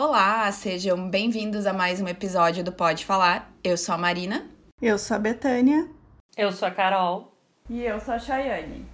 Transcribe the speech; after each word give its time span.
Olá, 0.00 0.52
sejam 0.52 1.10
bem-vindos 1.10 1.66
a 1.66 1.72
mais 1.72 2.00
um 2.00 2.06
episódio 2.06 2.62
do 2.62 2.70
Pode 2.70 3.04
Falar. 3.04 3.52
Eu 3.64 3.76
sou 3.76 3.96
a 3.96 3.98
Marina. 3.98 4.48
Eu 4.80 4.96
sou 4.96 5.16
a 5.16 5.18
Betânia. 5.18 5.88
Eu 6.36 6.52
sou 6.52 6.68
a 6.68 6.70
Carol. 6.70 7.36
E 7.68 7.82
eu 7.82 7.98
sou 7.98 8.14
a 8.14 8.18
Chayane. 8.20 8.86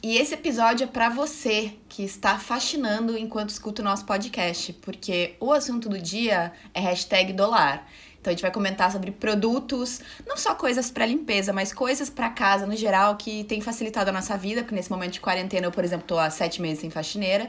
E 0.00 0.16
esse 0.16 0.34
episódio 0.34 0.84
é 0.84 0.86
para 0.86 1.08
você 1.08 1.74
que 1.88 2.04
está 2.04 2.38
fascinando 2.38 3.18
enquanto 3.18 3.48
escuta 3.48 3.82
o 3.82 3.84
nosso 3.84 4.06
podcast, 4.06 4.72
porque 4.74 5.34
o 5.40 5.52
assunto 5.52 5.88
do 5.88 5.98
dia 5.98 6.52
é 6.72 6.78
hashtag 6.78 7.32
dólar. 7.32 7.84
Então 8.20 8.30
a 8.30 8.34
gente 8.34 8.42
vai 8.42 8.50
comentar 8.50 8.92
sobre 8.92 9.10
produtos, 9.10 10.00
não 10.26 10.36
só 10.36 10.54
coisas 10.54 10.90
para 10.90 11.06
limpeza, 11.06 11.54
mas 11.54 11.72
coisas 11.72 12.10
para 12.10 12.28
casa 12.28 12.66
no 12.66 12.76
geral 12.76 13.16
que 13.16 13.44
tem 13.44 13.62
facilitado 13.62 14.10
a 14.10 14.12
nossa 14.12 14.36
vida, 14.36 14.60
porque 14.60 14.74
nesse 14.74 14.90
momento 14.90 15.14
de 15.14 15.20
quarentena 15.20 15.66
eu, 15.66 15.72
por 15.72 15.82
exemplo, 15.82 16.06
tô 16.06 16.18
há 16.18 16.28
sete 16.28 16.60
meses 16.60 16.80
sem 16.80 16.90
faxineira. 16.90 17.48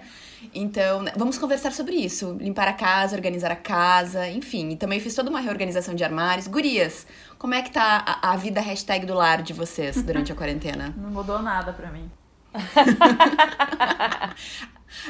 Então, 0.55 1.01
né, 1.01 1.11
vamos 1.17 1.37
conversar 1.37 1.73
sobre 1.73 1.95
isso. 1.95 2.37
Limpar 2.39 2.69
a 2.69 2.73
casa, 2.73 3.17
organizar 3.17 3.51
a 3.51 3.55
casa, 3.55 4.29
enfim. 4.29 4.69
E 4.69 4.77
também 4.77 5.01
fiz 5.01 5.13
toda 5.13 5.29
uma 5.29 5.41
reorganização 5.41 5.93
de 5.93 6.05
armários. 6.05 6.47
Gurias, 6.47 7.05
como 7.37 7.53
é 7.53 7.61
que 7.61 7.69
tá 7.71 8.03
a, 8.05 8.31
a 8.31 8.37
vida 8.37 8.61
hashtag 8.61 9.05
do 9.05 9.13
lar 9.13 9.41
de 9.41 9.51
vocês 9.51 10.01
durante 10.01 10.31
a 10.31 10.35
quarentena? 10.35 10.93
Não 10.97 11.09
mudou 11.09 11.41
nada 11.41 11.73
pra 11.73 11.91
mim. 11.91 12.09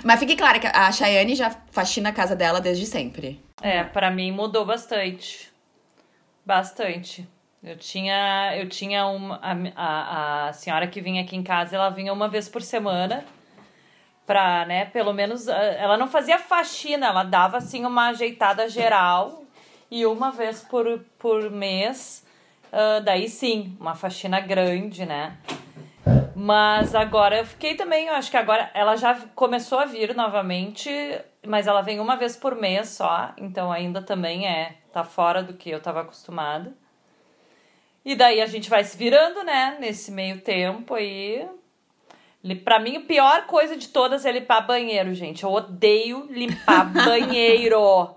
Mas 0.03 0.19
fique 0.19 0.35
claro 0.35 0.59
que 0.59 0.67
a 0.67 0.91
Chayane 0.91 1.35
já 1.35 1.55
faxina 1.71 2.09
a 2.09 2.11
casa 2.11 2.35
dela 2.35 2.59
desde 2.59 2.87
sempre. 2.87 3.39
É, 3.61 3.83
para 3.83 4.09
mim 4.09 4.31
mudou 4.31 4.65
bastante. 4.65 5.50
Bastante. 6.45 7.27
Eu 7.63 7.77
tinha, 7.77 8.57
eu 8.57 8.67
tinha 8.67 9.05
uma, 9.05 9.39
a, 9.75 10.47
a, 10.47 10.53
senhora 10.53 10.87
que 10.87 10.99
vinha 10.99 11.21
aqui 11.21 11.35
em 11.35 11.43
casa, 11.43 11.75
ela 11.75 11.89
vinha 11.89 12.11
uma 12.11 12.27
vez 12.27 12.49
por 12.49 12.61
semana 12.61 13.23
pra, 14.25 14.65
né, 14.65 14.85
pelo 14.85 15.13
menos, 15.13 15.47
ela 15.47 15.97
não 15.97 16.07
fazia 16.07 16.39
faxina, 16.39 17.07
ela 17.07 17.23
dava, 17.23 17.57
assim, 17.57 17.85
uma 17.85 18.09
ajeitada 18.09 18.69
geral 18.69 19.43
e 19.91 20.05
uma 20.05 20.31
vez 20.31 20.61
por, 20.61 21.03
por 21.19 21.51
mês, 21.51 22.25
uh, 22.71 23.03
daí 23.03 23.27
sim, 23.27 23.75
uma 23.79 23.93
faxina 23.93 24.39
grande, 24.39 25.05
né. 25.05 25.37
Mas 26.35 26.95
agora 26.95 27.39
eu 27.39 27.45
fiquei 27.45 27.75
também, 27.75 28.07
eu 28.07 28.15
acho 28.15 28.31
que 28.31 28.37
agora 28.37 28.71
ela 28.73 28.95
já 28.95 29.13
começou 29.35 29.79
a 29.79 29.85
vir 29.85 30.15
novamente, 30.15 30.89
mas 31.45 31.67
ela 31.67 31.81
vem 31.81 31.99
uma 31.99 32.15
vez 32.15 32.35
por 32.35 32.55
mês 32.55 32.89
só, 32.89 33.33
então 33.37 33.71
ainda 33.71 34.01
também 34.01 34.47
é 34.47 34.77
tá 34.91 35.03
fora 35.03 35.41
do 35.41 35.53
que 35.53 35.69
eu 35.69 35.79
tava 35.79 36.01
acostumada. 36.01 36.73
E 38.03 38.15
daí 38.15 38.41
a 38.41 38.45
gente 38.45 38.69
vai 38.69 38.83
se 38.83 38.97
virando, 38.97 39.43
né, 39.43 39.77
nesse 39.79 40.11
meio 40.11 40.41
tempo 40.41 40.95
aí. 40.95 41.47
Pra 42.63 42.79
mim, 42.79 42.97
a 42.97 43.01
pior 43.01 43.45
coisa 43.45 43.77
de 43.77 43.89
todas 43.89 44.25
é 44.25 44.31
limpar 44.31 44.61
banheiro, 44.61 45.13
gente. 45.13 45.43
Eu 45.43 45.51
odeio 45.51 46.27
limpar 46.31 46.85
banheiro. 46.91 48.15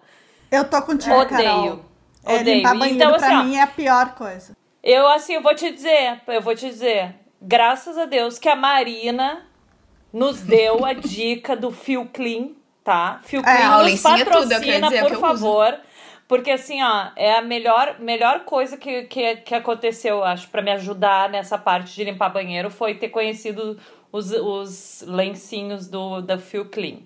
Eu 0.51 0.65
tô 0.65 0.81
contigo, 0.83 1.15
Odeio. 1.15 1.29
Carol. 1.29 1.85
É, 2.25 2.41
odeio. 2.41 2.57
limpar 2.57 2.79
banheiro 2.79 2.95
então, 2.97 3.19
pra 3.19 3.27
assim, 3.27 3.37
ó, 3.37 3.45
mim 3.45 3.57
é 3.57 3.63
a 3.63 3.67
pior 3.67 4.15
coisa. 4.15 4.57
Eu, 4.83 5.07
assim, 5.09 5.35
eu 5.35 5.43
vou 5.43 5.55
te 5.55 5.71
dizer, 5.71 6.23
eu 6.27 6.41
vou 6.41 6.55
te 6.55 6.67
dizer, 6.67 7.15
graças 7.41 7.99
a 7.99 8.07
Deus 8.07 8.39
que 8.39 8.49
a 8.49 8.57
Marina 8.57 9.47
nos 10.11 10.41
deu 10.41 10.85
a 10.87 10.95
dica 10.95 11.55
do 11.55 11.71
Fio 11.71 12.07
Clean, 12.07 12.51
tá? 12.83 13.21
Fio 13.25 13.41
É, 13.41 13.43
Clean 13.43 13.79
o 13.79 13.83
nos 13.83 14.05
é 14.05 14.25
tudo, 14.25 14.49
patrocina, 14.49 14.89
dizer, 14.89 14.97
é 14.97 15.03
por 15.03 15.11
que 15.11 15.17
eu 15.17 15.31
uso. 15.31 15.47
Porque 16.35 16.51
assim, 16.51 16.83
ó, 16.83 17.07
é 17.17 17.37
a 17.39 17.43
melhor, 17.43 17.97
melhor 18.01 18.41
coisa 18.45 18.77
que, 18.77 19.03
que, 19.05 19.37
que 19.37 19.55
aconteceu, 19.55 20.17
eu 20.17 20.25
acho, 20.25 20.49
pra 20.49 20.63
me 20.63 20.71
ajudar 20.73 21.29
nessa 21.31 21.57
parte 21.57 21.95
de 21.95 22.03
limpar 22.05 22.29
banheiro 22.31 22.71
foi 22.71 22.95
ter 22.95 23.09
conhecido 23.11 23.79
os, 24.11 24.33
os 24.33 25.05
lencinhos 25.07 25.87
do, 25.87 26.21
da 26.21 26.37
Fio 26.39 26.65
Clean. 26.65 26.99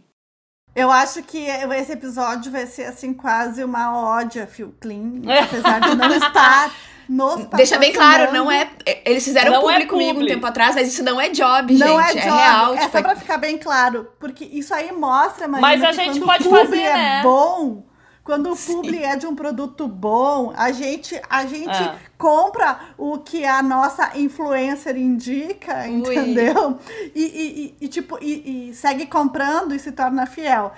Eu 0.74 0.90
acho 0.90 1.22
que 1.24 1.38
esse 1.46 1.92
episódio 1.92 2.52
vai 2.52 2.66
ser 2.66 2.84
assim 2.84 3.12
quase 3.12 3.64
uma 3.64 3.96
ódio 4.18 4.42
a 4.42 4.46
Phil 4.46 4.74
Clean, 4.80 5.22
apesar 5.44 5.80
de 5.80 5.94
não 5.94 6.08
estar 6.14 6.72
nos 7.08 7.44
Deixa 7.56 7.78
bem 7.78 7.92
claro, 7.92 8.32
não 8.32 8.46
patrocinando. 8.46 8.82
é. 8.86 9.02
Eles 9.04 9.24
fizeram 9.24 9.50
Não 9.52 9.70
é 9.70 9.74
publi 9.74 9.86
comigo 9.86 10.20
um 10.22 10.26
tempo 10.26 10.46
atrás, 10.46 10.74
mas 10.74 10.88
isso 10.88 11.02
não 11.02 11.20
é 11.20 11.30
job, 11.30 11.74
Não 11.74 12.00
gente. 12.00 12.18
é 12.18 12.20
É, 12.20 12.24
job, 12.28 12.36
real. 12.36 12.74
é 12.74 12.78
tipo, 12.78 12.92
só 12.92 13.02
pra 13.02 13.16
ficar 13.16 13.38
bem 13.38 13.58
claro, 13.58 14.08
porque 14.20 14.44
isso 14.44 14.72
aí 14.74 14.92
mostra, 14.92 15.48
Marina, 15.48 15.68
Mas 15.68 15.82
a 15.82 15.88
que 15.88 15.94
gente 15.94 16.20
pode 16.20 16.44
fazer, 16.48 16.80
é 16.82 16.92
né? 16.94 17.22
bom, 17.22 17.82
quando 18.28 18.52
o 18.52 18.56
publi 18.56 19.02
é 19.02 19.16
de 19.16 19.26
um 19.26 19.34
produto 19.34 19.88
bom, 19.88 20.52
a 20.54 20.70
gente, 20.70 21.18
a 21.30 21.46
gente 21.46 21.70
É. 21.82 21.96
compra 22.18 22.78
o 22.98 23.16
que 23.16 23.42
a 23.42 23.62
nossa 23.62 24.18
influencer 24.18 24.98
indica, 24.98 25.86
Ui. 25.86 25.94
entendeu? 25.96 26.78
E, 27.14 27.22
e- 27.24 27.76
e- 27.80 27.88
tipo, 27.88 28.18
e, 28.20 28.68
e 28.68 28.74
segue 28.74 29.06
comprando 29.06 29.74
e 29.74 29.78
se 29.78 29.92
torna 29.92 30.26
fiel. 30.26 30.72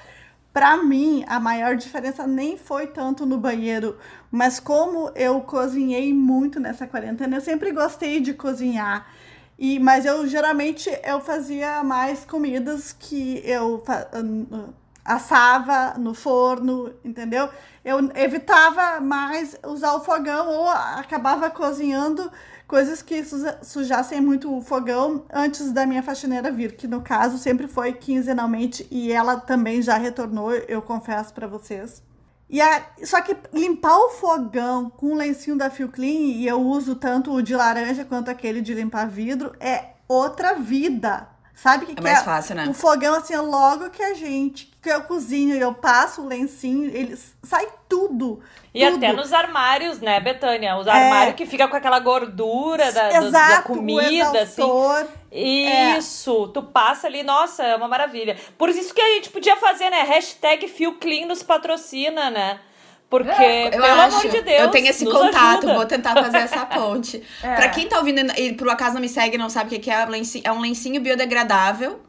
Pra 0.52 0.76
mim, 0.76 1.24
a 1.26 1.40
maior 1.40 1.74
diferença 1.74 2.24
nem 2.24 2.56
foi 2.56 2.86
tanto 2.86 3.26
no 3.26 3.36
banheiro, 3.36 3.98
mas 4.30 4.60
como 4.60 5.10
eu 5.16 5.40
cozinhei 5.40 6.14
muito 6.14 6.60
nessa 6.60 6.86
quarentena, 6.86 7.36
eu 7.36 7.40
sempre 7.40 7.72
gostei 7.72 8.20
de 8.20 8.32
cozinhar. 8.32 9.08
E, 9.58 9.80
mas 9.80 10.06
eu 10.06 10.24
geralmente 10.28 10.88
eu 11.04 11.20
fazia 11.20 11.82
mais 11.82 12.24
comidas 12.24 12.92
que 12.96 13.42
eu 13.44 13.82
fa- 13.84 14.08
ah, 14.12 14.68
assava 15.14 15.98
no 15.98 16.14
forno, 16.14 16.92
entendeu? 17.04 17.48
Eu 17.84 18.10
evitava 18.14 19.00
mais 19.00 19.56
usar 19.66 19.94
o 19.94 20.00
fogão 20.00 20.48
ou 20.48 20.68
acabava 20.68 21.50
cozinhando 21.50 22.30
coisas 22.66 23.02
que 23.02 23.24
suja- 23.24 23.58
sujassem 23.62 24.20
muito 24.20 24.56
o 24.56 24.62
fogão 24.62 25.24
antes 25.32 25.72
da 25.72 25.84
minha 25.84 26.02
faxineira 26.02 26.52
vir, 26.52 26.76
que 26.76 26.86
no 26.86 27.00
caso 27.00 27.36
sempre 27.36 27.66
foi 27.66 27.92
quinzenalmente 27.92 28.86
e 28.90 29.10
ela 29.10 29.40
também 29.40 29.82
já 29.82 29.96
retornou, 29.96 30.52
eu 30.52 30.80
confesso 30.80 31.34
pra 31.34 31.48
vocês. 31.48 32.02
E 32.48 32.60
a, 32.60 32.82
só 33.04 33.20
que 33.20 33.36
limpar 33.52 33.96
o 33.96 34.10
fogão 34.10 34.90
com 34.90 35.12
o 35.12 35.16
lencinho 35.16 35.56
da 35.56 35.70
Fio 35.70 35.88
Clean, 35.88 36.32
e 36.32 36.46
eu 36.46 36.60
uso 36.60 36.94
tanto 36.96 37.32
o 37.32 37.42
de 37.42 37.54
laranja 37.54 38.04
quanto 38.04 38.30
aquele 38.30 38.60
de 38.60 38.74
limpar 38.74 39.08
vidro, 39.08 39.52
é 39.60 39.94
outra 40.08 40.54
vida. 40.54 41.28
Sabe 41.62 41.84
o 41.84 41.86
que, 41.88 41.92
É 41.92 41.94
que 41.96 42.02
mais 42.02 42.20
é? 42.20 42.24
fácil, 42.24 42.54
né? 42.54 42.66
O 42.68 42.72
fogão, 42.72 43.14
assim, 43.14 43.34
é 43.34 43.40
logo 43.40 43.90
que 43.90 44.02
a 44.02 44.14
gente, 44.14 44.72
que 44.80 44.88
eu 44.88 45.02
cozinho 45.02 45.54
e 45.54 45.60
eu 45.60 45.74
passo 45.74 46.22
o 46.22 46.26
lencinho, 46.26 46.84
ele 46.94 47.14
sai 47.42 47.68
tudo. 47.86 48.40
E 48.72 48.82
tudo. 48.82 48.96
até 48.96 49.12
nos 49.12 49.30
armários, 49.32 50.00
né, 50.00 50.18
Betânia? 50.20 50.78
Os 50.78 50.86
É. 50.86 50.90
armários 50.90 51.34
que 51.34 51.44
fica 51.44 51.68
com 51.68 51.76
aquela 51.76 51.98
gordura 51.98 52.90
da, 52.92 53.08
da 53.10 53.16
Exato, 53.26 53.72
o 53.72 53.76
comida, 53.76 54.40
assim. 54.42 54.62
exaustor. 54.62 55.06
É. 55.30 55.98
Isso, 55.98 56.48
tu 56.48 56.62
passa 56.62 57.06
ali, 57.06 57.22
nossa, 57.22 57.62
é 57.62 57.76
uma 57.76 57.88
maravilha. 57.88 58.38
Por 58.56 58.70
isso 58.70 58.94
que 58.94 59.00
a 59.00 59.08
gente 59.14 59.28
podia 59.28 59.56
fazer, 59.56 59.90
né? 59.90 60.02
Hashtag 60.02 60.66
Fio 60.66 60.94
Clean 60.94 61.26
nos 61.26 61.42
patrocina, 61.42 62.30
né? 62.30 62.58
Porque, 63.10 63.28
É, 63.28 63.66
Eu 63.66 63.70
pelo 63.72 63.84
acho, 63.84 64.16
amor 64.18 64.28
de 64.30 64.40
Deus, 64.42 64.60
eu 64.60 64.68
tenho 64.70 64.86
esse 64.86 65.04
contato, 65.04 65.58
ajuda. 65.64 65.74
vou 65.74 65.84
tentar 65.84 66.14
fazer 66.14 66.36
essa 66.38 66.64
ponte. 66.64 67.20
É. 67.42 67.54
Pra 67.56 67.68
quem 67.68 67.88
tá 67.88 67.98
ouvindo 67.98 68.20
e 68.38 68.52
por 68.54 68.68
acaso 68.70 68.94
não 68.94 69.00
me 69.00 69.08
segue 69.08 69.34
e 69.34 69.38
não 69.38 69.50
sabe 69.50 69.74
o 69.76 69.80
que 69.80 69.90
é, 69.90 70.06
é 70.44 70.52
um 70.52 70.60
lencinho- 70.60 71.00
biodegradável. 71.02 72.00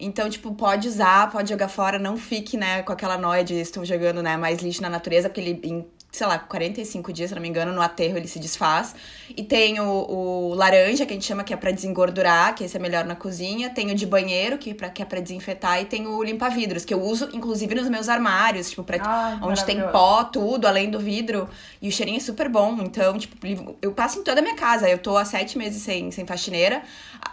Então, 0.00 0.28
tipo, 0.28 0.52
pode 0.54 0.86
usar, 0.88 1.30
pode 1.30 1.48
jogar 1.50 1.68
fora, 1.68 1.98
não 1.98 2.16
fique, 2.16 2.56
né, 2.56 2.82
com 2.82 2.92
aquela 2.92 3.16
noia 3.18 3.42
de 3.42 3.54
estou 3.54 3.84
jogando, 3.84 4.22
né, 4.22 4.36
mais 4.36 4.58
lixo 4.60 4.82
na 4.82 4.88
natureza, 4.90 5.28
porque 5.28 5.40
ele, 5.40 5.86
sei 6.10 6.26
lá, 6.26 6.38
45 6.38 7.12
dias, 7.12 7.28
se 7.28 7.34
não 7.34 7.42
me 7.42 7.48
engano, 7.48 7.72
no 7.72 7.82
aterro 7.82 8.16
ele 8.16 8.26
se 8.26 8.38
desfaz. 8.38 8.94
E 9.36 9.42
tem 9.42 9.78
o, 9.78 9.84
o 9.84 10.54
laranja, 10.54 11.04
que 11.04 11.12
a 11.12 11.14
gente 11.14 11.26
chama 11.26 11.44
que 11.44 11.52
é 11.52 11.56
pra 11.56 11.70
desengordurar, 11.70 12.54
que 12.54 12.64
esse 12.64 12.76
é 12.76 12.80
melhor 12.80 13.04
na 13.04 13.14
cozinha. 13.14 13.68
Tem 13.68 13.90
o 13.92 13.94
de 13.94 14.06
banheiro, 14.06 14.56
que, 14.56 14.72
pra, 14.72 14.88
que 14.88 15.02
é 15.02 15.04
pra 15.04 15.20
desinfetar. 15.20 15.80
E 15.82 15.84
tem 15.84 16.06
o 16.06 16.22
limpa-vidros, 16.22 16.84
que 16.84 16.94
eu 16.94 17.02
uso, 17.02 17.28
inclusive, 17.34 17.74
nos 17.74 17.88
meus 17.90 18.08
armários, 18.08 18.70
tipo, 18.70 18.82
pra, 18.82 18.96
Ai, 19.00 19.38
onde 19.42 19.64
tem 19.64 19.80
pó, 19.92 20.24
tudo, 20.24 20.66
além 20.66 20.90
do 20.90 20.98
vidro. 20.98 21.48
E 21.80 21.88
o 21.88 21.92
cheirinho 21.92 22.16
é 22.16 22.20
super 22.20 22.48
bom. 22.48 22.78
Então, 22.80 23.18
tipo, 23.18 23.36
eu 23.82 23.92
passo 23.92 24.18
em 24.18 24.24
toda 24.24 24.40
a 24.40 24.42
minha 24.42 24.56
casa. 24.56 24.88
Eu 24.88 24.98
tô 24.98 25.16
há 25.16 25.24
sete 25.26 25.58
meses 25.58 25.82
sem, 25.82 26.10
sem 26.10 26.26
faxineira. 26.26 26.82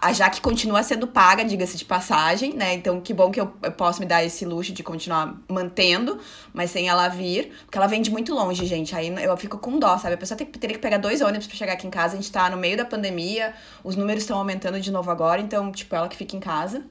A 0.01 0.11
Jaque 0.11 0.41
continua 0.41 0.83
sendo 0.83 1.07
paga, 1.07 1.45
diga-se 1.45 1.77
de 1.77 1.85
passagem, 1.85 2.53
né? 2.53 2.73
Então, 2.73 2.99
que 2.99 3.13
bom 3.13 3.31
que 3.31 3.39
eu, 3.39 3.51
eu 3.63 3.71
posso 3.71 4.01
me 4.01 4.05
dar 4.05 4.23
esse 4.23 4.45
luxo 4.45 4.73
de 4.73 4.83
continuar 4.83 5.35
mantendo, 5.47 6.19
mas 6.53 6.71
sem 6.71 6.89
ela 6.89 7.07
vir. 7.07 7.53
Porque 7.65 7.77
ela 7.77 7.87
vende 7.87 8.11
muito 8.11 8.33
longe, 8.33 8.64
gente. 8.65 8.95
Aí 8.95 9.07
eu 9.23 9.37
fico 9.37 9.57
com 9.57 9.79
dó, 9.79 9.97
sabe? 9.97 10.15
A 10.15 10.17
pessoa 10.17 10.37
tem, 10.37 10.45
teria 10.47 10.75
que 10.75 10.81
pegar 10.81 10.97
dois 10.97 11.21
ônibus 11.21 11.47
pra 11.47 11.55
chegar 11.55 11.73
aqui 11.73 11.87
em 11.87 11.91
casa. 11.91 12.13
A 12.13 12.15
gente 12.17 12.31
tá 12.31 12.49
no 12.49 12.57
meio 12.57 12.75
da 12.77 12.85
pandemia, 12.85 13.53
os 13.83 13.95
números 13.95 14.23
estão 14.23 14.37
aumentando 14.37 14.79
de 14.79 14.91
novo 14.91 15.09
agora. 15.11 15.41
Então, 15.41 15.71
tipo, 15.71 15.95
ela 15.95 16.07
que 16.07 16.17
fica 16.17 16.35
em 16.35 16.39
casa. 16.39 16.83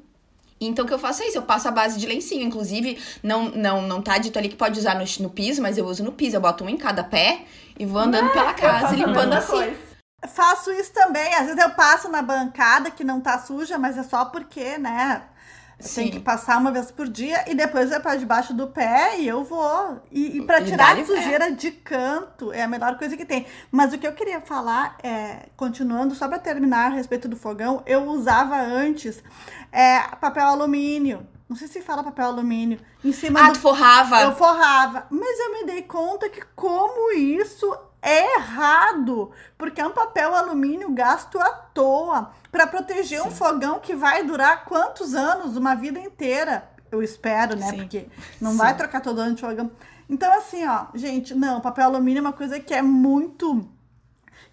Então, 0.61 0.85
o 0.85 0.89
que 0.89 0.95
eu 0.95 0.99
faço 0.99 1.23
é 1.23 1.27
isso, 1.27 1.39
eu 1.39 1.43
passo 1.43 1.69
a 1.69 1.71
base 1.71 1.99
de 1.99 2.07
lencinho. 2.07 2.43
Inclusive, 2.43 2.99
não, 3.23 3.51
não, 3.51 3.83
não 3.83 4.01
tá 4.01 4.19
dito 4.19 4.39
ali 4.39 4.49
que 4.49 4.57
pode 4.57 4.79
usar 4.79 4.95
no, 4.95 5.05
no 5.21 5.31
piso, 5.31 5.61
mas 5.61 5.77
eu 5.77 5.85
uso 5.85 6.03
no 6.05 6.13
piso. 6.13 6.37
Eu 6.37 6.41
boto 6.41 6.65
um 6.65 6.69
em 6.69 6.77
cada 6.77 7.05
pé 7.05 7.43
e 7.79 7.85
vou 7.85 8.01
andando 8.01 8.31
pela 8.31 8.51
Eu 8.51 8.57
casa, 8.57 8.95
limpando 8.95 9.33
assim. 9.35 9.53
coisa. 9.53 9.77
Faço 10.29 10.71
isso 10.73 10.93
também. 10.93 11.35
Às 11.35 11.47
vezes 11.47 11.63
eu 11.63 11.71
passo 11.71 12.09
na 12.09 12.23
bancada 12.23 12.91
que 12.91 13.05
não 13.05 13.21
tá 13.21 13.39
suja, 13.39 13.79
mas 13.79 13.99
é 13.99 14.03
só 14.03 14.25
porque, 14.25 14.79
né? 14.79 15.23
Tem 15.79 16.07
Sim. 16.07 16.11
que 16.11 16.21
passar 16.21 16.59
uma 16.59 16.71
vez 16.71 16.91
por 16.91 17.09
dia 17.09 17.45
e 17.51 17.55
depois 17.55 17.91
é 17.91 17.99
para 17.99 18.17
debaixo 18.17 18.55
do 18.55 18.69
pé 18.69 19.19
e 19.19 19.27
eu 19.29 19.43
vou. 19.45 20.01
E, 20.11 20.39
e 20.39 20.43
para 20.43 20.63
tirar 20.65 20.97
a 20.99 21.05
sujeira 21.05 21.51
de 21.53 21.71
canto 21.73 22.53
é 22.53 22.63
a 22.63 22.69
melhor 22.69 22.97
coisa 22.97 23.17
que 23.17 23.25
tem. 23.25 23.45
Mas 23.71 23.93
o 23.93 23.99
que 23.99 24.07
eu 24.07 24.13
queria 24.13 24.41
falar 24.41 24.97
é, 25.03 25.49
continuando, 25.57 26.15
só 26.15 26.29
para 26.29 26.39
terminar 26.39 26.87
a 26.93 26.95
respeito 26.95 27.29
do 27.29 27.37
fogão, 27.37 27.83
eu 27.87 28.05
usava 28.05 28.57
antes 28.61 29.23
é, 29.73 29.99
papel 30.21 30.47
alumínio. 30.47 31.27
Não 31.49 31.57
sei 31.57 31.69
se 31.69 31.83
fala 31.83 32.03
papel 32.03 32.27
alumínio. 32.27 32.79
Em 33.05 33.13
cima 33.13 33.41
Ah, 33.41 33.49
do 33.49 33.55
tu 33.55 33.61
forrava. 33.61 34.23
eu 34.23 34.35
forrava. 34.35 35.07
Mas 35.11 35.39
eu 35.41 35.53
me 35.53 35.65
dei 35.67 35.83
conta 35.83 36.29
que 36.31 36.41
como 36.57 37.13
isso 37.13 37.77
é 38.01 38.37
errado. 38.37 39.31
Porque 39.59 39.81
é 39.81 39.87
um 39.87 39.91
papel 39.91 40.35
alumínio 40.35 40.91
gasto 40.93 41.39
à 41.39 41.51
toa. 41.51 42.31
Para 42.55 42.69
proteger 42.69 43.21
um 43.21 43.31
Sim. 43.33 43.37
fogão 43.37 43.81
que 43.81 43.97
vai 43.97 44.23
durar 44.23 44.65
quantos 44.65 45.13
anos? 45.13 45.57
Uma 45.57 45.75
vida 45.75 45.99
inteira. 45.99 46.71
Eu 46.89 47.03
espero, 47.03 47.57
né? 47.57 47.69
Sim. 47.69 47.79
Porque 47.79 48.07
não 48.41 48.53
Sim. 48.53 48.59
vai 48.59 48.77
trocar 48.77 49.01
todo 49.01 49.19
ano 49.19 49.35
de 49.35 49.41
fogão. 49.41 49.73
Então, 50.09 50.33
assim, 50.39 50.65
ó, 50.65 50.87
gente, 50.95 51.35
não, 51.35 51.61
papel 51.61 51.87
alumínio 51.87 52.19
é 52.19 52.21
uma 52.21 52.33
coisa 52.33 52.61
que 52.61 52.73
é 52.73 52.81
muito. 52.81 53.69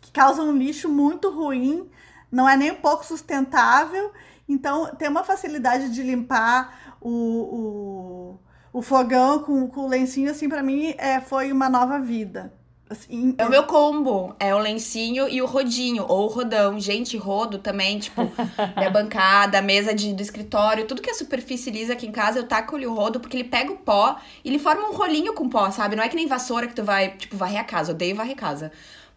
que 0.01 0.11
causa 0.11 0.41
um 0.41 0.51
lixo 0.51 0.89
muito 0.89 1.29
ruim. 1.29 1.91
Não 2.31 2.49
é 2.49 2.57
nem 2.57 2.71
um 2.71 2.81
pouco 2.81 3.05
sustentável. 3.05 4.11
Então, 4.49 4.95
ter 4.95 5.07
uma 5.07 5.23
facilidade 5.23 5.91
de 5.91 6.01
limpar 6.01 6.95
o, 6.99 8.39
o, 8.73 8.79
o 8.79 8.81
fogão 8.81 9.43
com, 9.43 9.67
com 9.67 9.81
o 9.81 9.87
lencinho, 9.87 10.31
assim, 10.31 10.49
pra 10.49 10.63
mim, 10.63 10.95
é, 10.97 11.21
foi 11.21 11.51
uma 11.51 11.69
nova 11.69 11.99
vida. 11.99 12.51
Assim, 12.91 13.33
É 13.37 13.45
o 13.45 13.49
meu 13.49 13.63
combo. 13.63 14.35
É 14.37 14.53
o 14.53 14.57
lencinho 14.57 15.29
e 15.29 15.41
o 15.41 15.45
rodinho. 15.45 16.05
Ou 16.07 16.25
o 16.25 16.27
rodão. 16.27 16.77
Gente, 16.77 17.15
rodo 17.15 17.57
também, 17.57 17.97
tipo, 17.99 18.21
minha 18.75 18.89
bancada, 18.89 19.61
mesa 19.61 19.93
de, 19.93 20.13
do 20.13 20.21
escritório, 20.21 20.85
tudo 20.85 21.01
que 21.01 21.09
é 21.09 21.13
superfície 21.13 21.71
lisa 21.71 21.93
aqui 21.93 22.05
em 22.05 22.11
casa, 22.11 22.39
eu 22.39 22.43
taco-lhe 22.47 22.85
o 22.85 22.93
rodo, 22.93 23.19
porque 23.21 23.37
ele 23.37 23.45
pega 23.45 23.71
o 23.71 23.77
pó 23.77 24.17
e 24.43 24.49
ele 24.49 24.59
forma 24.59 24.89
um 24.89 24.93
rolinho 24.93 25.33
com 25.33 25.47
pó, 25.47 25.71
sabe? 25.71 25.95
Não 25.95 26.03
é 26.03 26.09
que 26.09 26.15
nem 26.17 26.27
vassoura 26.27 26.67
que 26.67 26.75
tu 26.75 26.83
vai, 26.83 27.11
tipo, 27.15 27.37
varrer 27.37 27.61
a 27.61 27.63
casa. 27.63 27.93
Odeio 27.93 28.15
varrer 28.15 28.35
casa. 28.35 28.71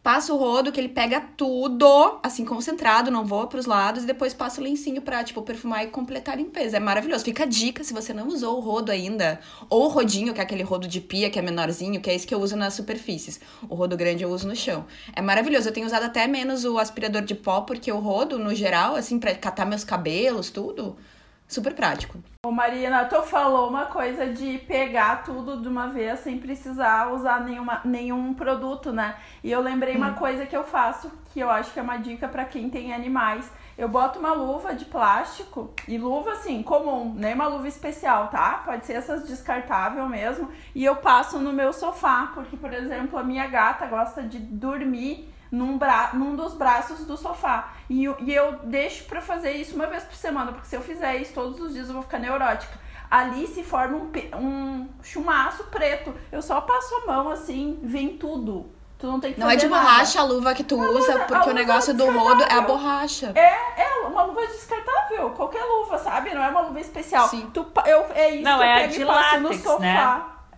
Passo 0.04 0.34
o 0.34 0.36
rodo, 0.36 0.70
que 0.70 0.78
ele 0.78 0.90
pega 0.90 1.18
tudo, 1.18 2.20
assim, 2.22 2.44
concentrado, 2.44 3.10
não 3.10 3.24
voa 3.24 3.46
pros 3.46 3.64
lados, 3.64 4.04
e 4.04 4.06
depois 4.06 4.34
passo 4.34 4.60
o 4.60 4.64
lencinho 4.64 5.00
pra, 5.00 5.24
tipo, 5.24 5.40
perfumar 5.40 5.82
e 5.82 5.86
completar 5.86 6.34
a 6.34 6.36
limpeza. 6.36 6.76
É 6.76 6.80
maravilhoso. 6.80 7.24
Fica 7.24 7.44
a 7.44 7.46
dica 7.46 7.82
se 7.82 7.94
você 7.94 8.12
não 8.12 8.28
usou 8.28 8.58
o 8.58 8.60
rodo 8.60 8.92
ainda. 8.92 9.40
Ou 9.70 9.86
o 9.86 9.88
rodinho, 9.88 10.34
que 10.34 10.40
é 10.40 10.42
aquele 10.42 10.62
rodo 10.62 10.86
de 10.86 11.00
pia, 11.00 11.30
que 11.30 11.38
é 11.38 11.42
menorzinho, 11.42 12.02
que 12.02 12.10
é 12.10 12.14
esse 12.14 12.26
que 12.26 12.34
eu 12.34 12.38
uso 12.38 12.54
nas 12.54 12.74
superfícies. 12.74 13.40
O 13.66 13.74
rodo 13.74 13.96
grande 13.96 14.22
eu 14.22 14.28
uso 14.28 14.46
no 14.46 14.54
chão. 14.54 14.84
É 15.16 15.22
maravilhoso. 15.22 15.70
Eu 15.70 15.72
tenho 15.72 15.86
usado 15.86 16.04
até 16.04 16.26
menos 16.26 16.66
o 16.66 16.76
aspirador 16.76 17.22
de 17.22 17.34
pó, 17.34 17.62
porque 17.62 17.90
o 17.90 17.98
rodo, 17.98 18.38
no 18.38 18.54
geral, 18.54 18.96
assim, 18.96 19.18
pra 19.18 19.34
catar 19.34 19.64
meus 19.64 19.84
cabelos, 19.84 20.50
tudo, 20.50 20.98
super 21.46 21.74
prático. 21.74 22.18
Ô 22.44 22.50
Marina, 22.50 23.04
tu 23.06 23.22
falou 23.22 23.68
uma 23.68 23.86
coisa 23.86 24.26
de 24.26 24.58
pegar 24.58 25.22
tudo 25.24 25.60
de 25.60 25.68
uma 25.68 25.88
vez 25.88 26.20
sem 26.20 26.38
precisar 26.38 27.12
usar 27.12 27.42
nenhuma, 27.42 27.80
nenhum 27.84 28.34
produto, 28.34 28.92
né? 28.92 29.16
E 29.42 29.50
eu 29.50 29.60
lembrei 29.60 29.96
uma 29.96 30.12
coisa 30.12 30.44
que 30.44 30.56
eu 30.56 30.64
faço, 30.64 31.10
que 31.32 31.40
eu 31.40 31.50
acho 31.50 31.72
que 31.72 31.80
é 31.80 31.82
uma 31.82 31.96
dica 31.96 32.28
pra 32.28 32.44
quem 32.44 32.68
tem 32.68 32.92
animais. 32.92 33.50
Eu 33.76 33.88
boto 33.88 34.18
uma 34.18 34.32
luva 34.32 34.74
de 34.74 34.84
plástico, 34.84 35.72
e 35.88 35.98
luva 35.98 36.32
assim, 36.32 36.62
comum, 36.62 37.12
nem 37.16 37.34
uma 37.34 37.48
luva 37.48 37.66
especial, 37.66 38.28
tá? 38.28 38.62
Pode 38.64 38.86
ser 38.86 38.92
essas 38.92 39.26
descartável 39.26 40.08
mesmo. 40.08 40.48
E 40.74 40.84
eu 40.84 40.96
passo 40.96 41.38
no 41.38 41.52
meu 41.52 41.72
sofá, 41.72 42.30
porque, 42.34 42.56
por 42.56 42.72
exemplo, 42.72 43.18
a 43.18 43.24
minha 43.24 43.46
gata 43.46 43.86
gosta 43.86 44.22
de 44.22 44.38
dormir 44.38 45.33
num, 45.54 45.78
bra 45.78 46.10
num 46.14 46.34
dos 46.36 46.54
braços 46.54 47.04
do 47.06 47.16
sofá. 47.16 47.72
E, 47.88 48.04
eu- 48.04 48.16
e 48.20 48.34
eu 48.34 48.52
deixo 48.64 49.04
pra 49.04 49.20
fazer 49.20 49.52
isso 49.52 49.74
uma 49.74 49.86
vez 49.86 50.02
por 50.04 50.14
semana, 50.14 50.52
porque 50.52 50.66
se 50.66 50.76
eu 50.76 50.80
fizer 50.82 51.16
isso 51.16 51.32
todos 51.32 51.60
os 51.60 51.72
dias 51.72 51.88
eu 51.88 51.94
vou 51.94 52.02
ficar 52.02 52.18
neurótica. 52.18 52.78
Ali 53.10 53.46
se 53.46 53.62
forma 53.62 53.96
um, 53.96 54.10
um 54.38 54.88
chumaço 55.02 55.64
preto. 55.64 56.12
Eu 56.32 56.42
só 56.42 56.60
passo 56.60 56.94
a 56.96 57.06
mão 57.06 57.28
assim, 57.30 57.78
vem 57.82 58.16
tudo. 58.16 58.72
Tu 58.98 59.06
não 59.06 59.20
tem 59.20 59.32
que 59.34 59.40
Não 59.40 59.50
é 59.50 59.56
de 59.56 59.68
nada. 59.68 59.82
borracha 59.84 60.20
a 60.20 60.24
luva 60.24 60.54
que 60.54 60.64
tu 60.64 60.76
usa, 60.80 61.12
luva- 61.12 61.24
a 61.24 61.26
porque 61.26 61.50
o 61.50 61.52
negócio 61.52 61.92
do 61.94 62.10
rodo 62.10 62.42
é 62.44 62.54
a 62.54 62.60
borracha. 62.62 63.32
É 63.36 64.06
uma 64.06 64.22
luva 64.22 64.46
descartável, 64.46 65.30
qualquer 65.30 65.62
luva, 65.64 65.98
sabe? 65.98 66.32
Não 66.34 66.42
é 66.42 66.48
uma 66.48 66.60
luva 66.62 66.80
especial. 66.80 67.28
Sim. 67.28 67.50
Tu, 67.52 67.64
eu, 67.86 68.06
é 68.14 68.30
isso 68.36 68.44
Não, 68.44 68.58
que 68.58 68.64
eu 68.64 68.66
é 68.68 68.72
a 68.72 68.76
pego 68.80 68.92
de 68.94 69.02
e 69.02 69.06
passo 69.06 69.36
no 69.40 69.48
látex, 69.48 69.62
sofá. 69.62 69.80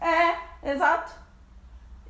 né? 0.00 0.36
É, 0.62 0.72
exato. 0.72 1.12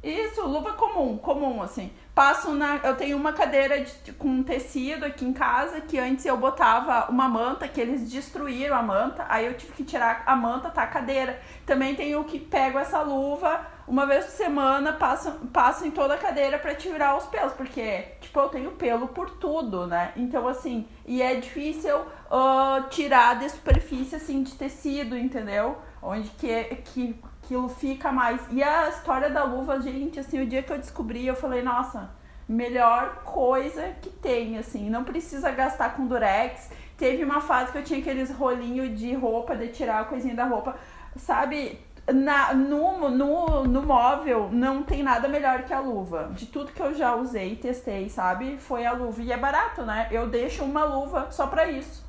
Isso, 0.08 0.46
luva 0.46 0.72
comum, 0.74 1.18
comum, 1.18 1.60
assim. 1.62 1.90
Passo 2.14 2.52
na. 2.52 2.76
Eu 2.76 2.96
tenho 2.96 3.16
uma 3.16 3.32
cadeira 3.32 3.80
de- 3.80 4.12
com 4.12 4.40
tecido 4.42 5.04
aqui 5.04 5.24
em 5.24 5.32
casa 5.32 5.80
que 5.80 5.98
antes 5.98 6.24
eu 6.24 6.36
botava 6.36 7.10
uma 7.10 7.28
manta, 7.28 7.66
que 7.66 7.80
eles 7.80 8.08
destruíram 8.08 8.76
a 8.76 8.82
manta, 8.82 9.26
aí 9.28 9.46
eu 9.46 9.54
tive 9.54 9.72
que 9.72 9.84
tirar 9.84 10.22
a 10.24 10.36
manta, 10.36 10.70
tá 10.70 10.84
a 10.84 10.86
cadeira. 10.86 11.40
Também 11.66 11.96
tenho 11.96 12.22
que 12.22 12.38
pego 12.38 12.78
essa 12.78 13.00
luva 13.02 13.66
uma 13.88 14.06
vez 14.06 14.24
por 14.26 14.30
semana, 14.32 14.92
passo, 14.92 15.30
passo 15.52 15.84
em 15.84 15.90
toda 15.90 16.14
a 16.14 16.18
cadeira 16.18 16.56
pra 16.58 16.74
tirar 16.74 17.16
os 17.16 17.26
pelos, 17.26 17.52
porque, 17.54 18.02
tipo, 18.20 18.38
eu 18.38 18.48
tenho 18.48 18.70
pelo 18.72 19.08
por 19.08 19.30
tudo, 19.30 19.86
né? 19.88 20.12
Então, 20.16 20.46
assim, 20.46 20.86
e 21.04 21.20
é 21.20 21.34
difícil 21.34 21.96
ah, 22.30 22.84
tirar 22.90 23.38
de 23.40 23.48
superfície, 23.50 24.14
assim, 24.16 24.42
de 24.44 24.52
tecido, 24.54 25.16
entendeu? 25.18 25.78
Onde 26.02 26.28
que, 26.30 26.64
que 26.84 27.20
aquilo 27.46 27.68
fica 27.68 28.10
mais. 28.10 28.40
E 28.50 28.62
a 28.62 28.88
história 28.88 29.30
da 29.30 29.44
luva, 29.44 29.80
gente, 29.80 30.18
assim, 30.18 30.40
o 30.40 30.46
dia 30.46 30.62
que 30.62 30.72
eu 30.72 30.78
descobri, 30.78 31.26
eu 31.26 31.36
falei, 31.36 31.62
nossa, 31.62 32.10
melhor 32.48 33.22
coisa 33.24 33.94
que 34.02 34.10
tem, 34.10 34.58
assim, 34.58 34.90
não 34.90 35.04
precisa 35.04 35.50
gastar 35.52 35.94
com 35.94 36.06
durex. 36.06 36.70
Teve 36.98 37.24
uma 37.24 37.40
fase 37.40 37.70
que 37.70 37.78
eu 37.78 37.84
tinha 37.84 38.00
aqueles 38.00 38.30
rolinhos 38.30 38.98
de 38.98 39.14
roupa, 39.14 39.54
de 39.54 39.68
tirar 39.68 40.00
a 40.00 40.04
coisinha 40.04 40.34
da 40.34 40.44
roupa, 40.44 40.76
sabe? 41.16 41.80
Na, 42.12 42.54
no, 42.54 43.10
no, 43.10 43.64
no 43.64 43.82
móvel 43.82 44.48
não 44.52 44.82
tem 44.84 45.02
nada 45.02 45.26
melhor 45.28 45.64
que 45.64 45.74
a 45.74 45.80
luva. 45.80 46.30
De 46.32 46.46
tudo 46.46 46.72
que 46.72 46.80
eu 46.80 46.94
já 46.94 47.16
usei 47.16 47.56
testei, 47.56 48.08
sabe? 48.08 48.58
Foi 48.58 48.86
a 48.86 48.92
luva. 48.92 49.20
E 49.22 49.32
é 49.32 49.36
barato, 49.36 49.82
né? 49.82 50.08
Eu 50.10 50.28
deixo 50.28 50.64
uma 50.64 50.84
luva 50.84 51.28
só 51.30 51.48
pra 51.48 51.66
isso. 51.66 52.04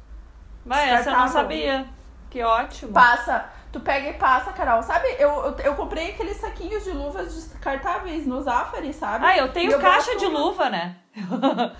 Vai, 0.63 0.89
essa 0.89 1.09
eu 1.09 1.17
não 1.17 1.27
sabia. 1.27 1.87
Que 2.29 2.43
ótimo. 2.43 2.93
Passa. 2.93 3.56
Tu 3.71 3.79
pega 3.79 4.09
e 4.09 4.13
passa, 4.13 4.51
Carol. 4.53 4.81
Sabe, 4.81 5.07
eu, 5.19 5.29
eu, 5.29 5.55
eu 5.59 5.75
comprei 5.75 6.11
aqueles 6.11 6.37
saquinhos 6.37 6.83
de 6.83 6.91
luvas 6.91 7.33
descartáveis 7.33 8.25
no 8.25 8.41
Zafari, 8.41 8.93
sabe? 8.93 9.25
Ah, 9.25 9.37
eu 9.37 9.47
E 9.47 9.49
tenho 9.49 9.79
caixa 9.79 10.15
de 10.15 10.25
luva, 10.25 10.69
né? 10.69 10.95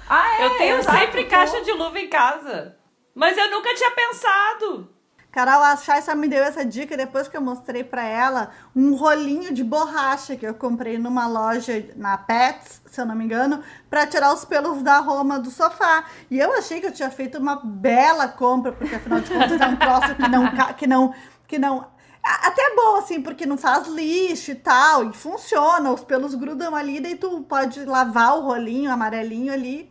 Ah, 0.10 0.36
é? 0.40 0.46
eu 0.46 0.58
tenho 0.58 0.78
exato, 0.78 0.98
sempre 0.98 1.26
caixa 1.26 1.62
de 1.62 1.72
luva 1.72 1.98
em 2.00 2.10
casa. 2.10 2.76
Mas 3.16 3.38
eu 3.38 3.50
nunca 3.50 3.74
tinha 3.74 3.92
pensado. 3.92 4.90
Carol, 5.32 5.62
a 5.62 5.76
Chay 5.76 6.02
só 6.02 6.16
me 6.16 6.28
deu 6.28 6.44
essa 6.44 6.66
dica 6.66 6.98
depois 6.98 7.28
que 7.28 7.38
eu 7.38 7.42
mostrei 7.42 7.84
pra 7.84 8.04
ela 8.04 8.50
um 8.76 8.96
rolinho 8.96 9.54
de 9.54 9.64
borracha 9.64 10.36
que 10.36 10.48
eu 10.48 10.54
comprei 10.56 10.98
numa 10.98 11.28
loja 11.28 11.86
na 11.96 12.18
Pets, 12.18 12.82
se 12.88 13.00
eu 13.00 13.06
não 13.06 13.14
me 13.14 13.26
engano, 13.26 13.62
pra 13.88 14.08
tirar 14.08 14.34
os 14.34 14.44
pelos 14.46 14.82
da 14.82 14.98
Roma 14.98 15.38
do 15.38 15.52
sofá. 15.52 16.06
E 16.32 16.40
eu 16.40 16.54
achei 16.58 16.80
que 16.80 16.88
eu 16.88 16.92
tinha 16.92 17.12
feito 17.12 17.38
uma 17.38 17.62
bela 17.64 18.28
compra, 18.28 18.72
porque 18.72 18.96
afinal 18.96 19.20
de 19.20 19.32
contas 19.32 19.62
é 19.62 19.66
um 19.68 19.76
troço 19.76 20.16
que 20.16 20.28
não 20.28 20.74
que 20.76 20.88
não 20.88 21.14
que 21.48 21.58
não 21.58 21.86
a- 22.24 22.48
até 22.48 22.62
é 22.62 22.76
bom 22.76 22.98
assim, 22.98 23.22
porque 23.22 23.46
não 23.46 23.58
faz 23.58 23.88
lixo 23.88 24.52
e 24.52 24.56
tal, 24.56 25.10
e 25.10 25.14
funciona, 25.14 25.92
os 25.92 26.04
pelos 26.04 26.36
grudam 26.36 26.76
ali, 26.76 27.00
daí 27.00 27.16
tu 27.16 27.42
pode 27.44 27.86
lavar 27.86 28.38
o 28.38 28.42
rolinho 28.42 28.92
amarelinho 28.92 29.54
ali 29.54 29.90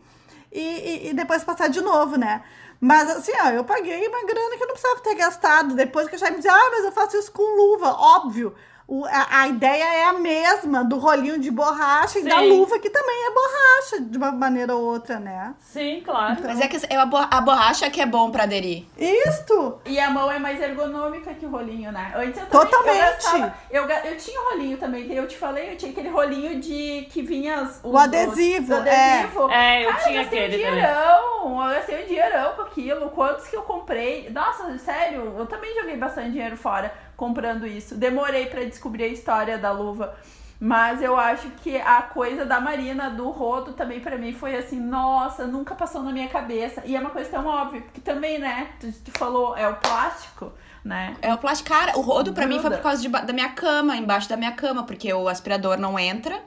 e, 0.51 0.59
e, 0.61 1.09
e 1.09 1.13
depois 1.13 1.43
passar 1.43 1.67
de 1.67 1.81
novo, 1.81 2.15
né? 2.17 2.43
Mas 2.79 3.09
assim, 3.09 3.31
ó, 3.43 3.49
eu 3.49 3.63
paguei 3.63 4.07
uma 4.07 4.23
grana 4.23 4.55
que 4.55 4.63
eu 4.63 4.67
não 4.67 4.75
precisava 4.75 5.01
ter 5.01 5.15
gastado. 5.15 5.73
Depois 5.75 6.07
que 6.07 6.17
já 6.17 6.29
me 6.29 6.37
dizia, 6.37 6.53
ah, 6.53 6.69
mas 6.71 6.85
eu 6.85 6.91
faço 6.91 7.17
isso 7.17 7.31
com 7.31 7.41
luva. 7.57 7.89
Óbvio, 7.91 8.53
o- 8.87 9.05
a, 9.05 9.41
a 9.41 9.47
ideia 9.49 9.83
é 9.83 10.05
a 10.05 10.13
mesma 10.13 10.83
do 10.83 10.97
rolinho 10.97 11.37
de 11.39 11.51
borracha 11.51 12.19
e 12.19 12.23
da 12.23 12.39
Sim. 12.39 12.49
luva, 12.49 12.79
que 12.79 12.89
também 12.89 13.15
é 13.27 13.31
borracha, 13.33 14.01
de 14.09 14.17
uma 14.17 14.31
maneira 14.31 14.75
ou 14.75 14.81
outra, 14.83 15.19
né? 15.19 15.53
Sim, 15.59 16.01
claro. 16.05 16.37
Mas 16.43 16.61
é 16.61 16.67
que 16.67 16.77
é 16.89 16.95
a, 16.95 17.05
bo- 17.05 17.17
a 17.29 17.41
borracha 17.41 17.89
que 17.89 17.99
é 18.01 18.05
bom 18.05 18.31
pra 18.31 18.43
aderir. 18.43 18.85
Isto! 18.97 19.79
E 19.85 19.99
a 19.99 20.09
mão 20.09 20.31
é 20.31 20.39
mais 20.39 20.61
ergonômica 20.61 21.33
que 21.33 21.45
o 21.45 21.49
rolinho, 21.49 21.91
né? 21.91 22.13
Antes 22.15 22.39
eu 22.41 22.47
também, 22.47 22.65
Totalmente. 22.69 22.97
Eu, 22.97 23.07
gastava- 23.11 23.55
eu, 23.71 24.11
eu 24.11 24.17
tinha 24.17 24.41
rolinho 24.49 24.77
também, 24.77 25.05
que 25.07 25.15
eu 25.15 25.27
te 25.27 25.37
falei, 25.37 25.73
eu 25.73 25.77
tinha 25.77 25.91
aquele 25.91 26.09
rolinho 26.09 26.59
de 26.59 27.07
que 27.11 27.21
vinha 27.21 27.63
os, 27.63 27.79
O 27.83 27.97
adesivo, 27.97 28.63
os- 28.73 28.77
o 28.79 28.81
adesivo. 28.81 29.49
É, 29.51 29.83
eu 29.85 29.89
Cara, 29.91 30.03
tinha 30.03 30.15
eu 30.17 30.21
gastei 30.23 30.45
aquele 30.45 30.55
um 30.63 30.65
também. 30.67 30.75
dinheirão, 30.81 31.63
eu 31.63 31.75
gastei 31.75 32.03
um 32.03 32.07
dinheirão 32.07 32.53
com 32.53 32.61
aquilo. 32.61 33.09
Quantos 33.09 33.47
que 33.47 33.55
eu 33.55 33.63
comprei? 33.63 34.29
Nossa, 34.29 34.77
sério, 34.77 35.35
eu 35.37 35.45
também 35.45 35.75
joguei 35.75 35.97
bastante 35.97 36.31
dinheiro 36.31 36.55
fora 36.55 36.93
comprando 37.17 37.65
isso. 37.67 37.95
Demorei 37.95 38.45
pra 38.45 38.63
descobrir 38.63 39.05
a 39.05 39.07
história 39.07 39.57
da 39.57 39.71
luva. 39.71 40.15
Mas 40.59 41.03
eu 41.03 41.15
acho 41.15 41.49
que 41.61 41.77
a 41.77 42.01
coisa 42.01 42.43
da 42.43 42.59
Marina, 42.59 43.09
do 43.09 43.29
rodo, 43.29 43.73
também 43.73 43.99
pra 43.99 44.17
mim 44.17 44.33
foi 44.33 44.55
assim, 44.55 44.79
nossa, 44.79 45.45
nunca 45.45 45.75
passou 45.75 46.01
na 46.01 46.11
minha 46.11 46.27
cabeça. 46.29 46.81
E 46.85 46.95
é 46.95 46.99
uma 46.99 47.11
coisa 47.11 47.29
tão 47.29 47.45
óbvia, 47.45 47.81
porque 47.81 48.01
também, 48.01 48.39
né, 48.39 48.69
tu, 48.79 48.91
tu 48.91 49.11
falou, 49.19 49.55
é 49.55 49.67
o 49.67 49.75
plástico, 49.75 50.51
né? 50.83 51.15
É 51.21 51.31
o 51.31 51.37
plástico. 51.37 51.69
Cara, 51.69 51.97
o 51.97 52.01
rodo 52.01 52.33
pra 52.33 52.47
mim 52.47 52.59
foi 52.59 52.71
por 52.71 52.81
causa 52.81 53.01
de 53.01 53.07
da 53.07 53.33
minha 53.33 53.49
cama, 53.49 53.95
embaixo 53.95 54.27
da 54.27 54.37
minha 54.37 54.51
cama, 54.51 54.83
porque 54.83 55.13
o 55.13 55.27
aspirador 55.27 55.77
não 55.77 55.99
entra. 55.99 56.41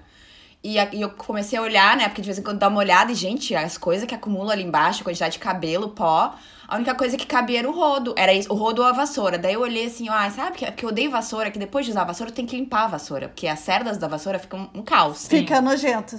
E, 0.62 0.78
a- 0.78 0.90
e 0.92 1.00
eu 1.00 1.10
comecei 1.10 1.58
a 1.58 1.62
olhar, 1.62 1.96
né? 1.96 2.06
Porque 2.08 2.20
de 2.20 2.26
vez 2.26 2.38
em 2.38 2.42
quando 2.42 2.58
dá 2.58 2.68
uma 2.68 2.78
olhada 2.80 3.10
e, 3.10 3.14
gente, 3.14 3.54
as 3.54 3.78
coisas 3.78 4.06
que 4.06 4.14
acumulam 4.14 4.50
ali 4.50 4.62
embaixo, 4.62 5.02
quantidade 5.02 5.34
de 5.34 5.38
cabelo, 5.38 5.88
pó. 5.90 6.34
A 6.68 6.76
única 6.76 6.94
coisa 6.94 7.16
que 7.16 7.26
cabia 7.26 7.60
era 7.60 7.68
o 7.68 7.72
rodo. 7.72 8.14
Era 8.16 8.32
isso, 8.32 8.52
o 8.52 8.54
rodo 8.56 8.82
ou 8.82 8.86
a 8.88 8.92
vassoura. 8.92 9.38
Daí 9.38 9.54
eu 9.54 9.60
olhei 9.62 9.86
assim, 9.86 10.08
ah, 10.08 10.30
sabe? 10.30 10.58
que- 10.58 10.66
Porque 10.66 10.84
eu 10.84 10.90
odeio 10.90 11.10
vassoura, 11.10 11.50
que 11.50 11.58
depois 11.58 11.84
de 11.86 11.92
usar 11.92 12.02
a 12.02 12.04
vassoura, 12.04 12.30
tem 12.30 12.44
que 12.46 12.54
limpar 12.56 12.84
a 12.84 12.88
vassoura. 12.88 13.28
Porque 13.28 13.46
as 13.48 13.58
cerdas 13.60 13.96
da 13.98 14.06
vassoura 14.06 14.38
ficam 14.38 14.68
um 14.74 14.82
caos. 14.82 15.26
Fica 15.26 15.60
nojento. 15.62 16.14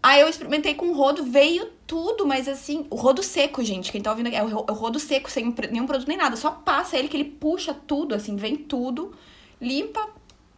Aí 0.00 0.20
eu 0.20 0.28
experimentei 0.28 0.74
com 0.74 0.92
rodo, 0.92 1.24
veio 1.24 1.66
tudo, 1.84 2.24
mas 2.24 2.46
assim, 2.46 2.86
o 2.88 2.94
rodo 2.94 3.20
seco, 3.22 3.64
gente, 3.64 3.90
quem 3.90 4.00
tá 4.00 4.10
ouvindo 4.10 4.28
aqui, 4.28 4.36
é 4.36 4.44
o 4.44 4.48
ro- 4.48 4.66
o 4.70 4.72
rodo 4.72 5.00
seco, 5.00 5.28
sem 5.28 5.52
nenhum 5.72 5.86
produto 5.86 6.06
nem 6.06 6.16
nada, 6.16 6.36
só 6.36 6.52
passa 6.52 6.96
ele 6.96 7.08
que 7.08 7.16
ele 7.16 7.24
puxa 7.24 7.74
tudo, 7.74 8.14
assim, 8.14 8.36
vem 8.36 8.54
tudo, 8.56 9.12
limpa, 9.60 10.08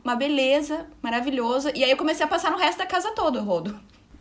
uma 0.04 0.16
beleza, 0.16 0.86
maravilhoso. 1.02 1.70
E 1.74 1.84
aí 1.84 1.90
eu 1.90 1.96
comecei 1.96 2.24
a 2.24 2.28
passar 2.28 2.50
no 2.50 2.58
resto 2.58 2.78
da 2.78 2.86
casa 2.86 3.10
toda 3.12 3.40
o 3.40 3.44
rodo. 3.44 3.78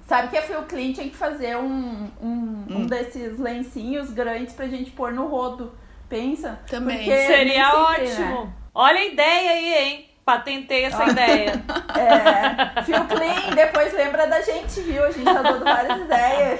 Sabe 0.07 0.29
que 0.29 0.37
a 0.37 0.41
Phil 0.41 0.63
Klein 0.63 0.91
tinha 0.93 1.07
que 1.09 1.15
fazer 1.15 1.55
um, 1.57 1.63
um, 1.63 2.09
Hum. 2.21 2.65
um 2.69 2.85
desses 2.87 3.37
lencinhos 3.37 4.09
grandes 4.11 4.53
pra 4.53 4.67
gente 4.67 4.89
pôr 4.91 5.11
no 5.13 5.27
rodo. 5.27 5.71
Pensa? 6.09 6.59
Também. 6.67 6.97
Porque 6.97 7.15
Seria 7.27 7.65
sempre, 7.65 8.07
ótimo. 8.11 8.45
né? 8.45 8.53
Olha 8.73 8.97
a 8.99 9.05
ideia 9.05 9.51
aí, 9.51 9.73
hein? 9.75 10.05
Patentei 10.25 10.85
essa 10.85 11.05
ideia. 11.09 11.53
É, 11.95 12.81
Phil 12.83 13.05
Klein, 13.05 13.55
depois 13.55 13.93
lembra 13.93 14.25
da 14.27 14.41
gente, 14.41 14.81
viu? 14.81 15.03
A 15.03 15.11
gente 15.11 15.25
tá 15.25 15.41
dando 15.41 15.63
várias 15.63 16.01
ideias. 16.01 16.59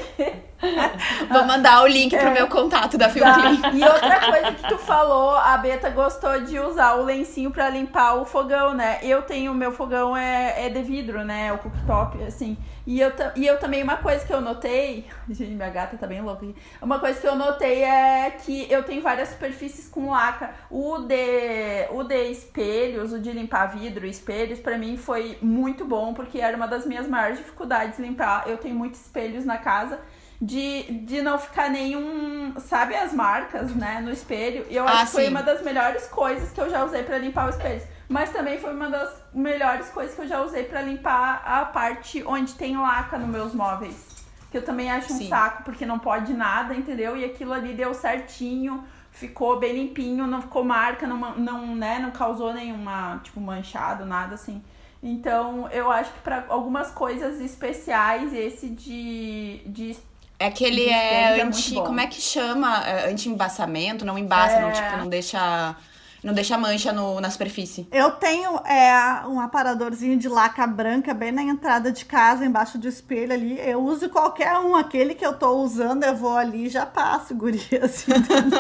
Vou 1.30 1.46
mandar 1.46 1.84
o 1.84 1.88
link 1.88 2.16
pro 2.16 2.32
meu 2.32 2.48
contato 2.48 2.98
da 2.98 3.10
Tá. 3.10 3.14
Klein. 3.14 3.62
E 3.80 3.84
outra 3.84 4.20
coisa 4.20 4.52
que 4.52 4.68
tu 4.68 4.78
falou, 4.78 5.36
a 5.36 5.58
Beta 5.58 5.90
gostou 5.90 6.42
de 6.42 6.60
usar 6.60 6.96
o 6.96 7.04
lencinho 7.04 7.52
pra 7.52 7.70
limpar 7.70 8.16
o 8.16 8.26
fogão, 8.26 8.74
né? 8.74 9.00
Eu 9.02 9.22
tenho, 9.22 9.54
meu 9.54 9.72
fogão 9.72 10.16
é, 10.16 10.66
é 10.66 10.70
de 10.70 10.82
vidro, 10.82 11.24
né? 11.24 11.52
O 11.54 11.58
cooktop, 11.58 12.22
assim. 12.24 12.58
E 12.86 13.00
eu, 13.00 13.12
e 13.36 13.46
eu 13.46 13.60
também, 13.60 13.84
uma 13.84 13.98
coisa 13.98 14.26
que 14.26 14.34
eu 14.34 14.42
notei. 14.42 15.08
Gente, 15.30 15.52
minha 15.52 15.70
gata 15.70 15.98
tá 15.98 16.08
bem 16.08 16.22
louca 16.22 16.46
aqui. 16.46 16.56
Uma 16.82 17.00
coisa 17.00 17.20
que 17.20 17.28
eu 17.28 17.36
notei 17.36 17.84
é 17.84 18.32
que 18.32 18.72
eu 18.72 18.84
tenho 18.84 19.02
várias 19.02 19.30
superfícies 19.30 19.88
com 19.88 20.10
laca. 20.10 20.52
O 20.70 21.00
de, 21.00 21.88
o 21.92 22.04
de 22.04 22.32
espelhos, 22.32 23.14
o 23.14 23.20
de 23.20 23.32
limpar 23.32 23.68
vidro 23.68 24.06
e 24.06 24.10
espelhos, 24.10 24.60
pra 24.60 24.78
mim 24.78 24.98
foi 24.98 25.38
muito 25.42 25.86
bom, 25.86 26.14
porque 26.14 26.40
era 26.40 26.56
uma 26.56 26.68
das 26.68 26.86
minhas 26.86 27.08
maiores 27.08 27.38
dificuldades 27.38 28.00
limpar. 28.00 28.44
Eu 28.48 28.58
tenho 28.58 28.76
muitos 28.76 29.00
espelhos 29.02 29.46
na 29.46 29.58
casa 29.58 30.00
de, 30.42 30.84
de 31.06 31.22
não 31.22 31.38
ficar 31.38 31.70
nenhum. 31.70 32.54
Sabe 32.60 32.96
as 32.96 33.14
marcas, 33.14 33.76
né? 33.76 34.02
No 34.02 34.12
espelho. 34.12 34.66
E 34.70 34.76
eu 34.76 34.88
Ah, 34.88 34.92
acho 34.92 35.06
que 35.08 35.12
foi 35.12 35.24
sim. 35.26 35.30
uma 35.30 35.44
das 35.44 35.62
melhores 35.62 36.08
coisas 36.08 36.52
que 36.52 36.60
eu 36.62 36.70
já 36.70 36.84
usei 36.84 37.04
pra 37.04 37.18
limpar 37.18 37.50
os 37.50 37.56
espelhos. 37.56 37.84
Mas 38.08 38.32
também 38.32 38.58
foi 38.58 38.74
uma 38.74 38.90
das 38.90 39.12
melhores 39.34 39.90
coisas 39.90 40.16
que 40.16 40.22
eu 40.22 40.28
já 40.28 40.42
usei 40.42 40.64
pra 40.64 40.82
limpar 40.82 41.44
a 41.46 41.66
parte 41.66 42.24
onde 42.26 42.56
tem 42.56 42.76
laca 42.78 43.18
nos 43.18 43.30
meus 43.30 43.54
móveis. 43.54 44.08
Que 44.50 44.58
eu 44.58 44.66
também 44.66 44.90
acho 44.90 45.14
um 45.14 45.18
Sim. 45.18 45.30
saco, 45.30 45.64
porque 45.64 45.86
não 45.86 46.00
pode 46.00 46.34
nada, 46.34 46.74
entendeu? 46.74 47.16
E 47.16 47.24
aquilo 47.24 47.54
ali 47.54 47.72
deu 47.74 47.94
certinho, 47.94 48.84
ficou 49.12 49.60
bem 49.60 49.74
limpinho, 49.74 50.26
não 50.26 50.42
ficou 50.42 50.64
marca, 50.64 51.06
não, 51.06 51.36
não, 51.38 51.76
né, 51.76 52.00
não 52.00 52.10
causou 52.10 52.52
nenhuma, 52.52 53.20
tipo, 53.24 53.40
manchado, 53.40 54.06
nada 54.08 54.34
assim. 54.34 54.64
Então, 55.04 55.70
eu 55.70 55.92
acho 55.92 56.12
que 56.12 56.20
pra 56.22 56.46
algumas 56.50 56.90
coisas 56.90 57.40
especiais, 57.40 58.34
esse 58.34 58.70
de, 58.70 59.62
de 59.68 59.96
É 60.40 60.50
que 60.50 60.64
ele 60.64 60.86
De 60.86 60.90
é 60.90 61.22
espelhos 61.36 61.40
é 61.40 61.42
anti. 61.44 61.74
bom. 61.76 61.84
como 61.84 62.00
é 62.00 62.08
que 62.08 62.22
chama? 62.22 62.82
É, 62.88 63.12
Anti-embaçamento, 63.12 64.06
não 64.06 64.18
embaça, 64.18 64.60
não, 64.62 64.70
É. 64.70 64.72
tipo, 64.72 64.98
não 64.98 65.08
deixa. 65.08 65.76
Não 66.22 66.34
deixa 66.34 66.58
mancha 66.58 66.92
no, 66.92 67.22
na 67.22 67.30
superfície. 67.30 67.88
Eu 67.94 68.12
tenho 68.12 68.58
é, 68.66 69.26
um 69.26 69.40
aparadorzinho 69.40 70.18
de 70.18 70.28
laca 70.28 70.68
branca 70.68 71.14
bem 71.14 71.32
na 71.32 71.42
entrada 71.42 71.94
de 71.94 72.04
casa, 72.04 72.44
embaixo 72.46 72.78
do 72.78 72.90
espelho 72.90 73.32
ali. 73.32 73.58
Eu 73.58 73.80
uso 73.82 74.10
qualquer 74.10 74.58
um, 74.60 74.76
aquele 74.76 75.16
que 75.16 75.26
eu 75.26 75.32
tô 75.32 75.52
usando, 75.62 76.04
eu 76.04 76.14
vou 76.18 76.36
ali 76.36 76.66
e 76.66 76.70
já 76.70 76.86
passo, 76.86 77.34
gurias, 77.34 78.04
entendeu? 78.06 78.60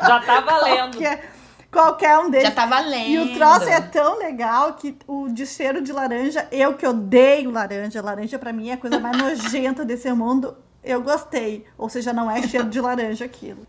Já 0.00 0.20
tá 0.20 0.40
valendo. 0.42 0.92
qualquer, 0.96 1.32
qualquer 1.72 2.18
um 2.20 2.30
deles. 2.30 2.46
Já 2.46 2.54
tá 2.54 2.66
valendo. 2.66 3.08
E 3.08 3.18
o 3.18 3.34
troço 3.34 3.68
é 3.68 3.80
tão 3.80 4.18
legal 4.20 4.74
que 4.74 4.96
o 5.08 5.28
de 5.28 5.44
cheiro 5.44 5.82
de 5.82 5.92
laranja, 5.92 6.46
eu 6.52 6.74
que 6.74 6.86
odeio 6.86 7.50
laranja, 7.50 8.00
laranja 8.00 8.38
pra 8.38 8.52
mim 8.52 8.70
é 8.70 8.74
a 8.74 8.76
coisa 8.76 9.00
mais 9.00 9.16
nojenta 9.18 9.84
desse 9.84 10.12
mundo, 10.12 10.56
eu 10.82 11.02
gostei. 11.02 11.66
Ou 11.78 11.88
seja, 11.88 12.12
não 12.12 12.30
é 12.30 12.42
cheiro 12.42 12.68
de 12.68 12.80
laranja 12.80 13.24
aquilo. 13.24 13.66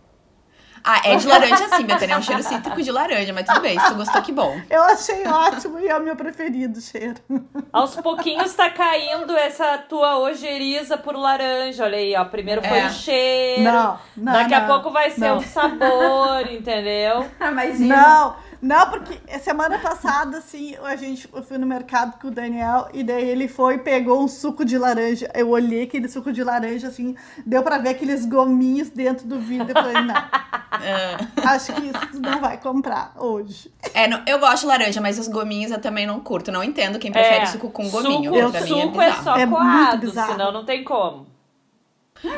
Ah, 0.86 1.00
é 1.06 1.16
de 1.16 1.26
laranja 1.26 1.70
sim, 1.78 1.86
Betânia. 1.86 2.16
É 2.16 2.18
um 2.18 2.22
cheiro 2.22 2.44
cítrico 2.44 2.82
de 2.82 2.92
laranja, 2.92 3.32
mas 3.32 3.46
tudo 3.48 3.62
bem. 3.62 3.80
Se 3.80 3.88
tu 3.88 3.96
gostou, 3.96 4.22
que 4.22 4.34
bom. 4.34 4.60
Eu 4.70 4.84
achei 4.84 5.26
ótimo 5.26 5.80
e 5.80 5.88
é 5.88 5.98
o 5.98 6.04
meu 6.04 6.14
preferido 6.14 6.82
cheiro. 6.82 7.16
Aos 7.72 7.96
pouquinhos 7.96 8.54
tá 8.54 8.70
caindo 8.70 9.34
essa 9.38 9.78
tua 9.78 10.20
ojeriza 10.20 10.98
por 10.98 11.16
laranja. 11.16 11.86
Olha 11.86 11.98
aí, 11.98 12.14
ó. 12.18 12.26
Primeiro 12.26 12.62
foi 12.62 12.80
É. 12.80 12.88
o 12.88 12.90
cheiro. 12.90 13.64
Não, 13.64 13.98
não, 14.18 14.34
Daqui 14.34 14.54
a 14.56 14.60
não, 14.60 14.68
pouco 14.68 14.92
vai 14.92 15.10
ser 15.10 15.22
não. 15.22 15.38
o 15.38 15.42
sabor, 15.42 16.52
entendeu? 16.52 17.26
Imagina. 17.40 17.96
Não, 17.96 18.36
não, 18.64 18.90
porque 18.90 19.20
semana 19.40 19.78
passada, 19.78 20.38
assim, 20.38 20.76
a 20.84 20.96
gente, 20.96 21.28
eu 21.34 21.44
fui 21.44 21.58
no 21.58 21.68
mercado 21.68 22.18
com 22.20 22.30
o 22.30 22.32
Daniel 22.32 22.88
e 22.94 23.04
daí 23.04 23.28
ele 23.28 23.48
foi 23.48 23.76
e 23.76 23.78
pegou 23.80 24.24
um 24.24 24.28
suco 24.28 24.64
de 24.64 24.78
laranja. 24.78 25.30
Eu 25.34 25.50
olhei 25.50 25.84
aquele 25.84 26.08
suco 26.08 26.32
de 26.32 26.44
laranja, 26.44 26.88
assim, 26.88 27.16
deu 27.46 27.62
pra 27.62 27.78
ver 27.78 27.90
aqueles 27.90 28.26
gominhos 28.26 28.90
dentro 28.90 29.28
do 29.28 29.40
vidro. 29.40 29.70
Eu 29.70 29.74
falei, 29.84 30.02
não, 30.02 30.16
acho 31.52 31.74
que 31.74 31.82
isso 31.88 32.22
não 32.22 32.40
vai 32.40 32.58
comprar 32.58 33.12
hoje. 33.18 33.72
É, 33.94 34.08
não- 34.08 34.22
eu 34.26 34.40
gosto 34.40 34.62
de 34.62 34.68
laranja, 34.68 35.02
mas 35.02 35.20
os 35.20 35.28
gominhos 35.28 35.72
eu 35.72 35.82
também 35.82 36.08
não 36.08 36.20
curto. 36.20 36.52
Não 36.52 36.64
entendo 36.64 36.98
quem 37.00 37.12
prefere 37.12 37.44
É, 37.44 37.46
suco 37.48 37.70
com 37.70 37.90
gominho. 37.90 38.34
Suco, 38.34 38.52
pra 38.52 38.62
mim 38.62 38.66
é 38.80 38.82
suco 38.84 39.02
é, 39.02 39.08
bizarro. 39.10 39.24
só 39.24 39.38
É 39.38 39.48
coado, 39.48 40.12
senão 40.12 40.52
não 40.52 40.66
tem 40.66 40.84
como. 40.84 41.33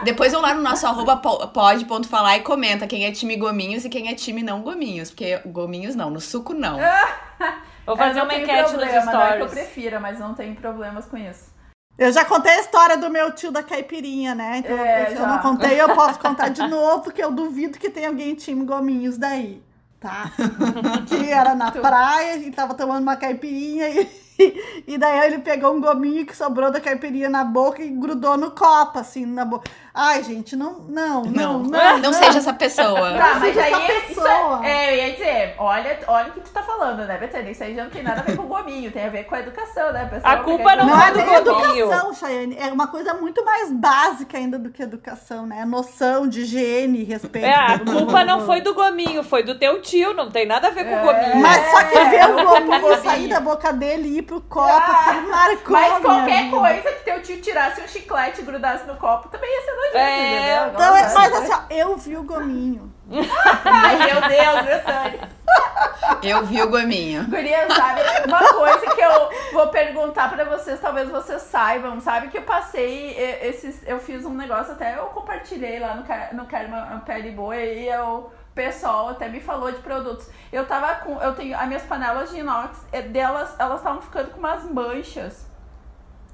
Depois 0.03 0.31
vão 0.31 0.41
lá 0.41 0.53
no 0.53 0.61
nosso 0.61 0.85
arroba 0.87 1.17
po- 1.17 1.47
pode.falar 1.49 2.37
e 2.37 2.41
comenta 2.41 2.87
quem 2.87 3.05
é 3.05 3.11
time 3.11 3.35
gominhos 3.35 3.85
e 3.85 3.89
quem 3.89 4.09
é 4.09 4.15
time 4.15 4.41
não 4.43 4.61
gominhos. 4.61 5.09
Porque 5.11 5.37
gominhos 5.45 5.95
não, 5.95 6.09
no 6.09 6.19
suco 6.19 6.53
não. 6.53 6.77
Vou 7.85 7.95
fazer 7.95 8.19
Eu 8.19 8.23
uma 8.23 8.33
enquete 8.33 8.61
nos 8.63 8.71
problema, 8.71 9.05
Não 9.05 9.21
é 9.21 9.27
que 9.37 9.43
eu 9.43 9.47
stories. 9.47 9.51
prefira, 9.51 9.99
mas 9.99 10.19
não 10.19 10.33
tenho 10.33 10.55
problemas 10.55 11.05
com 11.05 11.17
isso. 11.17 11.53
Eu 11.97 12.11
já 12.11 12.25
contei 12.25 12.51
a 12.51 12.59
história 12.59 12.97
do 12.97 13.09
meu 13.09 13.31
tio 13.33 13.51
da 13.51 13.61
caipirinha, 13.63 14.33
né? 14.35 14.57
Então, 14.57 14.75
É, 14.77 15.05
se 15.05 15.11
eu 15.13 15.19
já. 15.19 15.27
não 15.27 15.39
contei, 15.39 15.79
eu 15.79 15.93
posso 15.95 16.19
contar 16.19 16.49
de 16.49 16.67
novo, 16.67 17.03
porque 17.03 17.23
eu 17.23 17.31
duvido 17.31 17.77
que 17.79 17.89
tenha 17.89 18.09
alguém 18.09 18.35
time 18.35 18.65
gominhos 18.65 19.17
daí, 19.17 19.61
tá? 19.99 20.31
Que 21.07 21.31
era 21.31 21.55
na 21.55 21.71
praia, 21.71 22.35
e 22.37 22.51
tava 22.51 22.73
tomando 22.73 23.03
uma 23.03 23.15
caipirinha 23.15 23.87
e, 23.87 24.09
e 24.87 24.97
daí 24.97 25.27
ele 25.27 25.39
pegou 25.39 25.73
um 25.73 25.81
gominho 25.81 26.25
que 26.25 26.35
sobrou 26.35 26.71
da 26.71 26.79
caipirinha 26.79 27.29
na 27.29 27.43
boca 27.43 27.81
e 27.83 27.89
grudou 27.89 28.37
no 28.37 28.51
copo, 28.51 28.99
assim, 28.99 29.25
na 29.25 29.45
boca. 29.45 29.69
Ai, 29.97 30.21
gente, 30.23 30.57
não, 30.57 30.73
não, 30.89 31.23
não, 31.23 31.59
não. 31.59 31.97
Não, 31.99 32.11
seja 32.13 32.39
essa 32.39 32.51
pessoa. 32.53 33.13
Tá, 33.13 33.35
mas 33.35 33.43
seja 33.43 33.61
aí 33.63 33.73
essa 33.73 33.93
isso 33.93 34.07
pessoa. 34.21 34.61
é, 34.65 34.69
é, 34.69 34.93
eu 34.93 35.07
ia 35.07 35.13
dizer, 35.13 35.55
olha, 35.57 35.99
olha 36.07 36.27
o 36.27 36.31
que 36.33 36.39
tu 36.41 36.49
tá 36.51 36.61
falando, 36.63 37.05
né, 37.05 37.17
Betânia? 37.17 37.49
Isso 37.51 37.63
aí 37.63 37.73
já 37.73 37.83
não 37.85 37.89
tem 37.91 38.03
nada 38.03 38.19
a 38.19 38.23
ver 38.23 38.35
com 38.35 38.43
o 38.43 38.47
gominho, 38.47 38.91
tem 38.91 39.05
a 39.05 39.09
ver 39.09 39.23
com 39.23 39.35
a 39.35 39.39
educação, 39.39 39.93
né? 39.93 40.05
pessoal? 40.11 40.33
A 40.33 40.37
culpa 40.39 40.75
não 40.75 40.85
Não 40.87 41.01
é 41.01 41.07
é 41.07 41.41
do 41.41 41.53
gominho. 41.55 41.85
educação, 41.85 42.13
Chayane. 42.13 42.57
É 42.59 42.67
uma 42.73 42.87
coisa 42.87 43.13
muito 43.13 43.43
mais 43.45 43.71
básica 43.71 44.37
ainda 44.37 44.59
do 44.59 44.69
que 44.69 44.83
educação, 44.83 45.45
né? 45.45 45.63
Noção 45.63 46.27
de 46.27 46.41
higiene, 46.41 47.03
respeito. 47.05 47.45
É, 47.47 47.53
a 47.55 47.79
culpa 47.79 48.25
não 48.25 48.45
foi 48.45 48.59
do 48.59 48.73
gominho, 48.73 49.23
foi 49.23 49.43
do 49.43 49.55
teu 49.57 49.81
tio, 49.81 50.13
não 50.13 50.29
tem 50.29 50.45
nada 50.45 50.67
a 50.67 50.71
ver 50.71 50.83
com 50.85 50.95
o 50.97 51.01
gominho. 51.05 51.37
Mas 51.41 51.71
só 51.71 51.83
que 51.85 51.99
ver 52.09 52.15
É, 52.17 52.27
o 52.27 52.39
eu 52.39 52.45
gominho 52.45 52.81
vou 52.81 52.97
sair 52.97 53.29
da 53.29 53.39
boca 53.39 53.71
dele 53.71 54.09
e 54.09 54.17
ir 54.17 54.21
pro 54.23 54.41
copo, 54.41 54.67
Ah, 54.69 55.23
marcou. 55.29 55.71
Mas 55.71 55.93
a 55.93 55.99
qualquer 56.01 56.49
coisa 56.49 56.91
que 56.97 57.05
teu 57.05 57.21
tio 57.21 57.41
tirasse 57.41 57.79
um 57.81 57.87
chiclete 57.87 58.41
e 58.41 58.43
grudasse 58.43 58.85
no 58.85 58.95
copo 58.97 59.29
também 59.29 59.49
ia 59.49 59.61
ser 59.63 59.84
nojento, 59.93 59.97
É, 59.97 60.37
entendeu? 60.63 60.73
Então, 60.73 60.97
é- 60.97 61.01
Nossa, 61.03 61.19
mas 61.19 61.33
assim, 61.33 61.51
ó, 61.53 61.73
eu 61.73 61.97
vi 61.97 62.17
o 62.17 62.23
gominho. 62.23 62.93
Ai, 63.65 63.97
meu 63.97 64.21
Deus, 64.21 64.65
Betânia. 64.65 65.29
Eu 66.23 66.43
vi 66.45 66.61
o 66.61 66.69
gominho. 66.69 67.23
Guria, 67.25 67.67
sabe? 67.73 68.01
Uma 68.27 68.39
coisa 68.39 68.95
que 68.95 69.01
eu 69.01 69.29
vou 69.53 69.67
perguntar 69.67 70.29
pra 70.29 70.43
vocês, 70.43 70.79
talvez 70.79 71.09
vocês 71.09 71.41
saibam, 71.43 71.99
sabe? 71.99 72.29
Que 72.29 72.39
eu 72.39 72.43
passei 72.43 73.11
esses. 73.41 73.81
Eu 73.87 73.99
fiz 73.99 74.25
um 74.25 74.33
negócio, 74.33 74.73
até 74.73 74.97
eu 74.97 75.05
compartilhei 75.07 75.79
lá 75.79 75.95
no, 75.95 76.03
no 76.37 76.47
uma 76.67 77.01
Pele 77.05 77.31
Boa 77.31 77.55
e 77.55 77.87
eu, 77.87 78.03
o 78.05 78.31
pessoal 78.55 79.09
até 79.09 79.29
me 79.29 79.39
falou 79.39 79.71
de 79.71 79.79
produtos. 79.79 80.27
Eu 80.51 80.65
tava 80.65 80.95
com. 80.95 81.21
Eu 81.21 81.33
tenho. 81.35 81.57
As 81.57 81.67
minhas 81.67 81.83
panelas 81.83 82.31
de 82.31 82.39
inox, 82.39 82.79
delas, 83.11 83.55
elas 83.59 83.77
estavam 83.77 84.01
ficando 84.01 84.31
com 84.31 84.39
umas 84.39 84.63
manchas. 84.63 85.45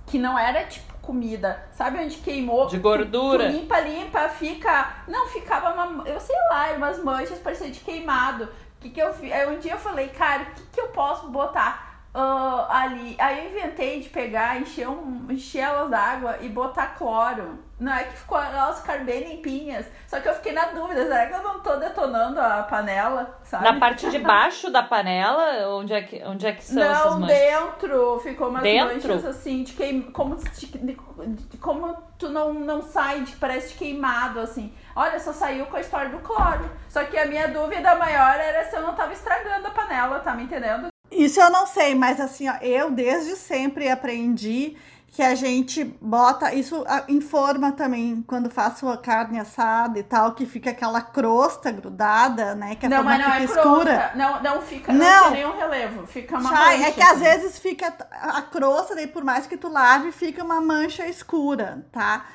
Que 0.07 0.17
não 0.17 0.37
era 0.37 0.65
tipo 0.65 0.90
comida. 1.11 1.61
Sabe 1.73 1.99
onde 1.99 2.15
queimou? 2.17 2.67
De 2.67 2.77
Tu- 2.77 2.81
gordura. 2.81 3.45
Tu, 3.45 3.51
limpa, 3.51 3.79
limpa, 3.81 4.29
fica. 4.29 5.03
Não, 5.07 5.27
ficava 5.27 5.73
uma. 5.73 6.07
Eu 6.07 6.19
sei 6.21 6.35
lá, 6.49 6.71
umas 6.77 7.03
manchas, 7.03 7.37
parecia 7.39 7.69
de 7.69 7.81
queimado. 7.81 8.47
Que, 8.79 8.89
que 8.89 8.99
eu 9.01 9.13
fiz? 9.13 9.31
Aí 9.31 9.47
um 9.47 9.59
dia 9.59 9.73
eu 9.73 9.77
falei, 9.77 10.07
cara, 10.07 10.43
o 10.43 10.45
que, 10.45 10.63
que 10.71 10.81
eu 10.81 10.87
posso 10.87 11.27
botar 11.27 12.01
ah, 12.13 12.65
ali? 12.69 13.15
Aí 13.19 13.45
eu 13.45 13.51
inventei 13.51 13.99
de 13.99 14.09
pegar, 14.09 14.59
encher, 14.59 14.87
um, 14.87 15.27
encher 15.29 15.59
elas 15.59 15.89
d'água 15.89 16.37
e 16.41 16.47
botar 16.49 16.87
cloro. 16.97 17.59
Não 17.81 17.91
é 17.91 18.03
que 18.03 18.15
ficou, 18.15 18.37
elas 18.39 18.79
ficaram 18.79 19.03
bem 19.05 19.23
limpinhas. 19.27 19.87
Só 20.07 20.19
que 20.19 20.29
eu 20.29 20.35
fiquei 20.35 20.51
na 20.51 20.65
dúvida, 20.65 21.01
será 21.03 21.25
que 21.25 21.33
eu 21.33 21.41
não 21.41 21.61
tô 21.61 21.77
detonando 21.77 22.39
a 22.39 22.61
panela? 22.61 23.39
Sabe? 23.43 23.63
Na 23.63 23.79
parte 23.79 24.07
de 24.11 24.19
baixo 24.19 24.69
da 24.69 24.83
panela, 24.83 25.67
onde 25.79 25.91
é 25.91 26.03
que, 26.03 26.23
onde 26.23 26.45
é 26.45 26.51
que 26.53 26.63
são 26.63 26.83
essas 26.83 27.13
Não, 27.13 27.21
manchas? 27.21 27.37
dentro 27.39 28.19
ficou 28.19 28.49
umas 28.49 28.61
Dentro? 28.61 28.93
manchas 29.15 29.25
assim, 29.25 29.63
de 29.63 29.73
queim... 29.73 30.03
como, 30.11 30.37
se- 30.37 30.67
de, 30.67 30.77
de- 30.93 31.57
como 31.57 31.97
tu 32.19 32.29
não, 32.29 32.53
não 32.53 32.83
sai, 32.83 33.21
de, 33.21 33.35
parece 33.37 33.69
de 33.69 33.79
queimado, 33.79 34.39
assim. 34.39 34.71
Olha, 34.95 35.19
só 35.19 35.33
saiu 35.33 35.65
com 35.65 35.77
a 35.77 35.81
história 35.81 36.09
do 36.11 36.19
cloro. 36.19 36.69
Só 36.87 37.03
que 37.05 37.17
a 37.17 37.25
minha 37.25 37.47
dúvida 37.47 37.95
maior 37.95 38.39
era 38.39 38.63
se 38.63 38.75
eu 38.75 38.83
não 38.83 38.93
tava 38.93 39.11
estragando 39.13 39.65
a 39.67 39.71
panela, 39.71 40.19
tá 40.19 40.35
me 40.35 40.43
entendendo? 40.43 40.89
Isso 41.09 41.41
eu 41.41 41.49
não 41.49 41.65
sei, 41.65 41.95
mas 41.95 42.21
assim, 42.21 42.47
ó, 42.47 42.53
eu 42.61 42.91
desde 42.91 43.35
sempre 43.35 43.89
aprendi 43.89 44.77
que 45.11 45.21
a 45.21 45.35
gente 45.35 45.83
bota, 46.01 46.53
isso 46.55 46.85
ah, 46.87 47.03
em 47.09 47.19
forma 47.19 47.73
também, 47.73 48.23
quando 48.25 48.49
faço 48.49 48.87
a 48.87 48.97
carne 48.97 49.37
assada 49.39 49.99
e 49.99 50.03
tal, 50.03 50.33
que 50.33 50.45
fica 50.45 50.69
aquela 50.69 51.01
crosta 51.01 51.69
grudada, 51.69 52.55
né? 52.55 52.75
Que 52.75 52.85
a 52.85 52.89
Não, 52.89 53.03
mas 53.03 53.19
não 53.19 53.25
fica 53.25 53.37
é 53.37 53.43
escura. 53.43 53.97
crosta. 53.97 54.11
Não, 54.15 54.41
não 54.41 54.61
fica, 54.61 54.93
não, 54.93 54.99
Não. 55.05 55.23
tem 55.23 55.31
nenhum 55.43 55.57
relevo. 55.57 56.07
Fica 56.07 56.39
uma 56.39 56.49
Chay, 56.49 56.77
mancha, 56.77 56.89
é 56.89 56.91
que 56.93 57.01
às 57.03 57.09
assim. 57.11 57.23
vezes 57.23 57.59
fica 57.59 57.93
a 58.09 58.41
crosta, 58.41 58.95
daí 58.95 59.07
por 59.07 59.23
mais 59.25 59.45
que 59.45 59.57
tu 59.57 59.67
lave, 59.67 60.13
fica 60.13 60.43
uma 60.45 60.61
mancha 60.61 61.05
escura, 61.05 61.85
tá? 61.91 62.25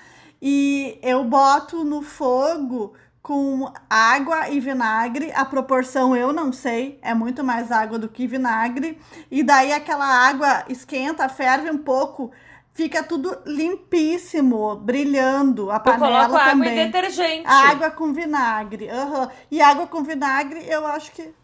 E 0.40 0.98
eu 1.02 1.24
boto 1.24 1.82
no 1.82 2.02
fogo 2.02 2.92
com 3.22 3.72
água 3.90 4.50
e 4.50 4.60
vinagre, 4.60 5.32
a 5.34 5.44
proporção 5.44 6.14
eu 6.14 6.32
não 6.32 6.52
sei, 6.52 6.98
é 7.02 7.12
muito 7.14 7.42
mais 7.42 7.72
água 7.72 7.98
do 7.98 8.08
que 8.08 8.26
vinagre, 8.26 9.00
e 9.30 9.42
daí 9.42 9.72
aquela 9.72 10.06
água 10.06 10.62
esquenta, 10.68 11.28
ferve 11.28 11.68
um 11.70 11.78
pouco, 11.78 12.30
fica 12.76 13.02
tudo 13.02 13.38
limpíssimo, 13.46 14.76
brilhando, 14.76 15.70
a 15.70 15.76
Eu 15.76 15.80
panela 15.80 16.26
coloco 16.26 16.36
água 16.36 16.50
também. 16.50 16.72
e 16.78 16.84
detergente. 16.84 17.46
Água 17.48 17.90
com 17.90 18.12
vinagre, 18.12 18.88
aham. 18.90 19.30
E 19.50 19.60
água 19.62 19.86
com 19.86 20.02
vinagre, 20.02 20.64
eu 20.68 20.86
acho 20.86 21.10
que 21.12 21.34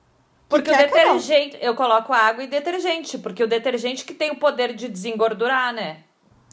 Porque 0.49 0.71
o 0.71 0.75
que 0.75 0.79
não. 0.79 0.87
detergente, 0.87 1.59
eu 1.61 1.75
coloco 1.75 2.13
água 2.13 2.45
e 2.45 2.47
detergente, 2.47 3.17
porque 3.17 3.43
o 3.43 3.49
detergente 3.49 4.05
que 4.05 4.13
tem 4.13 4.31
o 4.31 4.37
poder 4.37 4.75
de 4.75 4.89
desengordurar, 4.89 5.73
né? 5.73 6.05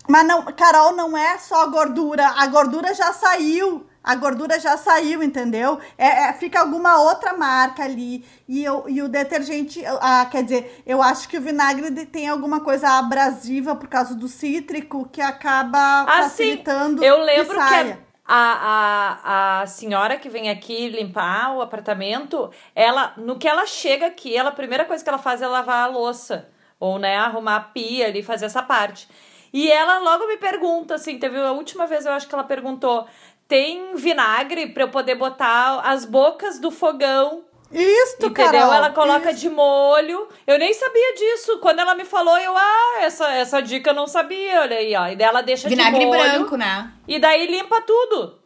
Mas 0.07 0.25
não, 0.25 0.43
Carol, 0.53 0.95
não 0.95 1.15
é 1.15 1.38
só 1.38 1.67
gordura. 1.67 2.25
A 2.38 2.48
gordura 2.48 2.93
já 2.93 3.12
saiu. 3.13 3.86
A 4.03 4.15
gordura 4.15 4.60
já 4.60 4.77
saiu, 4.77 5.22
entendeu? 5.22 5.79
É, 5.98 6.29
é- 6.29 6.34
fica 6.34 6.60
alguma 6.62 7.00
outra 7.01 7.34
marca 7.34 7.84
ali. 7.84 8.25
E, 8.48 8.63
eu, 8.63 8.86
e 8.88 9.01
o 9.01 9.10
detergente, 9.10 9.84
ah, 9.86 10.25
quer 10.32 10.44
dizer, 10.44 10.82
eu 10.86 11.01
acho 11.01 11.27
que 11.27 11.38
o 11.38 11.41
vinagre 11.41 12.06
tem 12.06 12.27
alguma 12.27 12.62
coisa 12.62 12.89
abrasiva 12.98 13.75
por 13.75 13.88
causa 13.89 14.15
do 14.15 14.27
cítrico 14.27 15.08
que 15.10 15.22
acaba 15.22 16.08
Ah, 16.08 16.24
sim. 16.24 16.65
facilitando 16.65 17.01
Eu 17.01 17.20
lembro 17.24 17.63
que, 17.63 17.75
saia. 17.75 18.00
a, 18.25 19.60
a, 19.60 19.62
a 19.62 19.68
senhora 19.68 20.18
que 20.18 20.29
vem 20.29 20.50
aqui 20.50 20.89
limpar 20.89 21.56
o 21.56 21.62
apartamento, 21.62 22.51
ela, 22.75 23.13
no 23.18 23.38
que 23.38 23.48
ela 23.48 23.65
chega 23.65 24.08
aqui, 24.08 24.36
ela, 24.36 24.50
a 24.50 24.53
primeira 24.53 24.86
coisa 24.86 25.03
que 25.03 25.10
ela 25.10 25.18
faz 25.20 25.41
é 25.41 25.48
lavar 25.48 25.84
a 25.84 25.88
louça. 25.88 26.50
Ou, 26.79 26.98
né, 26.98 27.18
arrumar 27.18 27.58
a 27.58 27.60
pia 27.60 28.08
ali, 28.08 28.24
fazer 28.24 28.46
essa 28.46 28.63
parte. 28.63 29.08
E 29.51 29.70
ela 29.72 29.98
logo 30.00 30.27
me 30.27 30.38
pergunta, 30.38 30.96
assim, 30.96 31.18
teve 31.18 31.38
a 31.39 31.51
última 31.51 31.88
vez 31.88 32.06
eu 32.06 32.12
acho 32.13 32.27
que 32.27 32.34
ela 32.36 32.44
perguntou: 32.44 33.08
tem 33.50 33.96
vinagre 33.96 34.68
pra 34.68 34.84
eu 34.84 34.89
poder 34.89 35.15
botar 35.15 35.82
as 35.84 36.06
bocas 36.06 36.60
do 36.60 36.70
fogão 36.70 37.44
Isto, 37.72 38.27
Entendeu? 38.27 38.51
Carol. 38.51 38.74
ela 38.74 38.89
coloca 38.91 39.32
isto. 39.32 39.41
de 39.41 39.50
molho. 39.50 40.27
Eu 40.48 40.58
nem 40.58 40.74
sabia 40.74 41.13
disso. 41.15 41.60
Quando 41.60 41.79
ela 41.79 41.94
me 41.96 42.06
falou, 42.06 42.38
eu, 42.38 42.56
ah, 42.58 43.00
essa, 43.01 43.32
essa 43.34 43.62
dica 43.62 43.89
eu 43.89 43.94
não 43.96 44.08
sabia, 44.08 44.62
olha 44.62 44.77
aí, 44.77 44.96
ó. 44.96 45.08
E 45.08 45.15
daí 45.15 45.27
ela 45.27 45.41
deixa 45.41 45.68
Vinagre 45.68 46.00
de 46.00 46.06
molho. 46.06 46.20
branco, 46.20 46.56
né? 46.56 46.91
E 47.08 47.20
daí 47.20 47.46
limpa 47.48 47.82
tudo. 47.82 48.38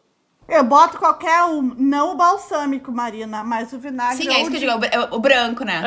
Eu 0.46 0.62
boto 0.62 0.98
qualquer 0.98 1.42
um, 1.44 1.74
não 1.78 2.12
o 2.12 2.16
balsâmico, 2.16 2.92
Marina, 2.92 3.42
mas 3.42 3.72
o 3.72 3.78
vinagre. 3.78 4.16
Sim, 4.22 4.28
é 4.30 4.40
isso 4.42 4.50
que 4.50 4.56
eu 4.56 4.60
digo, 4.60 4.84
é 4.84 4.98
o 4.98 5.02
é 5.04 5.08
o 5.10 5.18
branco, 5.18 5.64
né? 5.64 5.82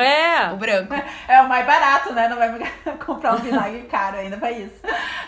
É. 0.48 0.52
O 0.52 0.56
branco. 0.56 0.92
É 1.28 1.40
o 1.42 1.48
mais 1.48 1.64
barato, 1.64 2.12
né? 2.12 2.28
Não 2.28 2.36
vai 2.36 2.58
comprar 3.06 3.34
um 3.34 3.38
vinagre 3.38 3.82
caro 3.82 4.16
ainda 4.16 4.36
pra 4.36 4.50
isso. 4.50 4.74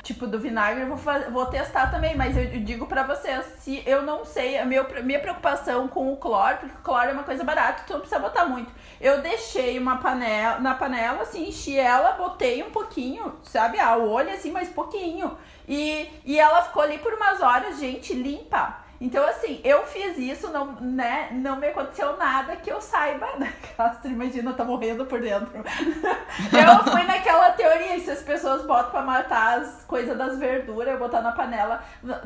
Tipo, 0.02 0.26
do 0.26 0.38
vinagre 0.40 0.82
eu 0.82 0.88
vou, 0.88 0.96
fa- 0.96 1.28
vou 1.30 1.46
testar 1.46 1.90
também, 1.92 2.16
mas 2.16 2.36
eu 2.36 2.60
digo 2.60 2.86
pra 2.86 3.04
vocês, 3.04 3.44
se 3.60 3.82
eu 3.86 4.02
não 4.02 4.24
sei, 4.24 4.58
a 4.58 4.64
meu, 4.64 4.84
minha 5.04 5.20
preocupação 5.20 5.86
com 5.86 6.12
o 6.12 6.16
cloro, 6.16 6.56
porque 6.58 6.74
o 6.74 6.82
cloro 6.82 7.10
é 7.10 7.12
uma 7.12 7.22
coisa 7.22 7.44
barata, 7.44 7.84
tu 7.86 7.92
não 7.92 8.00
precisa 8.00 8.20
botar 8.20 8.46
muito. 8.46 8.72
Eu 9.00 9.22
deixei 9.22 9.78
uma 9.78 9.98
panela, 9.98 10.58
na 10.58 10.74
panela, 10.74 11.22
assim, 11.22 11.48
enchi 11.48 11.78
ela, 11.78 12.12
botei 12.12 12.62
um 12.64 12.70
pouquinho, 12.70 13.36
sabe? 13.44 13.78
Ah, 13.78 13.96
o 13.96 14.10
olho 14.10 14.30
assim, 14.30 14.50
mas 14.50 14.68
pouquinho. 14.68 15.38
E, 15.68 16.10
e 16.24 16.38
ela 16.38 16.62
ficou 16.62 16.82
ali 16.82 16.98
por 16.98 17.12
umas 17.14 17.40
horas, 17.40 17.78
gente, 17.78 18.12
limpa. 18.12 18.89
Então, 19.00 19.26
assim, 19.26 19.60
eu 19.64 19.82
fiz 19.86 20.18
isso, 20.18 20.48
não, 20.50 20.72
né? 20.78 21.28
Não 21.32 21.56
me 21.56 21.68
aconteceu 21.68 22.18
nada 22.18 22.54
que 22.56 22.70
eu 22.70 22.82
saiba, 22.82 23.26
né? 23.38 23.50
Castro, 23.74 24.10
imagina, 24.10 24.52
tá 24.52 24.62
morrendo 24.62 25.06
por 25.06 25.20
dentro. 25.20 25.50
eu 25.56 26.92
fui 26.92 27.02
naquela 27.04 27.50
teoria, 27.52 27.98
se 27.98 28.10
as 28.10 28.22
pessoas 28.22 28.66
botam 28.66 28.90
pra 28.90 29.00
matar 29.00 29.60
as 29.60 29.84
coisas 29.86 30.18
das 30.18 30.38
verduras, 30.38 30.98
botar 30.98 31.22
na 31.22 31.32
panela, 31.32 31.82
não 32.02 32.18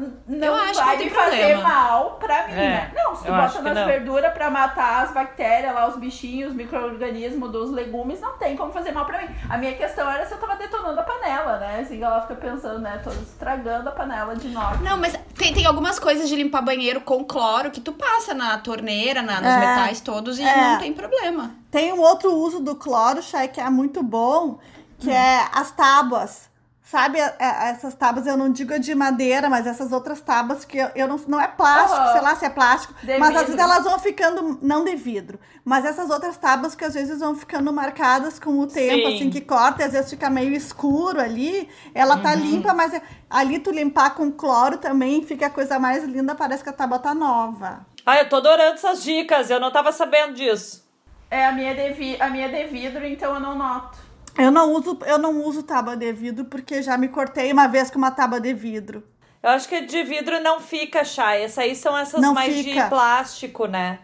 Eu 0.49 0.75
vai 0.75 0.97
me 0.97 1.11
fazer 1.11 1.37
problema. 1.37 1.63
mal 1.63 2.11
pra 2.17 2.49
mim, 2.49 2.55
É, 2.55 2.57
né? 2.57 2.93
Não, 2.93 3.15
se 3.15 3.25
tu 3.25 3.33
bota 3.33 3.63
nas 3.63 3.87
verduras 3.87 4.33
pra 4.33 4.51
matar 4.51 5.05
as 5.05 5.13
bactérias 5.13 5.73
lá, 5.73 5.87
os 5.87 5.97
bichinhos, 5.97 6.51
os 6.51 6.57
micro-organismos 6.57 7.53
dos 7.53 7.71
legumes, 7.71 8.21
não 8.21 8.37
tem 8.37 8.57
como 8.57 8.73
fazer 8.73 8.91
mal 8.91 9.05
pra 9.07 9.23
mim. 9.23 9.29
A 9.49 9.57
minha 9.57 9.75
questão 9.75 10.11
era 10.11 10.27
se 10.27 10.35
eu 10.35 10.39
tava 10.39 10.57
detonando 10.57 10.99
a 10.99 11.05
panela, 11.05 11.59
né? 11.59 11.81
Assim, 11.83 12.03
ela 12.03 12.21
fica 12.23 12.35
pensando, 12.35 12.81
né? 12.81 13.01
Tô 13.05 13.11
estragando 13.11 13.89
a 13.89 13.93
panela 13.93 14.35
de 14.35 14.49
novo. 14.49 14.83
Não, 14.83 14.97
mas 14.99 15.17
tem, 15.37 15.55
tem 15.55 15.67
algumas 15.67 15.99
coisas 16.01 16.29
de 16.29 16.35
limpar 16.35 16.64
banheiro 16.65 17.01
com 17.01 17.25
cloro 17.25 17.71
que 17.71 17.81
tu 17.81 17.93
passa 17.93 18.35
na 18.35 18.59
torneira, 18.59 19.23
na, 19.23 19.41
nos 19.41 19.51
É. 19.51 19.59
metais 19.61 20.01
todos 20.01 20.39
e 20.39 20.43
É. 20.43 20.73
não 20.73 20.79
tem 20.79 20.93
problema. 20.93 21.51
Tem 21.71 21.93
um 21.93 22.01
outro 22.01 22.35
uso 22.35 22.61
do 22.61 22.75
cloro, 22.75 23.23
Chay, 23.23 23.49
que 23.49 23.61
é 23.61 23.69
muito 23.71 24.03
bom, 24.03 24.59
que 24.99 25.11
é 25.11 25.47
as 25.53 25.71
tábuas. 25.71 26.49
Sabe, 26.95 27.19
é- 27.19 27.35
é- 27.41 27.71
essas 27.71 27.93
tábuas, 27.93 28.25
eu 28.25 28.37
não 28.37 28.53
digo 28.53 28.79
de 28.79 28.95
madeira, 28.95 29.51
mas 29.51 29.67
essas 29.67 29.91
outras 29.91 30.21
tábuas 30.21 30.65
que 30.65 30.79
eu, 30.79 30.89
eu 30.95 31.09
não, 31.09 31.17
não 31.27 31.41
é 31.41 31.49
plástico, 31.49 32.01
Aham. 32.01 32.13
sei 32.13 32.21
lá 32.21 32.37
se 32.37 32.45
é 32.47 32.51
plástico, 32.51 32.95
De 33.03 33.19
mas 33.19 33.31
às 33.35 33.47
vidro. 33.49 33.57
vezes 33.57 33.59
elas 33.61 33.83
vão 33.85 33.99
ficando, 33.99 34.59
não 34.63 34.85
de 34.85 34.95
vidro, 34.95 35.41
mas 35.65 35.85
essas 35.85 36.09
outras 36.09 36.37
tábuas 36.37 36.77
que 36.77 36.85
às 36.85 36.95
vezes 36.95 37.19
vão 37.19 37.35
ficando 37.35 37.73
marcadas 37.73 38.39
com 38.39 38.61
o 38.61 38.67
tempo, 38.69 39.09
Sim. 39.09 39.15
assim, 39.17 39.29
que 39.31 39.41
corta 39.41 39.83
e 39.83 39.87
às 39.87 39.93
vezes 39.93 40.09
fica 40.09 40.31
meio 40.31 40.53
escuro 40.53 41.21
ali, 41.21 41.69
ela 41.93 42.19
tá 42.19 42.33
limpa, 42.33 42.73
mas 42.73 42.95
é- 42.95 43.03
ali 43.29 43.59
tu 43.59 43.73
limpar 43.73 44.15
com 44.15 44.31
cloro 44.31 44.79
também 44.79 45.21
fica 45.27 45.47
a 45.47 45.51
coisa 45.51 45.81
mais 45.81 46.05
linda, 46.05 46.37
parece 46.37 46.63
que 46.63 46.71
a 46.71 46.73
tábua 46.73 47.01
tá 47.01 47.13
nova. 47.13 47.85
Ah, 48.07 48.19
eu 48.19 48.29
tô 48.29 48.37
adorando 48.37 48.75
essas 48.75 49.03
dicas. 49.03 49.51
Eu 49.51 49.59
não 49.59 49.73
tava 49.73 49.91
sabendo 49.91 50.35
disso. 50.35 50.85
É, 51.29 51.45
a 51.45 51.51
minha 51.51 51.73
é 51.73 51.75
de, 51.75 51.95
vi- 51.95 52.17
a 52.23 52.31
minha 52.31 52.47
é 52.47 52.49
de 52.65 52.71
vidro, 52.71 53.05
então 53.05 53.35
eu 53.35 53.41
não 53.41 53.57
noto. 53.59 53.99
Eu 54.39 54.51
não 54.51 54.73
uso, 54.73 54.99
eu 55.07 55.19
não 55.19 55.43
uso 55.45 55.63
tábua 55.63 55.97
de 55.97 56.13
vidro 56.13 56.45
porque 56.45 56.83
já 56.83 56.97
me 56.99 57.09
cortei 57.09 57.53
uma 57.53 57.67
vez 57.69 57.91
com 57.91 57.99
uma 57.99 58.11
tábua 58.11 58.41
de 58.41 58.53
vidro. 58.53 59.03
Eu 59.43 59.51
acho 59.51 59.69
que 59.69 59.83
de 59.83 60.03
vidro 60.03 60.41
não 60.41 60.59
fica, 60.61 61.05
Chay. 61.05 61.43
Essas 61.45 61.59
aí 61.59 61.77
são 61.77 61.97
essas 61.97 62.21
Não 62.21 62.35
mais 62.35 62.55
fica. 62.55 62.83
de 62.85 62.89
plástico, 62.89 63.67
né? 63.67 64.01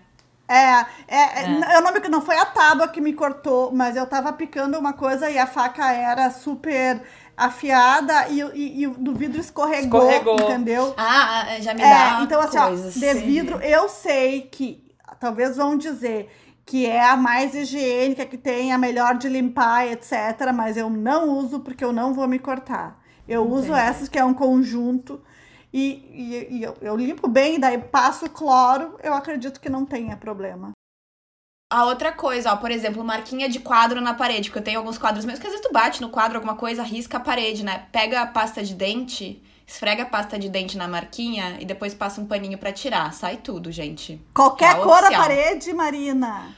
É, 0.49 0.81
é, 1.07 1.43
é, 1.45 1.77
eu 1.77 1.81
não, 1.81 1.93
me- 1.93 2.09
não 2.09 2.21
foi 2.21 2.37
a 2.37 2.45
tábua 2.45 2.89
que 2.89 3.01
me 3.01 3.13
cortou, 3.13 3.71
mas 3.73 3.95
eu 3.97 4.05
tava 4.07 4.33
picando 4.33 4.77
uma 4.79 4.93
coisa 4.93 5.31
e 5.31 5.39
a 5.39 5.47
faca 5.47 5.93
era 5.93 6.29
super 6.31 7.01
afiada 7.37 8.29
e, 8.29 8.41
e, 8.41 8.81
e 8.83 8.87
o 8.89 8.91
do 8.95 9.15
vidro 9.15 9.41
escorregou, 9.41 10.03
Escorregou. 10.03 10.41
entendeu? 10.41 10.95
Ah, 10.97 11.47
ah, 11.51 11.61
já 11.61 11.73
me 11.73 11.83
É, 11.83 11.89
dá 11.89 12.23
então 12.25 12.41
assim, 12.41 12.59
ó, 12.59 12.69
de 12.69 13.15
vidro, 13.15 13.61
eu 13.63 13.89
sei 13.89 14.43
que 14.43 14.85
talvez 15.21 15.57
vão 15.57 15.77
dizer 15.79 16.29
que 16.65 16.87
é 16.87 17.05
a 17.05 17.17
mais 17.17 17.55
higiênica, 17.55 18.27
que 18.27 18.39
tem 18.39 18.73
a 18.73 18.79
melhor 18.79 19.17
de 19.17 19.29
limpar, 19.29 19.87
etc. 19.87 20.53
Mas 20.55 20.77
eu 20.77 20.89
não 20.89 21.31
uso 21.31 21.61
porque 21.61 21.85
eu 21.85 21.93
não 21.93 22.15
vou 22.15 22.29
me 22.29 22.39
cortar. 22.39 23.01
Eu 23.27 23.49
uso 23.49 23.75
essas 23.75 24.09
que 24.09 24.19
é 24.19 24.25
um 24.25 24.35
conjunto 24.35 25.23
e, 25.73 26.49
e, 26.51 26.57
e 26.57 26.63
eu, 26.63 26.77
eu 26.81 26.97
limpo 26.97 27.29
bem, 27.29 27.59
daí 27.59 27.79
passo 27.79 28.29
cloro, 28.29 28.99
eu 29.03 29.15
acredito 29.15 29.61
que 29.61 29.69
não 29.69 29.87
tenha 29.87 30.17
problema. 30.17 30.73
A 31.73 31.85
outra 31.85 32.13
coisa, 32.13 32.53
ó, 32.53 32.57
por 32.57 32.73
exemplo, 32.73 33.05
marquinha 33.05 33.49
de 33.49 33.61
quadro 33.61 34.01
na 34.01 34.13
parede, 34.13 34.49
porque 34.49 34.59
eu 34.59 34.65
tenho 34.65 34.79
alguns 34.81 34.99
quadros 34.99 35.25
meus 35.25 35.39
que 35.39 35.47
às 35.47 35.53
vezes 35.53 35.65
tu 35.65 35.73
bate 35.73 36.01
no 36.01 36.11
quadro 36.11 36.39
alguma 36.39 36.57
coisa, 36.57 36.83
risca 36.83 37.19
a 37.19 37.21
parede, 37.21 37.65
né? 37.65 37.87
Pega 37.93 38.23
a 38.23 38.27
pasta 38.27 38.65
de 38.65 38.75
dente, 38.75 39.41
esfrega 39.71 40.03
a 40.03 40.07
pasta 40.07 40.37
de 40.39 40.49
dente 40.49 40.77
na 40.77 40.89
marquinha 40.89 41.57
e 41.61 41.65
depois 41.65 41.95
passa 41.95 42.21
um 42.21 42.27
paninho 42.27 42.59
pra 42.59 42.73
tirar. 42.73 43.13
Sai 43.13 43.37
tudo, 43.37 43.71
gente. 43.71 44.21
Qualquer 44.35 44.73
É 44.77 44.81
cor 44.81 44.93
a 44.99 45.01
oficial. 45.03 45.23
parede, 45.23 45.73
Marina. 45.73 46.57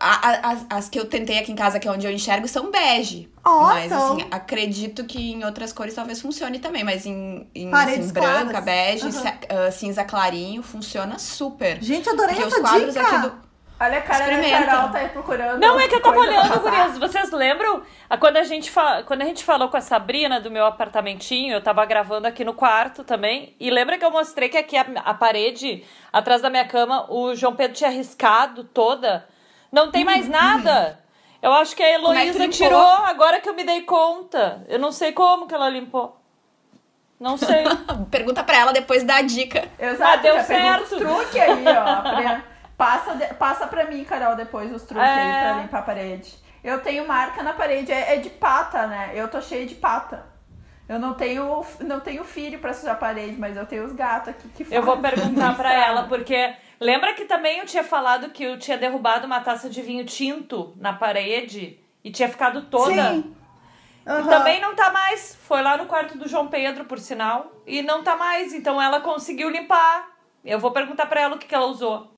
A- 0.00 0.28
a- 0.28 0.50
as, 0.52 0.66
as 0.70 0.88
que 0.88 0.98
eu 0.98 1.06
tentei 1.06 1.38
aqui 1.38 1.50
em 1.52 1.54
casa, 1.56 1.78
que 1.78 1.86
é 1.88 1.90
onde 1.90 2.06
eu 2.06 2.10
enxergo, 2.12 2.46
são 2.48 2.70
bege. 2.70 3.30
Ó, 3.44 3.62
mas, 3.68 3.86
então. 3.86 4.12
assim, 4.14 4.26
acredito 4.30 5.04
que 5.04 5.32
em 5.32 5.44
outras 5.44 5.72
cores 5.72 5.94
talvez 5.94 6.20
funcione 6.20 6.58
também. 6.58 6.82
Mas 6.84 7.06
em, 7.06 7.46
em 7.54 7.72
assim, 7.72 8.12
branca, 8.12 8.60
bege, 8.60 9.06
ah, 9.48 9.70
cinza 9.70 10.04
clarinho, 10.04 10.62
funciona 10.62 11.18
super. 11.18 11.82
Gente, 11.82 12.08
adorei 12.08 12.34
Porque 12.34 12.48
os 12.48 12.52
essa 12.54 12.62
quadros 12.62 12.94
dica. 12.94 13.06
aqui 13.06 13.28
do. 13.28 13.45
Olha 13.78 13.98
a 13.98 14.02
cara 14.02 14.36
da. 14.40 14.64
Carol, 14.66 14.88
tá 14.90 14.98
aí 14.98 15.08
procurando. 15.10 15.60
Não, 15.60 15.78
é 15.78 15.86
que 15.86 15.94
eu 15.94 16.00
tava 16.00 16.18
olhando, 16.18 16.60
gurias. 16.60 16.96
Vocês 16.96 17.30
lembram? 17.30 17.82
Ah, 18.08 18.16
Quando 18.16 18.38
a, 18.38 18.42
gente 18.42 18.70
fa... 18.70 19.02
Quando 19.02 19.20
a 19.20 19.26
gente 19.26 19.44
falou 19.44 19.68
com 19.68 19.76
a 19.76 19.82
Sabrina 19.82 20.40
do 20.40 20.50
meu 20.50 20.64
apartamentinho, 20.64 21.52
eu 21.52 21.60
tava 21.62 21.84
gravando 21.84 22.26
aqui 22.26 22.42
no 22.42 22.54
quarto 22.54 23.04
também. 23.04 23.54
E 23.60 23.70
lembra 23.70 23.98
que 23.98 24.04
eu 24.04 24.10
mostrei 24.10 24.48
que 24.48 24.56
aqui 24.56 24.78
a, 24.78 24.86
a 25.04 25.12
parede, 25.12 25.84
atrás 26.10 26.40
da 26.40 26.48
minha 26.48 26.64
cama, 26.64 27.04
o 27.12 27.34
João 27.34 27.54
Pedro 27.54 27.76
tinha 27.76 27.90
riscado 27.90 28.64
toda? 28.64 29.26
Não 29.70 29.90
tem 29.90 30.04
mais 30.04 30.26
nada. 30.26 30.98
Eu 31.42 31.52
acho 31.52 31.76
que 31.76 31.82
a 31.82 31.86
é 31.86 31.94
Heloísa 31.96 32.38
limpou? 32.38 32.48
tirou 32.56 32.80
agora 32.80 33.40
que 33.40 33.48
eu 33.48 33.54
me 33.54 33.62
dei 33.62 33.82
conta. 33.82 34.64
Eu 34.68 34.78
não 34.78 34.90
sei 34.90 35.12
como 35.12 35.46
que 35.46 35.54
ela 35.54 35.68
limpou. 35.68 36.18
Não 37.20 37.36
sei. 37.36 37.64
Pergunta 38.10 38.42
pra 38.42 38.56
ela 38.56 38.72
depois 38.72 39.04
da 39.04 39.20
dica. 39.20 39.68
Exato, 39.78 40.12
Ah, 40.12 40.16
deu 40.16 40.40
certo. 40.42 40.82
os 40.94 40.98
truques 40.98 41.40
aí, 41.42 41.64
ó. 41.68 42.55
Passa, 42.76 43.14
de- 43.14 43.34
passa 43.34 43.66
pra 43.66 43.84
mim, 43.86 44.04
Carol, 44.04 44.36
depois 44.36 44.72
os 44.72 44.82
truques 44.82 45.08
aí 45.08 45.28
É. 45.30 45.42
pra 45.52 45.62
limpar 45.62 45.78
a 45.78 45.82
parede. 45.82 46.34
Eu 46.62 46.80
tenho 46.82 47.06
marca 47.06 47.42
na 47.42 47.52
parede, 47.52 47.90
é, 47.92 48.14
é 48.14 48.16
de 48.18 48.28
pata, 48.28 48.86
né? 48.86 49.12
Eu 49.14 49.28
tô 49.28 49.40
cheia 49.40 49.64
de 49.66 49.74
pata. 49.76 50.26
Eu 50.88 50.98
não 50.98 51.14
tenho, 51.14 51.64
não 51.80 52.00
tenho 52.00 52.22
filho 52.22 52.58
pra 52.58 52.72
sujar 52.72 52.94
a 52.94 52.98
parede, 52.98 53.36
mas 53.38 53.56
eu 53.56 53.66
tenho 53.66 53.84
os 53.84 53.92
gatos 53.92 54.28
aqui 54.28 54.48
que 54.64 54.74
Eu 54.74 54.82
vou 54.82 54.98
perguntar 54.98 55.54
pra 55.56 55.72
ela, 55.72 56.04
porque 56.04 56.54
lembra 56.78 57.12
que 57.14 57.24
também 57.24 57.58
eu 57.58 57.66
tinha 57.66 57.82
falado 57.82 58.30
que 58.30 58.44
eu 58.44 58.58
tinha 58.58 58.76
derrubado 58.78 59.26
uma 59.26 59.40
taça 59.40 59.68
de 59.70 59.80
vinho 59.82 60.04
tinto 60.04 60.74
na 60.76 60.92
parede 60.92 61.80
e 62.04 62.10
tinha 62.10 62.28
ficado 62.28 62.62
toda. 62.66 62.92
Sim. 63.10 63.34
E 64.06 64.08
Aham. 64.08 64.28
também 64.28 64.60
não 64.60 64.76
tá 64.76 64.90
mais. 64.92 65.34
Foi 65.42 65.60
lá 65.62 65.76
no 65.76 65.86
quarto 65.86 66.16
do 66.16 66.28
João 66.28 66.46
Pedro, 66.46 66.84
por 66.84 66.98
sinal, 67.00 67.50
e 67.66 67.82
não 67.82 68.04
tá 68.04 68.14
mais. 68.16 68.52
Então 68.52 68.80
ela 68.80 69.00
conseguiu 69.00 69.50
limpar. 69.50 70.08
Eu 70.44 70.60
vou 70.60 70.70
perguntar 70.70 71.06
pra 71.06 71.20
ela 71.22 71.34
o 71.34 71.38
que, 71.38 71.46
que 71.48 71.54
ela 71.54 71.66
usou. 71.66 72.12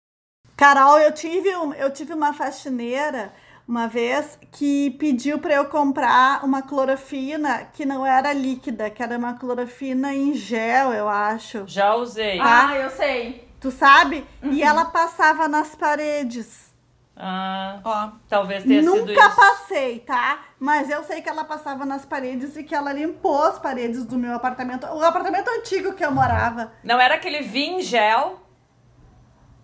Carol, 0.59 0.99
eu 0.99 1.13
tive, 1.13 1.55
um- 1.57 1.73
eu 1.73 1.89
tive 1.93 2.13
uma 2.13 2.33
faxineira 2.35 3.33
uma 3.67 3.87
vez 3.87 4.37
que 4.51 4.91
pediu 4.99 5.39
para 5.39 5.55
eu 5.55 5.67
comprar 5.67 6.45
uma 6.45 6.63
clorofina 6.63 7.69
que 7.73 7.87
não 7.87 8.05
era 8.05 8.33
líquida, 8.33 8.91
que 8.91 9.01
era 9.01 9.17
uma 9.17 9.35
clorofina 9.35 10.13
em 10.13 10.35
gel, 10.35 10.93
eu 10.93 11.09
acho. 11.09 11.63
Já 11.69 11.95
usei. 11.95 12.39
Tá. 12.39 12.71
Ah, 12.71 12.77
eu 12.77 12.91
sei. 12.91 13.49
Tu 13.61 13.71
sabe? 13.71 14.27
Uhum. 14.43 14.51
E 14.53 14.61
ela 14.63 14.87
passava 14.87 15.47
nas 15.47 15.77
paredes. 15.77 16.75
Ah, 17.17 17.79
Ó, 17.85 18.11
talvez 18.29 18.65
tenha 18.65 18.83
sido 18.83 18.97
Nunca 19.07 19.13
isso. 19.27 19.37
passei, 19.37 20.01
tá? 20.01 20.41
Mas 20.59 20.91
eu 20.91 21.05
sei 21.05 21.23
que 21.23 21.29
ela 21.29 21.45
passava 21.45 21.85
nas 21.85 22.05
paredes 22.05 22.57
e 22.57 22.65
que 22.65 22.75
ela 22.75 22.93
limpou 22.93 23.45
as 23.45 23.61
paredes 23.61 24.05
do 24.05 24.17
meu 24.19 24.35
apartamento. 24.35 24.87
O 24.87 25.05
apartamento 25.05 25.49
antigo 25.51 25.93
que 25.95 26.05
eu 26.05 26.11
morava. 26.11 26.73
Não 26.83 26.99
era 27.01 27.15
aquele 27.17 27.43
vinho 27.43 27.81
gel? 27.81 28.41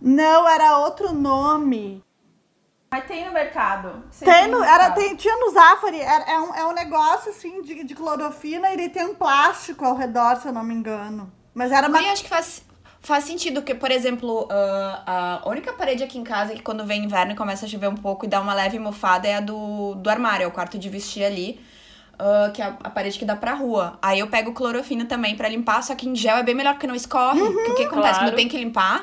Não, 0.06 0.46
era 0.46 0.78
outro 0.78 1.14
nome. 1.14 2.04
Mas 2.92 3.06
tem 3.06 3.24
no 3.24 3.32
mercado. 3.32 4.04
Tem 4.20 4.46
no, 4.48 4.62
era, 4.62 4.90
mercado. 4.90 4.94
tem, 4.94 5.16
tinha 5.16 5.34
no 5.36 5.50
Zafari, 5.50 6.00
era, 6.00 6.30
é, 6.30 6.38
um, 6.38 6.54
é 6.54 6.66
um 6.66 6.72
negócio 6.72 7.30
assim 7.30 7.62
de, 7.62 7.82
de 7.84 7.94
clorofina 7.94 8.68
e 8.70 8.74
ele 8.74 8.88
tem 8.90 9.04
um 9.06 9.14
plástico 9.14 9.84
ao 9.84 9.96
redor, 9.96 10.36
se 10.36 10.46
eu 10.46 10.52
não 10.52 10.62
me 10.62 10.74
engano. 10.74 11.32
Mas 11.54 11.72
era 11.72 11.88
uma. 11.88 11.96
Mas 11.96 12.06
eu 12.06 12.12
acho 12.12 12.22
que 12.22 12.28
faz, 12.28 12.62
faz 13.00 13.24
sentido, 13.24 13.62
porque, 13.62 13.74
por 13.74 13.90
exemplo, 13.90 14.46
ah, 14.50 15.40
a 15.42 15.48
única 15.48 15.72
parede 15.72 16.04
aqui 16.04 16.18
em 16.18 16.22
casa 16.24 16.54
que 16.54 16.62
quando 16.62 16.84
vem 16.84 17.02
inverno 17.04 17.32
e 17.32 17.36
começa 17.36 17.64
a 17.64 17.68
chover 17.68 17.88
um 17.88 17.96
pouco 17.96 18.26
e 18.26 18.28
dá 18.28 18.40
uma 18.40 18.54
leve 18.54 18.78
mofada 18.78 19.26
é 19.26 19.36
a 19.36 19.40
do, 19.40 19.94
do 19.94 20.10
armário, 20.10 20.44
é 20.44 20.46
o 20.46 20.52
quarto 20.52 20.78
de 20.78 20.88
vestir 20.88 21.24
ali. 21.24 21.58
ah, 22.18 22.50
que 22.52 22.62
é 22.62 22.66
a, 22.66 22.76
a 22.84 22.90
parede 22.90 23.18
que 23.18 23.24
dá 23.24 23.34
pra 23.34 23.54
rua. 23.54 23.98
Aí 24.02 24.18
eu 24.20 24.28
pego 24.28 24.52
clorofina 24.52 25.04
também 25.06 25.34
pra 25.34 25.48
limpar, 25.48 25.82
só 25.82 25.94
que 25.94 26.08
em 26.08 26.14
gel 26.14 26.36
é 26.36 26.42
bem 26.42 26.54
melhor 26.54 26.74
porque 26.74 26.86
não 26.86 26.94
escorre. 26.94 27.40
Porque 27.40 27.72
o 27.72 27.74
que 27.74 27.84
acontece? 27.84 28.02
Claro. 28.02 28.18
Quando 28.18 28.28
eu 28.28 28.36
tenho 28.36 28.50
que 28.50 28.58
limpar, 28.58 29.02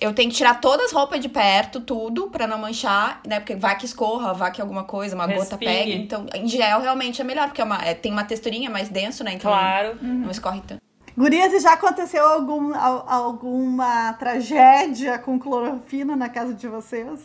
eu 0.00 0.14
tenho 0.14 0.30
que 0.30 0.36
tirar 0.36 0.60
todas 0.60 0.86
as 0.86 0.92
roupas 0.92 1.20
de 1.20 1.28
perto, 1.28 1.80
tudo, 1.80 2.28
pra 2.30 2.46
não 2.46 2.58
manchar, 2.58 3.20
né? 3.26 3.38
Porque 3.40 3.54
vai 3.54 3.76
que 3.76 3.84
escorra, 3.84 4.32
vai 4.32 4.50
que 4.50 4.60
alguma 4.60 4.84
coisa, 4.84 5.14
uma 5.14 5.26
gota 5.26 5.38
Respingue. 5.56 5.64
pegue. 5.66 5.92
Então, 5.96 6.26
em 6.34 6.48
gel 6.48 6.80
realmente 6.80 7.20
é 7.20 7.24
melhor, 7.24 7.48
porque 7.48 7.60
é 7.60 7.64
uma, 7.64 7.76
é- 7.84 7.94
tem 7.94 8.10
uma 8.12 8.24
texturinha 8.24 8.70
mais 8.70 8.88
denso, 8.88 9.22
né? 9.22 9.32
Então 9.34 9.50
Claro. 9.50 9.98
não 10.02 10.30
escorre 10.30 10.62
tanto. 10.66 10.80
Gurias, 11.16 11.52
e 11.52 11.60
já 11.60 11.74
aconteceu 11.74 12.26
algum, 12.26 12.74
al- 12.74 13.04
alguma 13.06 14.12
tragédia 14.14 15.18
com 15.18 15.38
clorofina 15.38 16.16
na 16.16 16.28
casa 16.28 16.54
de 16.54 16.66
vocês? 16.68 17.20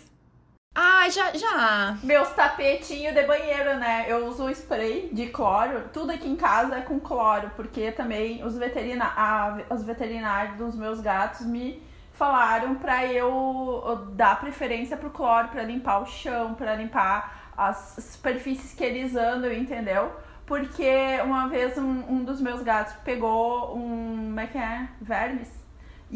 Ah, 0.78 1.08
já, 1.10 1.32
já. 1.34 1.98
Meus 2.04 2.28
tapetinhos 2.32 3.14
de 3.16 3.24
banheiro, 3.24 3.78
né? 3.78 4.06
Eu 4.10 4.28
uso 4.28 4.50
spray 4.50 5.10
de 5.14 5.28
cloro. 5.28 5.84
Tudo 5.94 6.12
aqui 6.12 6.28
em 6.28 6.36
casa 6.36 6.76
é 6.76 6.82
com 6.82 7.00
cloro, 7.00 7.50
porque 7.56 7.92
também 7.94 8.44
os, 8.44 8.58
veterina 8.58 9.06
a- 9.16 9.60
os 9.70 9.84
veterinários 9.84 10.58
dos 10.58 10.76
meus 10.76 11.00
gatos 11.00 11.46
me 11.46 11.82
falaram 12.16 12.76
pra 12.76 13.06
eu 13.06 14.10
dar 14.14 14.40
preferência 14.40 14.98
pro 14.98 15.10
cloro, 15.10 15.50
pra 15.50 15.64
limpar 15.64 16.00
o 16.00 16.06
chão, 16.06 16.54
pra 16.54 16.76
limpar 16.76 17.52
as 17.58 17.98
superfícies 18.14 18.74
que 18.74 18.84
eles 18.84 19.16
andam, 19.16 19.52
entendeu? 19.52 20.12
Porque 20.46 21.20
uma 21.24 21.48
vez 21.48 21.78
um, 21.78 22.04
um 22.10 22.24
dos 22.24 22.40
meus 22.42 22.62
gatos 22.62 22.94
pegou 23.04 23.76
um. 23.76 24.16
Como 24.36 24.40
é 24.40 24.48
que 24.48 24.58
é? 24.58 24.88
Vermes. 25.02 25.65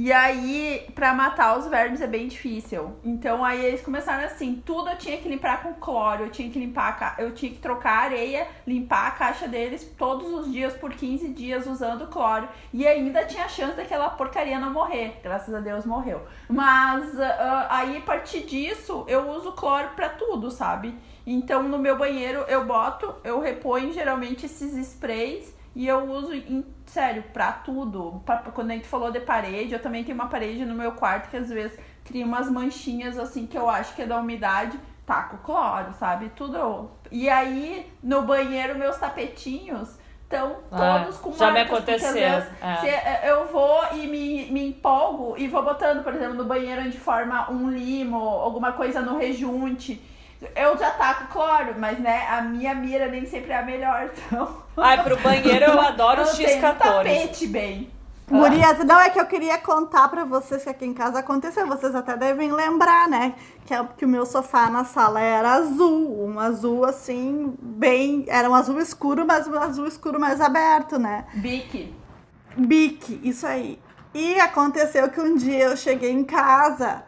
E 0.01 0.13
aí, 0.13 0.87
pra 0.95 1.13
matar 1.13 1.57
os 1.59 1.67
vermes 1.67 1.99
é 1.99 2.07
bem 2.07 2.29
difícil. 2.29 2.93
Então 3.03 3.43
aí 3.43 3.65
eles 3.65 3.81
começaram 3.81 4.23
assim, 4.23 4.63
tudo 4.65 4.89
eu 4.89 4.97
tinha 4.97 5.17
que 5.17 5.27
limpar 5.27 5.61
com 5.61 5.73
cloro, 5.73 6.23
eu 6.23 6.29
tinha 6.29 6.49
que 6.49 6.57
limpar, 6.57 6.97
ca- 6.97 7.15
eu 7.17 7.33
tinha 7.33 7.51
que 7.51 7.57
trocar 7.59 7.91
a 7.91 8.03
areia, 8.03 8.47
limpar 8.65 9.07
a 9.07 9.11
caixa 9.11 9.45
deles 9.45 9.83
todos 9.97 10.31
os 10.31 10.49
dias 10.53 10.73
por 10.73 10.93
15 10.93 11.27
dias 11.33 11.67
usando 11.67 12.07
cloro. 12.07 12.47
E 12.73 12.87
ainda 12.87 13.25
tinha 13.25 13.49
chance 13.49 13.75
daquela 13.75 14.09
porcaria 14.11 14.57
não 14.57 14.71
morrer. 14.71 15.19
Graças 15.21 15.53
a 15.53 15.59
Deus 15.59 15.85
morreu. 15.85 16.21
Mas 16.49 17.19
ah, 17.19 17.67
aí 17.69 17.97
a 17.97 18.01
partir 18.01 18.43
disso, 18.45 19.03
eu 19.05 19.29
uso 19.31 19.51
cloro 19.51 19.89
pra 19.97 20.07
tudo, 20.07 20.49
sabe? 20.49 20.95
Então 21.27 21.61
no 21.63 21.77
meu 21.77 21.97
banheiro 21.97 22.45
eu 22.47 22.63
boto, 22.65 23.13
eu 23.21 23.41
reponho 23.41 23.91
geralmente 23.91 24.45
esses 24.45 24.73
sprays 24.77 25.53
e 25.75 25.87
eu 25.87 26.09
uso, 26.11 26.33
em, 26.33 26.65
sério, 26.85 27.23
pra 27.33 27.51
tudo. 27.51 28.21
Pra- 28.25 28.37
quando 28.37 28.71
a 28.71 28.73
gente 28.73 28.87
falou 28.87 29.11
de 29.11 29.19
parede, 29.19 29.73
eu 29.73 29.81
também 29.81 30.03
tenho 30.03 30.15
uma 30.15 30.27
parede 30.27 30.65
no 30.65 30.73
meu 30.75 30.91
quarto 30.93 31.29
que 31.29 31.37
às 31.37 31.49
vezes 31.49 31.77
cria 32.03 32.25
umas 32.25 32.49
manchinhas 32.49 33.17
assim 33.19 33.45
que 33.47 33.57
eu 33.57 33.69
acho 33.69 33.93
que 33.95 34.01
é 34.01 34.05
da 34.05 34.17
umidade. 34.17 34.79
Taco 35.05 35.37
cloro, 35.39 35.91
sabe? 35.93 36.29
Tudo. 36.35 36.91
E 37.11 37.27
aí, 37.29 37.91
no 38.03 38.21
banheiro, 38.23 38.77
meus 38.77 38.97
tapetinhos 38.97 39.97
estão 40.23 40.57
Ah, 40.71 40.99
todos 41.03 41.17
com 41.17 41.31
já 41.33 41.47
me 41.51 41.63
marcas, 41.63 41.79
porque 41.79 41.91
às 41.95 42.03
aconteceu, 42.03 42.13
vezes 42.13 42.49
é. 42.61 42.75
se 42.75 42.87
eh, 42.87 43.21
eu 43.25 43.47
vou 43.47 43.81
e 43.93 44.05
me, 44.05 44.51
me 44.51 44.67
empolgo 44.67 45.35
e 45.35 45.47
vou 45.47 45.63
botando, 45.63 46.03
por 46.03 46.13
exemplo, 46.13 46.35
no 46.35 46.45
banheiro 46.45 46.83
onde 46.83 46.99
forma 46.99 47.49
um 47.49 47.71
limo, 47.71 48.17
alguma 48.19 48.73
coisa 48.73 49.01
no 49.01 49.17
rejunte. 49.17 49.99
Eu 50.55 50.77
já 50.77 50.91
taco 50.91 51.27
cloro, 51.33 51.75
mas 51.77 51.99
né, 51.99 52.25
a 52.29 52.41
minha 52.41 52.73
mira 52.73 53.07
nem 53.07 53.25
sempre 53.25 53.51
é 53.51 53.57
a 53.59 53.61
melhor, 53.63 54.09
então. 54.27 54.57
Ai, 54.77 55.03
pro 55.03 55.17
banheiro 55.19 55.65
eu 55.65 55.79
adoro 55.81 56.21
os 56.21 56.39
eu 56.39 56.45
tenho 56.45 56.57
um 56.59 56.61
X14. 56.61 56.77
tapete 56.77 57.47
bem. 57.47 57.91
Gurias, 58.31 58.77
não 58.85 58.99
é 58.99 59.09
que 59.09 59.19
eu 59.19 59.25
queria 59.25 59.57
contar 59.57 60.07
pra 60.07 60.23
vocês 60.23 60.61
que 60.63 60.69
aqui 60.69 60.85
em 60.85 60.93
casa 60.93 61.17
aconteceu. 61.19 61.65
Vocês 61.67 61.95
até 61.95 62.15
devem 62.15 62.51
lembrar, 62.51 63.07
né? 63.09 63.33
Que, 63.65 63.73
é- 63.73 63.87
que 63.97 64.05
o 64.05 64.07
meu 64.07 64.23
sofá 64.23 64.69
na 64.69 64.83
sala 64.85 65.19
era 65.19 65.53
azul. 65.55 66.25
Um 66.27 66.39
azul 66.39 66.85
assim, 66.85 67.55
bem. 67.59 68.25
Era 68.27 68.47
um 68.47 68.53
azul 68.53 68.79
escuro, 68.79 69.25
mas 69.25 69.47
um 69.47 69.57
azul 69.57 69.87
escuro 69.87 70.19
mais 70.19 70.39
aberto, 70.39 70.99
né? 70.99 71.25
Bique. 71.33 71.91
Bique, 72.55 73.19
isso 73.23 73.47
aí. 73.47 73.79
E 74.13 74.39
aconteceu 74.39 75.09
que 75.09 75.19
um 75.19 75.35
dia 75.35 75.65
eu 75.65 75.75
cheguei 75.75 76.11
em 76.11 76.23
casa, 76.23 77.03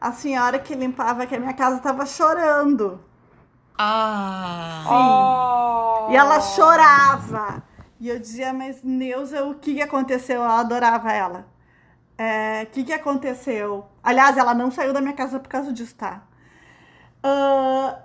a 0.00 0.12
senhora 0.12 0.58
que 0.58 0.74
limpava 0.74 1.22
aqui 1.24 1.34
a 1.36 1.40
minha 1.40 1.54
casa 1.54 1.78
tava 1.80 2.06
chorando. 2.06 3.00
Ah. 3.78 4.84
E 6.10 6.16
ela 6.16 6.40
chorava. 6.40 7.62
E 8.00 8.08
eu 8.08 8.18
dizia, 8.18 8.52
mas 8.52 8.82
Neuza, 8.82 9.44
o 9.44 9.54
que 9.54 9.74
que 9.74 9.82
aconteceu? 9.82 10.42
Eu 10.42 10.50
adorava 10.50 11.12
ela. 11.12 11.46
É, 12.18 12.62
O 12.64 12.66
que 12.66 12.84
que 12.84 12.92
aconteceu? 12.92 13.86
Aliás, 14.02 14.36
ela 14.36 14.54
não 14.54 14.70
saiu 14.70 14.92
da 14.92 15.00
minha 15.00 15.14
casa 15.14 15.38
por 15.40 15.48
causa 15.48 15.72
disso, 15.72 15.94
tá? 15.96 16.22
Ah, 17.22 17.98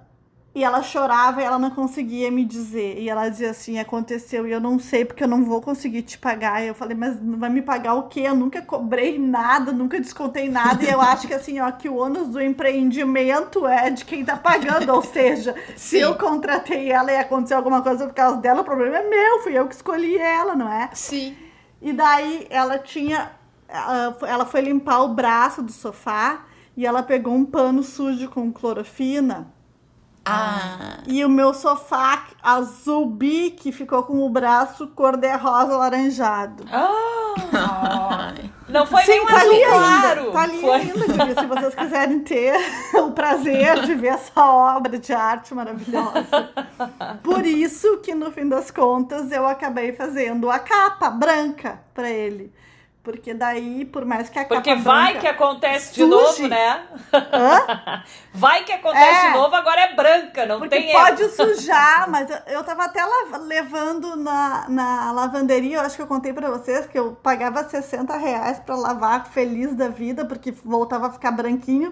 e 0.53 0.65
ela 0.65 0.83
chorava 0.83 1.41
e 1.41 1.45
ela 1.45 1.57
não 1.57 1.69
conseguia 1.71 2.29
me 2.29 2.43
dizer. 2.43 2.99
E 2.99 3.09
ela 3.09 3.29
dizia 3.29 3.51
assim, 3.51 3.79
aconteceu 3.79 4.45
e 4.45 4.51
eu 4.51 4.59
não 4.59 4.77
sei 4.77 5.05
porque 5.05 5.23
eu 5.23 5.27
não 5.27 5.45
vou 5.45 5.61
conseguir 5.61 6.01
te 6.01 6.17
pagar. 6.17 6.61
E 6.61 6.67
eu 6.67 6.75
falei, 6.75 6.95
mas 6.95 7.17
vai 7.21 7.49
me 7.49 7.61
pagar 7.61 7.93
o 7.93 8.03
quê? 8.03 8.21
Eu 8.21 8.35
nunca 8.35 8.61
cobrei 8.61 9.17
nada, 9.17 9.71
nunca 9.71 9.99
descontei 9.99 10.49
nada. 10.49 10.83
E 10.83 10.89
eu 10.89 10.99
acho 10.99 11.25
que 11.25 11.33
assim, 11.33 11.61
ó, 11.61 11.71
que 11.71 11.87
o 11.87 11.95
ônus 11.95 12.27
do 12.27 12.41
empreendimento 12.41 13.65
é 13.65 13.89
de 13.89 14.03
quem 14.03 14.25
tá 14.25 14.35
pagando. 14.35 14.93
Ou 14.93 15.01
seja, 15.01 15.55
se 15.77 15.97
eu 15.99 16.15
contratei 16.15 16.91
ela 16.91 17.13
e 17.13 17.17
aconteceu 17.17 17.55
alguma 17.55 17.81
coisa 17.81 18.05
por 18.05 18.13
causa 18.13 18.37
dela, 18.37 18.59
o 18.59 18.65
problema 18.65 18.97
é 18.97 19.09
meu, 19.09 19.39
fui 19.43 19.57
eu 19.57 19.67
que 19.67 19.75
escolhi 19.75 20.17
ela, 20.17 20.53
não 20.53 20.71
é? 20.71 20.89
Sim. 20.93 21.33
E 21.81 21.93
daí 21.93 22.45
ela 22.49 22.77
tinha. 22.77 23.31
Ela 23.69 24.45
foi 24.45 24.59
limpar 24.59 25.01
o 25.03 25.13
braço 25.13 25.63
do 25.63 25.71
sofá 25.71 26.43
e 26.75 26.85
ela 26.85 27.01
pegou 27.01 27.33
um 27.33 27.45
pano 27.45 27.81
sujo 27.83 28.29
com 28.29 28.51
clorofina. 28.51 29.47
Ah. 30.23 30.99
E 31.07 31.25
o 31.25 31.29
meu 31.29 31.51
sofá 31.53 32.25
azul 32.43 33.07
bique 33.07 33.71
ficou 33.71 34.03
com 34.03 34.19
o 34.23 34.29
braço 34.29 34.87
cor-de-rosa 34.89 35.73
alaranjado. 35.73 36.63
Ah, 36.71 38.33
não 38.69 38.85
foi 38.85 39.01
Sim, 39.03 39.11
nem 39.13 39.21
um 39.21 39.25
tá 39.25 39.35
azul 39.37 39.51
ali 39.51 39.63
claro. 39.65 40.19
ainda. 40.21 40.31
Tá 40.31 40.41
ali 40.43 40.61
Foi- 40.61 40.71
ainda, 40.79 41.41
se 41.41 41.45
vocês 41.47 41.73
quiserem 41.75 42.19
ter 42.19 42.55
o 42.95 43.11
prazer 43.11 43.81
de 43.81 43.95
ver 43.95 44.09
essa 44.09 44.45
obra 44.45 44.99
de 44.99 45.11
arte 45.11 45.53
maravilhosa. 45.55 46.49
Por 47.23 47.45
isso 47.45 47.97
que, 47.97 48.13
no 48.13 48.31
fim 48.31 48.47
das 48.47 48.69
contas, 48.69 49.31
eu 49.31 49.47
acabei 49.47 49.93
fazendo 49.93 50.49
a 50.51 50.59
capa 50.59 51.09
branca 51.09 51.79
pra 51.95 52.09
ele. 52.09 52.53
Porque 53.03 53.33
daí, 53.33 53.83
por 53.85 54.05
mais 54.05 54.29
que 54.29 54.37
a 54.37 54.45
Porque 54.45 54.69
capa 54.75 54.81
vai 54.83 55.13
branca... 55.13 55.19
que 55.21 55.27
acontece 55.27 55.95
de 55.95 56.05
novo, 56.05 56.47
né? 56.47 56.85
Hã? 57.11 58.03
Vai 58.31 58.63
que 58.63 58.71
acontece 58.71 59.25
É. 59.25 59.31
de 59.31 59.37
novo, 59.37 59.55
agora 59.55 59.81
é 59.81 59.95
branca, 59.95 60.45
não 60.45 60.59
Porque 60.59 60.75
tem 60.75 60.91
pode 60.91 61.23
erro. 61.23 61.31
sujar, 61.31 62.07
mas 62.11 62.29
eu, 62.29 62.37
eu 62.47 62.63
tava 62.63 62.83
até 62.85 63.01
levando 63.39 64.15
na, 64.15 64.69
na 64.69 65.11
lavanderia, 65.13 65.77
eu 65.77 65.81
acho 65.81 65.95
que 65.95 66.01
eu 66.03 66.07
contei 66.07 66.31
pra 66.31 66.51
vocês 66.51 66.85
que 66.85 66.97
eu 66.99 67.13
pagava 67.23 67.63
60 67.67 68.15
reais 68.17 68.59
pra 68.59 68.75
lavar 68.75 69.25
feliz 69.25 69.73
da 69.75 69.87
vida, 69.87 70.23
porque 70.23 70.51
voltava 70.51 71.07
a 71.07 71.11
ficar 71.11 71.31
branquinho. 71.31 71.91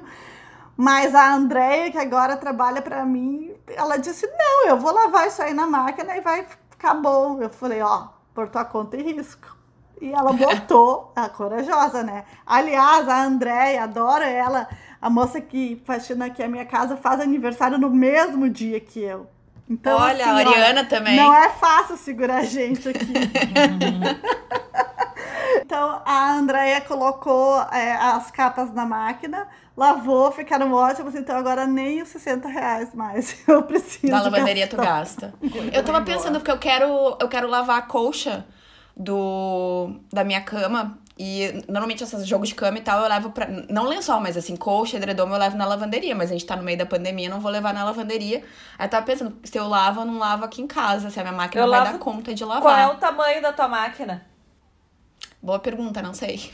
Mas 0.78 1.14
a 1.16 1.34
Andréia, 1.34 1.92
que 1.92 1.98
agora 1.98 2.38
trabalha 2.38 2.82
pra 2.84 3.04
mim, 3.04 3.52
ela 3.76 3.98
disse: 3.98 4.28
Não, 4.28 4.68
eu 4.68 4.78
vou 4.78 4.94
lavar 4.94 5.28
isso 5.28 5.42
aí 5.42 5.54
na 5.56 5.66
máquina 5.68 6.16
e 6.16 6.22
vai 6.22 6.46
ficar 6.70 6.94
bom. 6.94 7.42
Eu 7.42 7.50
falei: 7.50 7.82
Ó, 7.82 8.08
por 8.34 8.48
tua 8.48 8.64
conta 8.64 8.96
e 8.96 9.02
risco. 9.02 9.58
E 10.02 10.14
ela 10.14 10.32
botou, 10.32 11.12
a 11.16 11.28
corajosa, 11.28 12.04
né? 12.04 12.24
Aliás, 12.46 13.08
a 13.08 13.24
Andréia, 13.24 13.84
adoro 13.84 14.24
ela. 14.24 14.68
A 15.02 15.10
moça 15.10 15.42
que 15.42 15.82
faxina 15.86 16.26
aqui 16.26 16.42
a 16.42 16.48
minha 16.48 16.66
casa 16.66 16.96
faz 16.96 17.20
aniversário 17.20 17.78
no 17.78 17.90
mesmo 17.90 18.50
dia 18.50 18.80
que 18.80 19.02
eu. 19.02 19.28
Então, 19.70 20.00
Olha, 20.00 20.26
assim, 20.26 20.32
a 20.32 20.50
Ariana 20.50 20.86
também. 20.86 21.16
Não 21.16 21.34
é 21.34 21.50
fácil 21.50 21.96
segurar 21.98 22.38
a 22.38 22.44
gente 22.44 22.90
aqui. 22.90 23.06
então, 25.62 26.02
a 26.04 26.34
Andrea 26.34 26.82
colocou 26.82 27.62
é, 27.72 27.94
as 27.94 28.32
capas 28.32 28.74
na 28.74 28.86
máquina, 28.86 29.48
lavou, 29.78 30.32
ficaram 30.32 30.74
ótimas. 30.74 31.14
Então, 31.14 31.38
agora 31.38 31.68
nem 31.68 32.02
os 32.02 32.10
60 32.10 32.48
reais 32.48 32.96
mais 32.96 33.38
eu 33.48 33.62
preciso. 33.64 34.12
Da 34.12 34.24
lavanderia 34.24 34.68
tu 34.68 34.76
gastar. 34.76 35.34
gasta. 35.34 35.60
Eu 35.72 35.84
tava 35.84 36.02
pensando, 36.02 36.40
porque 36.40 36.52
eu 36.52 36.58
quero, 36.58 37.18
eu 37.20 37.28
quero 37.28 37.48
lavar 37.48 37.78
a 37.78 37.84
colcha 37.84 38.46
do, 39.00 39.96
da 40.12 40.24
minha 40.24 40.42
cama. 40.42 41.00
E 41.22 41.64
normalmente 41.68 42.02
esses 42.04 42.26
jogos 42.26 42.48
de 42.50 42.56
cama 42.56 42.78
e 42.78 42.82
tal 42.82 43.02
eu 43.02 43.10
levo 43.10 43.32
pra. 43.32 43.46
Não 43.70 43.84
lençol, 43.86 44.20
mas 44.22 44.38
assim, 44.38 44.56
colcha, 44.56 44.96
edredom 44.98 45.28
eu 45.30 45.38
levo 45.38 45.58
na 45.58 45.66
lavanderia. 45.66 46.16
Mas 46.16 46.30
a 46.30 46.34
gente 46.34 46.46
tá 46.46 46.56
no 46.56 46.64
meio 46.64 46.78
da 46.78 46.86
pandemia, 46.86 47.30
não 47.30 47.42
vou 47.42 47.52
levar 47.52 47.74
na 47.74 47.84
lavanderia. 47.84 48.44
Aí 48.78 48.86
eu 48.86 48.90
tava 48.90 49.06
pensando, 49.06 49.36
se 49.44 49.58
eu 49.58 49.68
lavo, 49.68 50.02
eu 50.02 50.06
não 50.06 50.18
lavo 50.18 50.46
aqui 50.46 50.62
em 50.62 50.68
casa. 50.68 51.10
Se 51.10 51.20
a 51.20 51.24
minha 51.24 51.36
máquina 51.36 51.64
Eu 51.64 51.70
vai 51.70 51.80
lavo- 51.80 51.92
dar 51.94 52.00
conta 52.00 52.34
de 52.34 52.46
lavar. 52.46 52.62
Qual 52.62 52.78
é 52.78 52.88
o 52.88 52.96
tamanho 52.98 53.42
da 53.42 53.52
tua 53.52 53.68
máquina? 53.68 54.26
Boa 55.42 55.60
pergunta, 55.60 56.02
não 56.02 56.14
sei. 56.14 56.52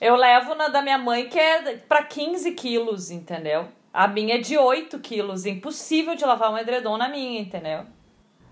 Eu 0.00 0.16
levo 0.16 0.54
na 0.54 0.68
da 0.68 0.82
minha 0.82 0.98
mãe, 0.98 1.28
que 1.28 1.38
é 1.38 1.76
pra 1.88 2.02
15 2.02 2.52
quilos, 2.52 3.10
entendeu? 3.10 3.68
A 3.92 4.06
minha 4.06 4.34
é 4.34 4.38
de 4.38 4.58
8 4.58 4.98
quilos. 4.98 5.46
Impossível 5.46 6.14
de 6.14 6.24
lavar 6.24 6.50
um 6.52 6.58
edredom 6.58 6.98
na 6.98 7.08
minha, 7.08 7.40
entendeu? 7.40 7.86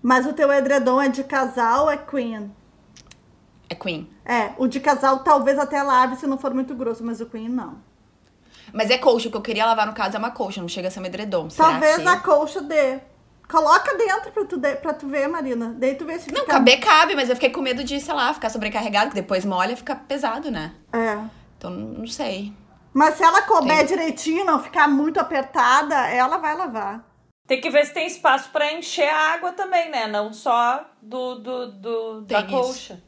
Mas 0.03 0.27
o 0.27 0.33
teu 0.33 0.51
edredom 0.51 1.01
é 1.01 1.07
de 1.07 1.23
casal 1.23 1.85
ou 1.85 1.89
é 1.89 1.95
queen? 1.95 2.53
É 3.69 3.75
Queen. 3.75 4.09
É, 4.25 4.51
o 4.57 4.67
de 4.67 4.79
casal 4.81 5.19
talvez 5.19 5.57
até 5.57 5.81
lave 5.81 6.17
se 6.17 6.27
não 6.27 6.37
for 6.37 6.53
muito 6.53 6.75
grosso, 6.75 7.03
mas 7.03 7.21
o 7.21 7.25
queen 7.25 7.47
não. 7.47 7.77
Mas 8.73 8.89
é 8.89 8.97
colcha, 8.97 9.29
o 9.29 9.31
que 9.31 9.37
eu 9.37 9.41
queria 9.41 9.65
lavar 9.65 9.87
no 9.87 9.93
caso 9.93 10.15
é 10.15 10.19
uma 10.19 10.31
colcha, 10.31 10.61
não 10.61 10.67
chega 10.67 10.89
a 10.89 10.91
ser 10.91 10.99
um 10.99 11.05
edredom. 11.05 11.47
Talvez 11.47 11.97
que... 11.97 12.07
a 12.07 12.19
colcha 12.19 12.61
dê. 12.61 12.99
Coloca 13.49 13.95
dentro 13.97 14.31
pra 14.31 14.45
tu, 14.45 14.57
de, 14.57 14.75
pra 14.75 14.93
tu 14.93 15.07
ver, 15.07 15.27
Marina. 15.27 15.75
Daí 15.77 15.95
tu 15.95 16.05
vê 16.05 16.17
se 16.19 16.31
Não, 16.31 16.41
fica... 16.41 16.53
caber 16.53 16.79
cabe, 16.79 17.15
mas 17.15 17.29
eu 17.29 17.35
fiquei 17.35 17.49
com 17.49 17.61
medo 17.61 17.83
de, 17.83 17.99
sei 17.99 18.13
lá, 18.13 18.33
ficar 18.33 18.49
sobrecarregado, 18.49 19.09
que 19.09 19.15
depois 19.15 19.45
molha 19.45 19.73
e 19.73 19.75
fica 19.75 19.95
pesado, 19.95 20.49
né? 20.49 20.73
É. 20.91 21.17
Então, 21.57 21.69
não 21.71 22.07
sei. 22.07 22.53
Mas 22.93 23.15
se 23.15 23.23
ela 23.23 23.41
couber 23.43 23.77
Tem. 23.79 23.85
direitinho, 23.85 24.45
não 24.45 24.61
ficar 24.61 24.87
muito 24.87 25.19
apertada, 25.19 25.95
ela 26.07 26.37
vai 26.37 26.55
lavar. 26.55 27.03
Tem 27.45 27.59
que 27.59 27.69
ver 27.69 27.85
se 27.85 27.93
tem 27.93 28.07
espaço 28.07 28.49
pra 28.51 28.71
encher 28.73 29.09
a 29.09 29.33
água 29.33 29.51
também, 29.51 29.89
né? 29.89 30.07
Não 30.07 30.31
só 30.31 30.89
do, 31.01 31.35
do, 31.35 31.71
do 31.71 32.21
da 32.21 32.41
Tem 32.41 32.45
isso. 32.45 32.57
colcha. 32.57 33.03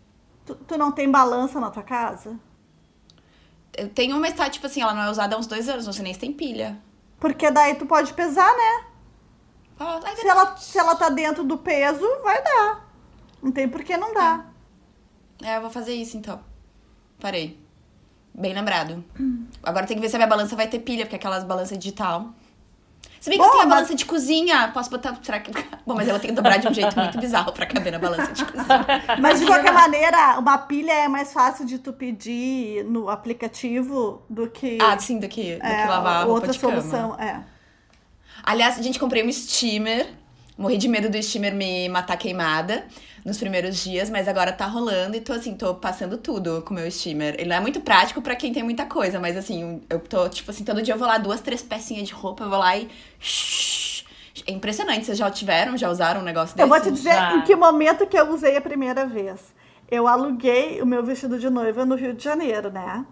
Tu, 0.46 0.56
tu 0.56 0.78
não 0.78 0.92
tem 0.92 1.10
balança 1.10 1.60
na 1.60 1.72
tua 1.72 1.84
casa? 1.84 2.38
Eu 3.78 3.90
tenho 3.90 4.16
uma, 4.18 4.28
está, 4.28 4.50
tipo 4.50 4.66
assim, 4.68 4.82
ela 4.82 4.94
não 4.94 5.04
é 5.04 5.10
usada 5.10 5.36
há 5.36 5.40
uns 5.40 5.48
dois 5.48 5.68
anos, 5.70 5.86
não 5.86 5.94
sei 5.94 6.04
nem 6.04 6.14
se 6.14 6.20
tem 6.20 6.34
pilha. 6.34 6.78
Porque 7.20 7.50
daí 7.50 7.76
tu 7.76 7.86
pode 7.86 8.14
pesar, 8.14 8.52
né? 8.56 8.86
Ah, 9.80 10.00
ai, 10.04 10.16
Se 10.16 10.28
ela, 10.28 10.58
se 10.58 10.78
ela 10.78 10.96
tá 10.96 11.10
dentro 11.10 11.44
do 11.44 11.58
peso, 11.58 12.06
vai 12.24 12.42
dar. 12.44 12.90
Não 13.42 13.52
tem 13.52 13.68
por 13.68 13.84
que 13.84 13.98
não 13.98 14.14
dar. 14.14 14.54
É, 15.44 15.58
eu 15.58 15.62
vou 15.62 15.70
fazer 15.70 15.94
isso 15.94 16.18
então. 16.18 16.40
Parei. 17.20 17.60
Bem 18.34 18.54
lembrado. 18.54 19.04
Agora 19.64 19.86
tem 19.88 19.96
que 19.96 20.02
ver 20.02 20.10
se 20.10 20.16
a 20.16 20.20
minha 20.20 20.28
balança 20.28 20.56
vai 20.56 20.68
ter 20.68 20.80
pilha, 20.80 21.06
porque 21.06 21.16
é 21.16 21.20
aquelas 21.20 21.44
balanças 21.44 21.78
digital. 21.78 22.30
Se 23.26 23.30
bem 23.32 23.40
que 23.40 23.44
eu 23.44 23.48
Bom, 23.48 23.52
tenho 23.54 23.64
a 23.64 23.66
mas- 23.66 23.76
balança 23.78 23.96
de 23.96 24.06
cozinha, 24.06 24.68
posso 24.72 24.88
botar. 24.92 25.18
Será 25.24 25.40
que... 25.42 25.52
Bom, 25.84 25.96
mas 25.96 26.08
ela 26.08 26.20
tem 26.20 26.30
que 26.30 26.36
dobrar 26.36 26.58
de 26.58 26.68
um 26.68 26.74
jeito 26.74 26.96
muito 26.96 27.18
bizarro 27.18 27.52
pra 27.52 27.66
caber 27.66 27.92
na 27.92 27.98
balança 27.98 28.32
de 28.32 28.46
cozinha. 28.46 28.86
Mas 29.20 29.40
de 29.40 29.48
qualquer 29.48 29.74
maneira, 29.74 30.38
uma 30.38 30.60
pilha 30.60 30.92
é 30.92 31.08
mais 31.08 31.34
fácil 31.34 31.66
de 31.66 31.80
tu 31.80 31.92
pedir 31.92 32.84
no 32.86 33.10
aplicativo 33.10 34.22
do 34.30 34.48
que, 34.48 34.78
Ah, 34.80 34.96
sim, 35.00 35.18
do 35.18 35.28
que, 35.28 35.56
do 35.56 35.60
que 35.62 35.66
é, 35.66 35.86
lavar 35.88 36.22
a 36.22 36.26
outra 36.28 36.54
solução. 36.54 37.20
É. 37.20 37.42
Aliás, 38.44 38.78
a 38.78 38.82
gente 38.84 39.00
comprei 39.00 39.26
um 39.26 39.32
steamer. 39.32 40.08
Morri 40.56 40.78
de 40.78 40.88
medo 40.88 41.10
do 41.10 41.20
steamer 41.22 41.54
me 41.56 41.90
matar 41.90 42.18
queimada 42.18 42.86
nos 43.26 43.40
primeiros 43.40 43.84
dias, 43.84 44.08
mas 44.08 44.28
agora 44.28 44.54
tá 44.54 44.68
rolando 44.68 45.18
e 45.18 45.20
tô 45.20 45.34
assim, 45.34 45.56
tô 45.56 45.74
passando 45.74 46.16
tudo 46.16 46.62
com 46.62 46.76
o 46.76 46.78
meu 46.78 46.90
steamer. 46.92 47.34
Ele 47.40 47.50
não 47.50 47.56
é 47.56 47.60
muito 47.60 47.82
prático 47.82 48.22
pra 48.22 48.36
quem 48.36 48.54
tem 48.54 48.62
muita 48.62 48.86
coisa, 48.86 49.20
mas 49.20 49.36
assim, 49.36 49.82
eu 49.90 50.00
tô, 50.00 50.30
tipo 50.30 50.52
assim, 50.52 50.64
todo 50.64 50.80
dia 50.80 50.94
eu 50.94 50.98
vou 51.00 51.08
lá, 51.08 51.18
duas, 51.18 51.42
três 51.42 51.64
pecinhas 51.64 52.08
de 52.08 52.14
roupa, 52.14 52.44
eu 52.44 52.50
vou 52.50 52.60
lá 52.60 52.78
e. 52.78 52.88
É 54.48 54.52
impressionante. 54.52 55.06
Vocês 55.06 55.18
já 55.18 55.32
tiveram, 55.32 55.76
já 55.76 55.90
usaram 55.90 56.22
um 56.22 56.24
negócio 56.24 56.56
desse? 56.56 56.64
Eu 56.64 56.68
vou 56.70 56.80
te 56.80 56.92
dizer 56.92 57.14
Já. 57.14 57.36
em 57.36 57.42
que 57.42 57.56
momento 57.56 58.06
que 58.06 58.16
eu 58.16 58.32
usei 58.32 58.56
a 58.56 58.62
primeira 58.62 59.06
vez. 59.08 59.42
Eu 59.90 60.08
aluguei 60.08 60.82
o 60.82 60.86
meu 60.86 61.04
vestido 61.04 61.40
de 61.40 61.50
noiva 61.50 61.84
no 61.84 61.96
Rio 61.96 62.14
de 62.14 62.24
Janeiro, 62.24 62.70
né? 62.72 63.06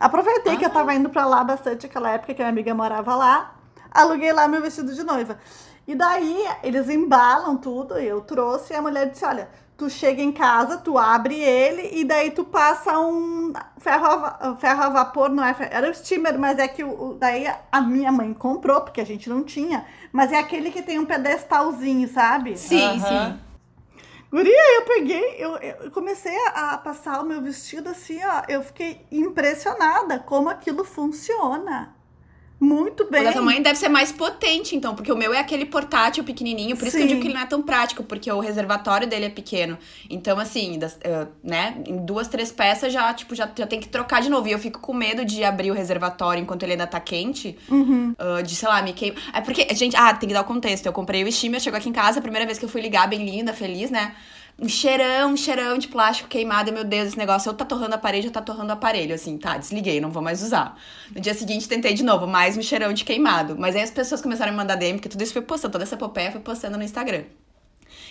Aproveitei 0.00 0.56
que 0.56 0.64
eu 0.64 0.70
tava 0.70 0.94
indo 0.94 1.10
pra 1.10 1.26
lá 1.26 1.44
bastante 1.44 1.86
naquela 1.86 2.12
época 2.12 2.32
que 2.32 2.40
a 2.40 2.44
minha 2.44 2.52
amiga 2.52 2.74
morava 2.74 3.14
lá. 3.16 3.54
Aluguei 3.90 4.32
lá 4.32 4.46
meu 4.48 4.62
vestido 4.62 4.94
de 4.94 5.02
noiva. 5.02 5.38
E 5.88 5.94
daí 5.94 6.44
eles 6.62 6.90
embalam 6.90 7.56
tudo, 7.56 7.98
eu 7.98 8.20
trouxe 8.20 8.74
e 8.74 8.76
a 8.76 8.82
mulher 8.82 9.08
disse: 9.08 9.24
Olha, 9.24 9.48
tu 9.74 9.88
chega 9.88 10.20
em 10.20 10.30
casa, 10.30 10.76
tu 10.76 10.98
abre 10.98 11.40
ele 11.40 11.98
e 11.98 12.04
daí 12.04 12.30
tu 12.30 12.44
passa 12.44 13.00
um 13.00 13.54
ferro 13.78 14.04
a, 14.04 14.54
ferro 14.60 14.82
a 14.82 14.88
vapor, 14.90 15.30
não 15.30 15.42
é? 15.42 15.56
Era 15.70 15.90
o 15.90 15.94
steamer, 15.94 16.38
mas 16.38 16.58
é 16.58 16.68
que 16.68 16.84
o, 16.84 17.14
daí 17.14 17.50
a 17.72 17.80
minha 17.80 18.12
mãe 18.12 18.34
comprou, 18.34 18.82
porque 18.82 19.00
a 19.00 19.06
gente 19.06 19.30
não 19.30 19.42
tinha. 19.42 19.86
Mas 20.12 20.30
é 20.30 20.38
aquele 20.38 20.70
que 20.70 20.82
tem 20.82 20.98
um 20.98 21.06
pedestalzinho, 21.06 22.06
sabe? 22.06 22.58
Sim, 22.58 22.82
Aham. 22.82 22.98
sim. 22.98 23.40
Guria, 24.30 24.76
eu 24.76 24.84
peguei, 24.84 25.36
eu, 25.38 25.56
eu 25.56 25.90
comecei 25.90 26.36
a, 26.48 26.74
a 26.74 26.78
passar 26.78 27.22
o 27.22 27.24
meu 27.24 27.40
vestido 27.40 27.88
assim, 27.88 28.20
ó. 28.22 28.42
Eu 28.46 28.62
fiquei 28.62 29.06
impressionada 29.10 30.18
como 30.18 30.50
aquilo 30.50 30.84
funciona. 30.84 31.96
Muito 32.60 33.04
O 33.04 33.10
bem. 33.10 33.22
da 33.22 33.32
tua 33.32 33.42
mãe 33.42 33.62
deve 33.62 33.78
ser 33.78 33.88
mais 33.88 34.10
potente, 34.10 34.74
então, 34.74 34.92
porque 34.94 35.12
o 35.12 35.16
meu 35.16 35.32
é 35.32 35.38
aquele 35.38 35.64
portátil 35.64 36.24
pequenininho, 36.24 36.76
por 36.76 36.88
isso 36.88 36.96
que 36.96 37.02
eu 37.04 37.06
digo 37.06 37.20
que 37.20 37.28
ele 37.28 37.34
não 37.34 37.40
é 37.42 37.46
tão 37.46 37.62
prático, 37.62 38.02
porque 38.02 38.30
o 38.32 38.40
reservatório 38.40 39.06
dele 39.06 39.26
é 39.26 39.30
pequeno. 39.30 39.78
Então, 40.10 40.38
assim, 40.40 40.76
das- 40.76 40.98
eh, 41.02 41.26
né, 41.42 41.76
em 41.86 42.04
duas, 42.04 42.26
três 42.26 42.50
peças 42.50 42.92
já, 42.92 43.14
tipo, 43.14 43.32
já, 43.34 43.48
já 43.56 43.66
tem 43.66 43.78
que 43.78 43.88
trocar 43.88 44.20
de 44.20 44.28
novo. 44.28 44.48
E 44.48 44.52
eu 44.52 44.58
fico 44.58 44.80
com 44.80 44.92
medo 44.92 45.24
de 45.24 45.44
abrir 45.44 45.70
o 45.70 45.74
reservatório 45.74 46.42
enquanto 46.42 46.64
ele 46.64 46.72
ainda 46.72 46.86
tá 46.86 46.98
quente, 46.98 47.56
Uhum. 47.68 48.14
ah, 48.18 48.42
de, 48.42 48.56
sei 48.56 48.68
lá, 48.68 48.82
me 48.82 48.92
queimar. 48.92 49.22
É 49.32 49.40
porque, 49.40 49.66
gente, 49.76 49.94
ah, 49.96 50.12
tem 50.14 50.28
que 50.28 50.34
dar 50.34 50.40
o 50.40 50.44
contexto. 50.44 50.86
Eu 50.86 50.92
comprei 50.92 51.22
o 51.22 51.30
steamer, 51.30 51.60
chegou 51.60 51.78
aqui 51.78 51.88
em 51.88 51.92
casa, 51.92 52.18
a 52.18 52.22
primeira 52.22 52.44
vez 52.44 52.58
que 52.58 52.64
eu 52.64 52.68
fui 52.68 52.80
ligar, 52.80 53.06
bem 53.08 53.24
linda, 53.24 53.52
feliz, 53.52 53.88
né? 53.90 54.16
Um 54.60 54.68
cheirão, 54.68 55.32
um 55.32 55.36
cheirão 55.36 55.78
de 55.78 55.86
plástico 55.86 56.28
queimado. 56.28 56.72
Meu 56.72 56.82
Deus, 56.82 57.08
esse 57.08 57.18
negócio, 57.18 57.48
ou 57.48 57.56
tá 57.56 57.64
torrando 57.64 57.94
a 57.94 57.98
parede 57.98 58.26
ou 58.26 58.32
tá 58.32 58.42
torrando 58.42 58.70
o 58.70 58.72
aparelho. 58.72 59.14
Assim, 59.14 59.38
tá, 59.38 59.56
desliguei, 59.56 60.00
não 60.00 60.10
vou 60.10 60.20
mais 60.22 60.42
usar. 60.42 60.76
No 61.14 61.20
dia 61.20 61.32
seguinte, 61.32 61.68
tentei 61.68 61.94
de 61.94 62.02
novo, 62.02 62.26
mais 62.26 62.56
um 62.56 62.62
cheirão 62.62 62.92
de 62.92 63.04
queimado. 63.04 63.56
Mas 63.56 63.76
aí 63.76 63.82
as 63.82 63.90
pessoas 63.92 64.20
começaram 64.20 64.50
a 64.50 64.52
me 64.52 64.58
mandar 64.58 64.74
DM, 64.74 64.98
porque 64.98 65.08
tudo 65.08 65.22
isso 65.22 65.32
foi 65.32 65.42
postando, 65.42 65.72
toda 65.72 65.84
essa 65.84 65.94
epopeia 65.94 66.32
foi 66.32 66.40
postando 66.40 66.76
no 66.76 66.82
Instagram. 66.82 67.24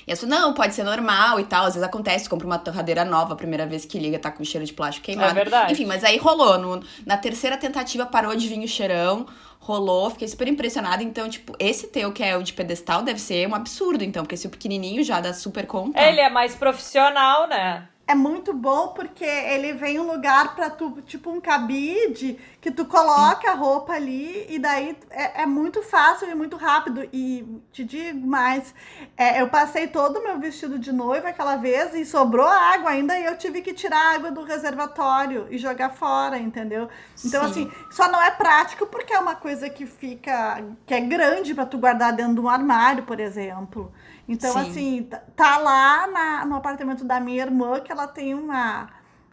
E 0.08 0.12
eu 0.12 0.16
falei, 0.18 0.40
não, 0.40 0.54
pode 0.54 0.74
ser 0.74 0.84
normal 0.84 1.38
e 1.40 1.44
tal. 1.44 1.66
Às 1.66 1.74
vezes 1.76 1.86
acontece, 1.88 2.30
compra 2.30 2.48
uma 2.48 2.58
torradeira 2.58 3.04
nova, 3.04 3.34
a 3.34 3.36
primeira 3.36 3.66
vez 3.66 3.84
que 3.84 4.00
liga, 4.00 4.18
tá 4.18 4.32
com 4.32 4.44
cheiro 4.44 4.66
de 4.66 4.72
plástico 4.74 5.06
queimado. 5.06 5.32
É 5.32 5.34
verdade. 5.34 5.74
Enfim, 5.74 5.86
mas 5.86 6.04
aí 6.04 6.18
rolou. 6.18 6.58
No- 6.58 6.82
na 7.06 7.18
terceira 7.18 7.58
tentativa 7.58 8.06
parou 8.06 8.34
de 8.36 8.48
vir 8.48 8.64
o 8.64 8.68
cheirão, 8.68 9.26
rolou, 9.60 10.10
fiquei 10.10 10.28
super 10.30 10.48
impressionada. 10.48 11.04
Então, 11.04 11.28
tipo, 11.30 11.54
esse 11.60 11.88
teu 11.88 12.14
que 12.14 12.24
é 12.24 12.38
o 12.38 12.42
de 12.42 12.54
pedestal 12.54 13.02
deve 13.02 13.20
ser 13.20 13.48
um 13.50 13.54
absurdo, 13.54 14.02
então, 14.04 14.24
porque 14.24 14.38
se 14.38 14.48
o 14.48 14.50
pequenininho 14.50 15.04
já 15.04 15.20
dá 15.20 15.34
super 15.34 15.68
conta. 15.68 16.00
Ele 16.02 16.22
é 16.22 16.30
mais 16.30 16.56
profissional, 16.56 17.48
né? 17.50 17.88
É 18.08 18.16
muito 18.16 18.54
bom 18.54 18.88
porque 18.90 19.26
ele 19.26 19.74
vem 19.74 20.00
um 20.00 20.10
lugar 20.10 20.56
pra 20.56 20.70
tu, 20.70 21.02
tipo 21.02 21.30
um 21.30 21.42
cabide, 21.42 22.40
que 22.62 22.72
tu 22.72 22.86
coloca 22.86 23.52
a 23.52 23.54
roupa 23.54 23.92
ali 23.92 24.46
e 24.48 24.58
daí 24.58 24.98
é, 25.10 25.42
é 25.42 25.46
muito 25.46 25.84
fácil 25.84 26.30
e 26.30 26.34
muito 26.34 26.56
rápido. 26.56 27.06
E 27.12 27.46
te 27.70 27.84
digo 27.84 28.26
mais, 28.26 28.74
é, 29.18 29.42
eu 29.42 29.50
passei 29.50 29.88
todo 29.88 30.20
o 30.20 30.24
meu 30.24 30.40
vestido 30.40 30.80
de 30.80 30.94
noiva 30.94 31.28
aquela 31.28 31.58
vez 31.58 31.94
e 31.96 32.06
sobrou 32.06 32.48
água 32.48 32.92
ainda 32.92 33.20
e 33.20 33.26
eu 33.26 33.38
tive 33.38 33.62
que 33.62 33.74
tirar 33.74 34.00
a 34.00 34.16
água 34.16 34.32
do 34.32 34.42
reservatório 34.42 35.46
e 35.50 35.58
jogar 35.58 35.90
fora, 35.90 36.40
entendeu? 36.40 36.88
Então, 37.26 37.44
Sim. 37.44 37.50
assim, 37.50 37.72
só 37.92 38.10
não 38.10 38.22
é 38.22 38.32
prático 38.32 38.86
porque 38.88 39.14
é 39.14 39.20
uma 39.20 39.36
coisa 39.36 39.70
que 39.70 39.86
fica, 39.86 40.64
que 40.86 40.94
é 40.94 41.02
grande 41.02 41.54
pra 41.54 41.66
tu 41.66 41.78
guardar 41.78 42.14
dentro 42.14 42.36
de 42.36 42.40
um 42.40 42.48
armário, 42.48 43.04
por 43.04 43.20
exemplo. 43.20 43.92
Então, 44.28 44.52
Sim. 44.54 44.60
assim, 44.60 45.04
tá- 45.04 45.22
tá 45.36 45.58
lá 45.58 46.08
na- 46.08 46.46
no 46.46 46.56
apartamento 46.56 47.04
da 47.06 47.20
minha 47.20 47.42
irmã 47.44 47.80
que 47.80 47.92
ela 47.92 48.08
tem 48.08 48.34
uma, 48.34 48.90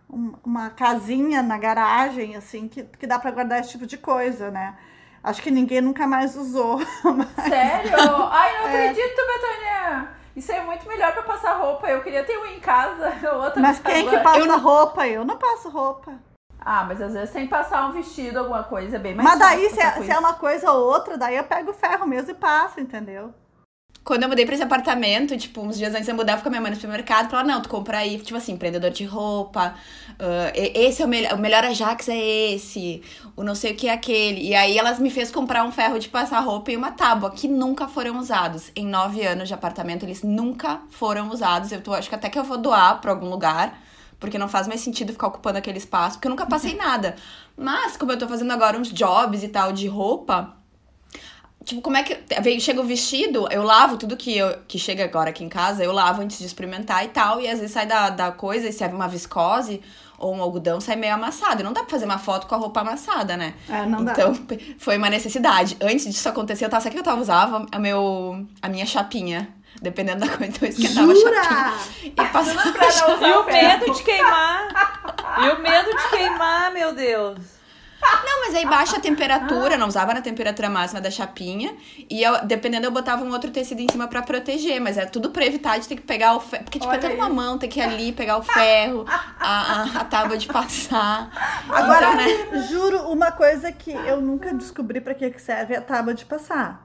um- 0.08 0.34
uma 0.44 0.70
casinha 0.70 1.42
na 1.42 1.58
garagem, 1.58 2.36
assim, 2.36 2.68
que, 2.68 2.84
que 2.84 3.06
dá 3.06 3.18
pra 3.18 3.30
guardar 3.32 3.60
esse 3.60 3.70
tipo 3.70 3.86
de 3.86 3.98
coisa, 3.98 4.50
né? 4.50 4.76
Acho 5.22 5.42
que 5.42 5.50
ninguém 5.50 5.80
nunca 5.80 6.06
mais 6.06 6.36
usou. 6.36 6.78
mas- 7.02 7.48
Sério? 7.48 7.96
Ai, 8.30 8.58
não 8.60 8.66
acredito, 8.68 9.16
Betânia! 9.16 10.08
Isso 10.36 10.50
é 10.52 10.60
muito 10.64 10.86
melhor 10.88 11.12
pra 11.12 11.22
passar 11.22 11.54
roupa. 11.54 11.88
Eu 11.88 12.02
queria 12.02 12.24
ter 12.24 12.36
um 12.38 12.46
em 12.46 12.60
casa, 12.60 13.12
outro 13.36 13.60
Mas 13.62 13.78
quem 13.80 14.04
que 14.04 14.10
salão. 14.16 14.22
passa 14.22 14.56
roupa? 14.56 15.06
Eu 15.08 15.24
não 15.24 15.36
passo 15.38 15.68
roupa. 15.68 16.12
Ah, 16.60 16.84
mas 16.84 17.00
às 17.00 17.12
vezes 17.12 17.30
tem 17.30 17.44
que 17.44 17.50
passar 17.50 17.86
um 17.88 17.92
vestido, 17.92 18.38
alguma 18.38 18.62
coisa, 18.64 18.96
é 18.96 18.98
bem 18.98 19.14
mais 19.14 19.28
Mas 19.28 19.38
daí, 19.38 19.70
se 19.70 19.80
é, 19.80 19.90
se 20.02 20.10
é 20.10 20.18
uma 20.18 20.32
coisa 20.34 20.70
ou 20.72 20.86
outra, 20.92 21.18
daí 21.18 21.36
eu 21.36 21.44
pego 21.44 21.70
o 21.72 21.74
ferro 21.74 22.06
mesmo 22.06 22.30
e 22.30 22.34
passo, 22.34 22.80
entendeu? 22.80 23.34
Quando 24.04 24.24
eu 24.24 24.28
mudei 24.28 24.44
pra 24.44 24.54
esse 24.54 24.62
apartamento, 24.62 25.34
tipo, 25.38 25.62
uns 25.62 25.78
dias 25.78 25.94
antes 25.94 26.04
de 26.04 26.10
eu 26.10 26.14
mudar, 26.14 26.34
eu 26.34 26.36
fui 26.36 26.42
com 26.42 26.48
a 26.48 26.50
minha 26.50 26.60
mãe 26.60 26.70
no 26.70 26.76
supermercado, 26.76 27.32
ela, 27.32 27.42
não, 27.42 27.62
tu 27.62 27.70
compra 27.70 27.98
aí, 27.98 28.18
tipo 28.18 28.36
assim, 28.36 28.52
empreendedor 28.52 28.90
de 28.90 29.04
roupa, 29.04 29.74
uh, 30.10 30.52
esse 30.54 31.00
é 31.00 31.06
o 31.06 31.08
melhor, 31.08 31.32
o 31.32 31.38
melhor 31.38 31.64
Ajax 31.64 32.10
é 32.10 32.52
esse, 32.52 33.02
o 33.34 33.42
não 33.42 33.54
sei 33.54 33.72
o 33.72 33.74
que 33.74 33.88
é 33.88 33.92
aquele. 33.94 34.42
E 34.42 34.54
aí 34.54 34.76
elas 34.76 34.98
me 34.98 35.08
fez 35.08 35.30
comprar 35.30 35.64
um 35.64 35.72
ferro 35.72 35.98
de 35.98 36.10
passar 36.10 36.40
roupa 36.40 36.70
e 36.70 36.76
uma 36.76 36.92
tábua, 36.92 37.30
que 37.30 37.48
nunca 37.48 37.88
foram 37.88 38.18
usados. 38.18 38.70
Em 38.76 38.86
nove 38.86 39.24
anos 39.24 39.48
de 39.48 39.54
apartamento, 39.54 40.04
eles 40.04 40.22
nunca 40.22 40.82
foram 40.90 41.30
usados. 41.30 41.72
Eu 41.72 41.80
tô, 41.80 41.94
acho 41.94 42.10
que 42.10 42.14
até 42.14 42.28
que 42.28 42.38
eu 42.38 42.44
vou 42.44 42.58
doar 42.58 43.00
pra 43.00 43.10
algum 43.10 43.30
lugar, 43.30 43.80
porque 44.20 44.36
não 44.36 44.48
faz 44.48 44.68
mais 44.68 44.82
sentido 44.82 45.14
ficar 45.14 45.28
ocupando 45.28 45.56
aquele 45.56 45.78
espaço, 45.78 46.16
porque 46.16 46.28
eu 46.28 46.30
nunca 46.30 46.44
passei 46.44 46.74
nada. 46.76 47.16
Mas, 47.56 47.96
como 47.96 48.12
eu 48.12 48.18
tô 48.18 48.28
fazendo 48.28 48.52
agora 48.52 48.78
uns 48.78 48.92
jobs 48.92 49.42
e 49.42 49.48
tal 49.48 49.72
de 49.72 49.86
roupa 49.86 50.62
Tipo, 51.64 51.80
como 51.80 51.96
é 51.96 52.02
que. 52.02 52.16
Veio, 52.42 52.60
chega 52.60 52.80
o 52.80 52.84
vestido, 52.84 53.48
eu 53.50 53.62
lavo 53.62 53.96
tudo 53.96 54.16
que, 54.16 54.36
eu, 54.36 54.58
que 54.68 54.78
chega 54.78 55.04
agora 55.04 55.30
aqui 55.30 55.42
em 55.42 55.48
casa, 55.48 55.82
eu 55.82 55.92
lavo 55.92 56.20
antes 56.20 56.38
de 56.38 56.44
experimentar 56.44 57.04
e 57.04 57.08
tal. 57.08 57.40
E 57.40 57.48
às 57.48 57.58
vezes 57.58 57.72
sai 57.72 57.86
da, 57.86 58.10
da 58.10 58.30
coisa 58.32 58.68
e 58.68 58.72
se 58.72 58.84
é 58.84 58.86
uma 58.88 59.08
viscose 59.08 59.80
ou 60.18 60.34
um 60.34 60.42
algodão, 60.42 60.80
sai 60.80 60.96
meio 60.96 61.14
amassado. 61.14 61.64
Não 61.64 61.72
dá 61.72 61.80
pra 61.80 61.90
fazer 61.90 62.04
uma 62.04 62.18
foto 62.18 62.46
com 62.46 62.54
a 62.54 62.58
roupa 62.58 62.80
amassada, 62.80 63.36
né? 63.36 63.54
É, 63.68 63.86
não 63.86 64.02
então, 64.02 64.32
dá. 64.32 64.56
foi 64.78 64.98
uma 64.98 65.08
necessidade. 65.08 65.76
Antes 65.80 66.04
disso 66.04 66.28
acontecer, 66.28 66.66
eu 66.66 66.70
tava. 66.70 66.82
Sabe 66.82 66.90
o 66.90 66.94
que 66.94 67.00
eu 67.00 67.04
tava 67.04 67.20
usava? 67.20 67.66
A, 67.72 67.78
meu, 67.78 68.46
a 68.60 68.68
minha 68.68 68.86
chapinha. 68.86 69.48
Dependendo 69.82 70.20
da 70.20 70.28
coisa, 70.28 70.46
então 70.46 70.68
eu 70.68 70.72
esquentava 70.72 71.14
Jura? 71.14 71.40
a 71.40 71.44
chapinha. 71.44 71.72
E 72.04 72.10
passava. 72.10 72.72
Pra 72.72 72.86
não 73.08 73.16
usar 73.16 73.28
E 73.28 73.32
o 73.32 73.44
medo 73.46 73.92
de 73.92 74.02
queimar. 74.02 74.68
E 75.42 75.48
o 75.48 75.62
medo 75.62 75.90
de 75.90 76.08
queimar, 76.10 76.72
meu 76.72 76.94
Deus. 76.94 77.38
Não, 78.24 78.40
mas 78.46 78.54
aí 78.54 78.66
baixa 78.66 78.96
a 78.96 79.00
temperatura, 79.00 79.76
não 79.76 79.88
usava 79.88 80.12
na 80.14 80.20
temperatura 80.20 80.68
máxima 80.68 81.00
da 81.00 81.10
chapinha. 81.10 81.74
E 82.10 82.22
eu, 82.22 82.44
dependendo, 82.44 82.86
eu 82.86 82.90
botava 82.90 83.24
um 83.24 83.30
outro 83.32 83.50
tecido 83.50 83.80
em 83.80 83.88
cima 83.90 84.06
pra 84.08 84.22
proteger, 84.22 84.80
mas 84.80 84.96
era 84.98 85.08
tudo 85.08 85.30
pra 85.30 85.44
evitar 85.46 85.78
de 85.78 85.88
ter 85.88 85.96
que 85.96 86.02
pegar 86.02 86.34
o 86.34 86.40
ferro. 86.40 86.64
Porque, 86.64 86.78
tipo, 86.78 86.90
é 86.92 86.96
Olha 86.96 87.00
toda 87.00 87.14
uma 87.14 87.26
isso. 87.26 87.34
mão, 87.34 87.58
ter 87.58 87.68
que 87.68 87.80
ir 87.80 87.82
ali 87.82 88.12
pegar 88.12 88.36
o 88.38 88.42
ferro, 88.42 89.04
a, 89.08 89.40
a, 89.40 90.00
a 90.00 90.04
tábua 90.04 90.36
de 90.36 90.46
passar. 90.46 91.30
Agora, 91.68 92.12
Então, 92.12 92.52
né? 92.52 92.66
juro, 92.68 92.98
uma 93.10 93.32
coisa 93.32 93.72
que 93.72 93.90
eu 93.92 94.20
nunca 94.20 94.52
descobri 94.54 95.00
pra 95.00 95.14
que 95.14 95.30
que 95.30 95.40
serve 95.40 95.74
é 95.74 95.78
a 95.78 95.82
tábua 95.82 96.12
de 96.14 96.24
passar. 96.24 96.84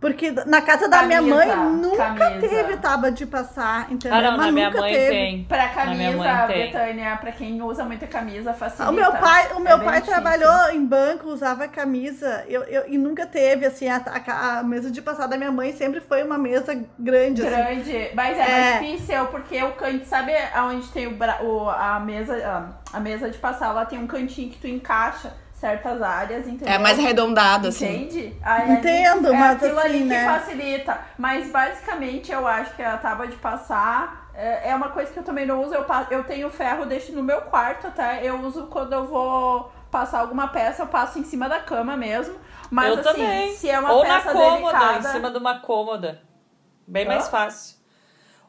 Porque 0.00 0.30
na 0.46 0.62
casa 0.62 0.88
da 0.88 1.02
minha 1.02 1.18
Camisa, 1.18 1.36
mãe 1.56 1.72
nunca 1.76 2.14
camisa. 2.14 2.48
teve 2.48 2.76
tábua 2.78 3.12
de 3.12 3.26
passar, 3.26 3.92
entendeu? 3.92 4.16
Ah, 4.16 4.22
não, 4.22 4.36
Mas 4.38 4.46
na 4.46 4.52
minha 4.52 4.66
nunca 4.70 4.80
mãe 4.80 4.92
teve. 4.94 5.10
tem. 5.10 5.44
Pra 5.44 5.58
minha 5.58 6.14
camisa. 6.14 6.46
Betânia, 6.46 7.16
pra 7.18 7.32
quem 7.32 7.60
usa 7.60 7.84
muita 7.84 8.06
camisa, 8.06 8.54
facilita. 8.54 8.90
O 8.90 8.94
meu 8.94 9.12
pai, 9.12 9.52
o 9.54 9.60
meu 9.60 9.76
É 9.76 9.84
pai 9.84 10.00
difícil. 10.00 10.14
trabalhou 10.14 10.70
em 10.70 10.86
banco, 10.86 11.28
usava 11.28 11.68
camisa, 11.68 12.46
eu, 12.48 12.62
eu- 12.64 12.84
e 12.88 12.96
nunca 12.96 13.26
teve, 13.26 13.66
assim, 13.66 13.88
a, 13.90 13.96
a- 13.98 14.58
a 14.60 14.62
mesa 14.62 14.90
de 14.90 15.02
passar 15.02 15.26
da 15.26 15.36
minha 15.36 15.52
mãe 15.52 15.70
sempre 15.72 16.00
foi 16.00 16.22
uma 16.22 16.38
mesa 16.38 16.74
grande, 16.98 17.42
assim. 17.46 17.50
Grande, 17.54 18.10
mas 18.14 18.38
é, 18.38 18.40
É. 18.40 18.46
mais 18.80 18.80
difícil 18.80 19.26
porque 19.26 19.62
o 19.62 19.72
canto, 19.72 20.06
sabe 20.06 20.32
aonde 20.54 20.88
tem 20.88 21.08
o, 21.08 21.14
bra- 21.14 21.42
o- 21.42 21.68
a 21.68 22.00
mesa, 22.00 22.34
a, 22.92 22.96
a 22.96 23.00
mesa 23.00 23.28
de 23.28 23.36
passar, 23.36 23.70
lá 23.72 23.84
tem 23.84 23.98
um 23.98 24.06
cantinho 24.06 24.48
que 24.48 24.58
tu 24.58 24.66
encaixa 24.66 25.34
certas 25.60 26.00
áreas, 26.00 26.48
entendeu? 26.48 26.72
É 26.74 26.78
mais 26.78 26.98
arredondado, 26.98 27.68
assim. 27.68 28.04
Entende? 28.04 28.34
Aí 28.42 28.62
ali- 28.70 28.78
Entendo, 28.78 29.28
é 29.28 29.38
mas 29.38 29.62
aquilo 29.62 29.78
ali 29.78 29.88
assim, 29.98 30.08
que 30.08 30.14
né? 30.14 30.24
facilita. 30.24 31.00
Mas 31.18 31.50
basicamente 31.50 32.32
eu 32.32 32.46
acho 32.46 32.74
que 32.74 32.82
a 32.82 32.96
tábua 32.96 33.26
de 33.28 33.36
passar 33.36 34.30
é, 34.34 34.70
é 34.70 34.74
uma 34.74 34.88
coisa 34.88 35.12
que 35.12 35.18
eu 35.18 35.22
também 35.22 35.44
não 35.44 35.62
uso. 35.62 35.74
Eu, 35.74 35.84
eu 36.10 36.24
tenho 36.24 36.48
ferro, 36.48 36.86
deixo 36.86 37.12
no 37.12 37.22
meu 37.22 37.42
quarto 37.42 37.88
até. 37.88 38.24
Eu 38.24 38.40
uso 38.40 38.66
quando 38.68 38.94
eu 38.94 39.06
vou 39.06 39.70
passar 39.90 40.20
alguma 40.20 40.48
peça, 40.48 40.82
eu 40.82 40.86
passo 40.86 41.18
em 41.18 41.24
cima 41.24 41.46
da 41.48 41.60
cama 41.60 41.94
mesmo. 41.96 42.36
Mas 42.70 42.88
eu 42.88 43.00
assim, 43.00 43.12
também. 43.12 43.54
se 43.54 43.68
é 43.68 43.78
uma 43.78 43.92
Ou 43.92 44.02
na 44.04 44.14
peça 44.14 44.32
cômoda, 44.32 44.78
delicada. 44.78 44.98
em 45.08 45.12
cima 45.12 45.30
de 45.30 45.36
uma 45.38 45.60
cômoda. 45.60 46.22
Bem 46.86 47.04
Hã? 47.04 47.08
mais 47.08 47.28
fácil. 47.28 47.76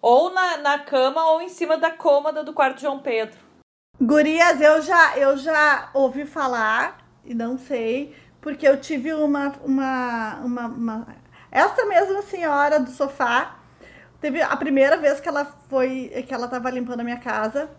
Ou 0.01 0.33
na, 0.33 0.57
na 0.57 0.79
cama 0.79 1.25
ou 1.31 1.41
em 1.41 1.49
cima 1.49 1.77
da 1.77 1.91
cômoda 1.91 2.41
do 2.43 2.53
quarto 2.53 2.79
João 2.79 2.99
Pedro. 2.99 3.37
Gurias, 3.99 4.59
eu 4.61 4.81
já, 4.81 5.15
eu 5.17 5.37
já 5.37 5.89
ouvi 5.93 6.25
falar, 6.25 6.97
e 7.25 7.33
não 7.33 7.57
sei, 7.57 8.15
porque 8.41 8.67
eu 8.67 8.79
tive 8.79 9.13
uma, 9.13 9.53
uma, 9.63 10.35
uma, 10.43 10.65
uma- 10.67 11.07
Essa 11.51 11.85
mesma 11.85 12.21
senhora 12.23 12.79
do 12.79 12.89
sofá, 12.89 13.57
teve 14.19 14.41
a 14.41 14.55
primeira 14.57 14.97
vez 14.97 15.19
que 15.19 15.27
ela 15.29 15.45
foi, 15.69 16.09
que 16.27 16.33
ela 16.33 16.47
tava 16.47 16.69
limpando 16.69 17.01
a 17.01 17.03
minha 17.03 17.19
casa, 17.19 17.69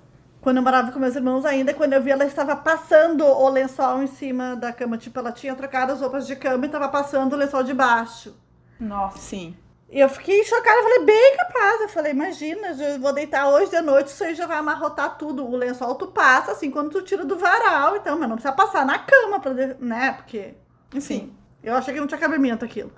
quando 0.40 0.57
eu 0.57 0.62
morava 0.62 0.90
com 0.92 0.98
meus 0.98 1.14
irmãos 1.14 1.44
ainda, 1.44 1.72
quando 1.72 1.92
eu 1.92 2.02
vi 2.02 2.11
ela 2.11 2.24
estava 2.24 2.57
passando 2.57 3.24
o 3.24 3.48
lençol 3.48 4.02
em 4.02 4.09
cima 4.09 4.57
da 4.57 4.72
cama, 4.72 4.98
tipo, 4.98 5.18
ela 5.18 5.31
tinha 5.33 5.55
trocado 5.55 5.92
as 5.92 6.00
roupas 6.00 6.26
de 6.26 6.35
cama 6.37 6.64
e 6.64 6.66
estava 6.66 6.88
passando 6.88 7.33
o 7.35 7.37
lençol 7.37 7.62
de 7.62 7.72
baixo. 7.74 8.35
Nossa. 8.81 9.18
Sim. 9.18 9.57
E 9.92 10.00
eu 10.00 10.09
fiquei 10.09 10.42
chocada, 10.42 10.74
eu 10.78 10.83
falei, 10.85 11.05
bem 11.05 11.37
capaz. 11.37 11.83
Eu 11.83 11.88
falei, 11.90 12.12
imagina, 12.12 12.68
eu 12.68 12.98
vou 12.98 13.12
deitar 13.12 13.46
hoje 13.50 13.70
de 13.70 13.81
noite, 13.83 14.07
isso 14.07 14.24
aí 14.24 14.35
já 14.35 14.46
vai 14.46 14.57
amarrotar 14.57 15.18
tudo. 15.18 15.46
O 15.46 15.55
lençol 15.55 15.94
tu 15.96 16.07
passa, 16.07 16.52
assim, 16.52 16.70
quando 16.70 16.88
tu 16.90 17.02
tira 17.02 17.26
do 17.26 17.37
varal, 17.37 17.94
então, 17.96 18.18
mas 18.18 18.26
não 18.26 18.37
precisa 18.37 18.55
passar 18.55 18.87
na 18.87 18.98
cama, 18.98 19.38
pra, 19.38 19.52
né? 19.78 20.12
Porque, 20.12 20.55
enfim, 20.94 21.37
eu 21.62 21.76
achei 21.76 21.92
que 21.92 22.00
não 22.00 22.07
tinha 22.07 22.18
cabimento 22.18 22.64
aquilo. 22.64 22.90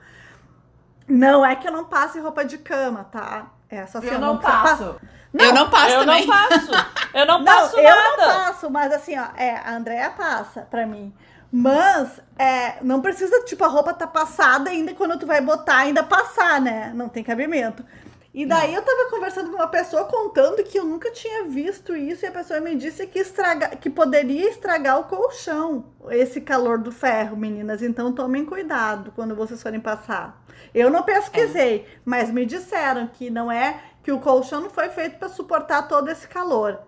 Não 1.09 1.45
é 1.45 1.55
que 1.57 1.67
eu 1.69 1.73
não 1.73 1.85
passe 1.85 2.19
roupa 2.21 2.45
de 2.45 2.59
cama, 2.59 3.05
tá? 3.05 3.47
É 3.69 3.85
só 3.87 3.99
assim, 3.99 4.09
Eu 4.09 4.19
não 4.21 4.39
precisa 4.39 4.63
passo. 4.63 4.85
pa- 4.95 5.01
eu 5.45 5.53
não 5.53 5.69
passo 5.71 5.91
eu 5.95 5.99
também. 6.01 6.27
não 6.27 6.33
passo. 6.37 6.71
Eu 7.13 7.27
não, 7.27 7.39
Não, 7.41 7.45
passo 7.45 7.77
eu 7.79 7.83
nada. 7.83 8.17
não 8.17 8.17
passo, 8.45 8.71
mas 8.71 8.93
assim, 8.93 9.19
ó, 9.19 9.27
é, 9.37 9.57
a 9.57 9.75
Andrea 9.75 10.11
passa 10.11 10.63
pra 10.71 10.87
mim. 10.87 11.13
Mas 11.57 12.21
é, 12.37 12.83
não 12.83 13.01
precisa, 13.01 13.45
tipo, 13.45 13.63
a 13.63 13.69
roupa 13.69 13.95
tá 13.95 14.09
passada 14.09 14.71
ainda 14.71 14.93
quando 14.93 15.17
tu 15.17 15.25
vai 15.25 15.41
botar, 15.41 15.77
ainda 15.77 16.03
passar, 16.03 16.61
né? 16.61 16.91
Não 16.93 17.09
tem 17.09 17.23
cabimento. 17.23 17.85
E 18.35 18.45
daí 18.45 18.75
eu 18.75 18.83
tava 18.83 19.09
conversando 19.09 19.51
com 19.51 19.55
uma 19.59 19.69
pessoa 19.69 20.07
contando 20.07 20.65
que 20.65 20.77
eu 20.77 20.85
nunca 20.85 21.13
tinha 21.13 21.45
visto 21.45 21.95
isso 21.95 22.25
e 22.25 22.27
a 22.27 22.33
pessoa 22.33 22.59
me 22.61 22.75
disse 22.75 23.07
que, 23.07 23.21
estraga, 23.21 23.69
que 23.77 23.89
poderia 23.89 24.51
estragar 24.51 24.99
o 24.99 25.05
colchão, 25.05 25.93
esse 26.11 26.41
calor 26.41 26.79
do 26.79 26.91
ferro, 26.91 27.37
meninas. 27.37 27.83
Então 27.83 28.13
tomem 28.13 28.45
cuidado 28.45 29.13
quando 29.15 29.37
vocês 29.37 29.63
forem 29.63 29.79
passar. 29.79 30.45
Eu 30.75 30.91
não 30.91 31.05
pesquisei, 31.05 31.87
mas 32.05 32.33
me 32.33 32.45
disseram 32.45 33.07
que 33.07 33.31
não 33.31 33.53
é 33.53 33.81
que 34.03 34.11
o 34.11 34.19
colchão 34.19 34.61
não 34.61 34.71
foi 34.71 34.89
feito 34.89 35.21
para 35.21 35.29
suportar 35.29 35.87
todo 35.87 36.11
esse 36.11 36.27
calor. 36.27 36.81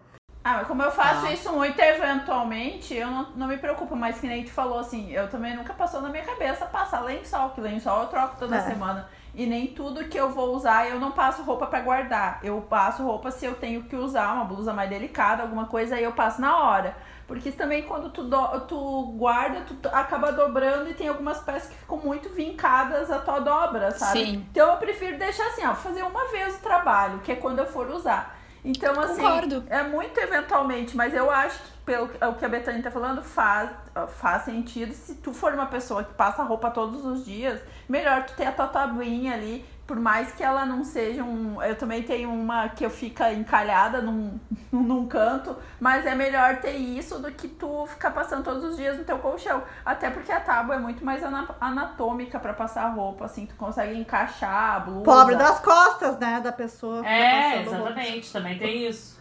Ah, 0.48 0.58
mas 0.58 0.68
como 0.68 0.80
eu 0.80 0.92
faço 0.92 1.26
Ah. 1.26 1.32
isso 1.32 1.52
muito 1.52 1.76
eventualmente, 1.80 2.94
eu 2.94 3.10
não, 3.10 3.26
não 3.34 3.46
me 3.48 3.56
preocupo, 3.58 3.96
mas 3.96 4.20
que 4.20 4.28
nem 4.28 4.44
tu 4.44 4.52
falou 4.52 4.78
assim, 4.78 5.10
eu 5.10 5.28
também 5.28 5.56
nunca 5.56 5.74
passou 5.74 6.00
na 6.00 6.08
minha 6.08 6.22
cabeça 6.22 6.66
passar 6.66 7.00
lençol, 7.00 7.50
que 7.50 7.60
lençol 7.60 8.02
eu 8.02 8.06
troco 8.06 8.36
toda 8.38 8.54
É. 8.56 8.60
semana. 8.60 9.08
E 9.34 9.44
nem 9.44 9.66
tudo 9.66 10.04
que 10.04 10.16
eu 10.16 10.30
vou 10.30 10.54
usar, 10.54 10.88
eu 10.88 11.00
não 11.00 11.10
passo 11.10 11.42
roupa 11.42 11.66
pra 11.66 11.80
guardar. 11.80 12.38
Eu 12.44 12.60
passo 12.62 13.02
roupa 13.02 13.30
se 13.32 13.44
eu 13.44 13.54
tenho 13.56 13.82
que 13.82 13.96
usar 13.96 14.32
uma 14.34 14.44
blusa 14.44 14.72
mais 14.72 14.88
delicada, 14.88 15.42
alguma 15.42 15.66
coisa, 15.66 15.96
aí 15.96 16.04
eu 16.04 16.12
passo 16.12 16.40
na 16.40 16.56
hora. 16.56 16.96
Porque 17.26 17.50
também 17.50 17.82
quando 17.82 18.08
tu, 18.10 18.22
do- 18.22 18.60
tu 18.68 19.02
guarda, 19.18 19.62
tu 19.62 19.88
acaba 19.92 20.30
dobrando 20.30 20.88
e 20.88 20.94
tem 20.94 21.08
algumas 21.08 21.40
peças 21.40 21.68
que 21.68 21.74
ficam 21.76 21.98
muito 21.98 22.28
vincadas 22.30 23.10
à 23.10 23.18
tua 23.18 23.40
dobra, 23.40 23.90
sabe? 23.90 24.24
Sim. 24.24 24.46
Então 24.50 24.70
eu 24.70 24.76
prefiro 24.76 25.18
deixar 25.18 25.48
assim, 25.48 25.66
ó, 25.66 25.74
fazer 25.74 26.04
uma 26.04 26.28
vez 26.30 26.54
o 26.56 26.60
trabalho, 26.62 27.18
que 27.18 27.32
é 27.32 27.34
quando 27.36 27.58
eu 27.58 27.66
for 27.66 27.90
usar. 27.90 28.35
Então, 28.66 29.00
assim, 29.00 29.22
Concordo. 29.22 29.62
é 29.70 29.84
muito 29.84 30.18
eventualmente, 30.18 30.96
mas 30.96 31.14
eu 31.14 31.30
acho 31.30 31.56
que 31.56 31.70
pelo 31.84 32.06
o 32.06 32.34
que 32.34 32.44
a 32.44 32.48
Betânia 32.48 32.82
tá 32.82 32.90
falando 32.90 33.22
faz, 33.22 33.70
faz 34.18 34.42
sentido. 34.42 34.92
Se 34.92 35.14
tu 35.14 35.32
for 35.32 35.54
uma 35.54 35.66
pessoa 35.66 36.02
que 36.02 36.12
passa 36.14 36.42
roupa 36.42 36.68
todos 36.68 37.04
os 37.04 37.24
dias, 37.24 37.60
melhor 37.88 38.26
tu 38.26 38.34
ter 38.34 38.46
a 38.46 38.52
tua 38.52 38.66
tabuinha 38.66 39.34
ali. 39.34 39.64
Por 39.86 40.00
mais 40.00 40.32
que 40.32 40.42
ela 40.42 40.66
não 40.66 40.82
seja 40.82 41.22
um. 41.22 41.62
Eu 41.62 41.76
também 41.76 42.02
tenho 42.02 42.28
uma 42.32 42.68
que 42.68 42.84
eu 42.84 42.90
fica 42.90 43.32
encalhada 43.32 44.02
num, 44.02 44.38
num 44.72 45.06
canto, 45.06 45.56
mas 45.78 46.04
é 46.04 46.12
melhor 46.12 46.56
ter 46.56 46.72
isso 46.72 47.20
do 47.20 47.30
que 47.30 47.46
tu 47.46 47.86
ficar 47.86 48.10
passando 48.10 48.42
todos 48.42 48.64
os 48.64 48.76
dias 48.76 48.98
no 48.98 49.04
teu 49.04 49.18
colchão. 49.20 49.62
Até 49.84 50.10
porque 50.10 50.32
a 50.32 50.40
tábua 50.40 50.74
é 50.74 50.78
muito 50.78 51.04
mais 51.04 51.22
ana- 51.22 51.54
anatômica 51.60 52.40
pra 52.40 52.52
passar 52.52 52.88
roupa, 52.88 53.26
assim, 53.26 53.46
tu 53.46 53.54
consegue 53.54 53.96
encaixar 53.96 54.74
a 54.74 54.80
blusa. 54.80 55.04
Pobre 55.04 55.36
das 55.36 55.60
costas, 55.60 56.18
né, 56.18 56.40
da 56.40 56.50
pessoa. 56.50 56.98
que 57.02 57.08
tá 57.08 57.14
É, 57.14 57.58
passando 57.62 57.76
roupa. 57.76 57.90
exatamente. 57.92 58.32
Também 58.32 58.58
tem 58.58 58.88
isso. 58.88 59.20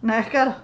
Né, 0.00 0.22
cara? 0.22 0.56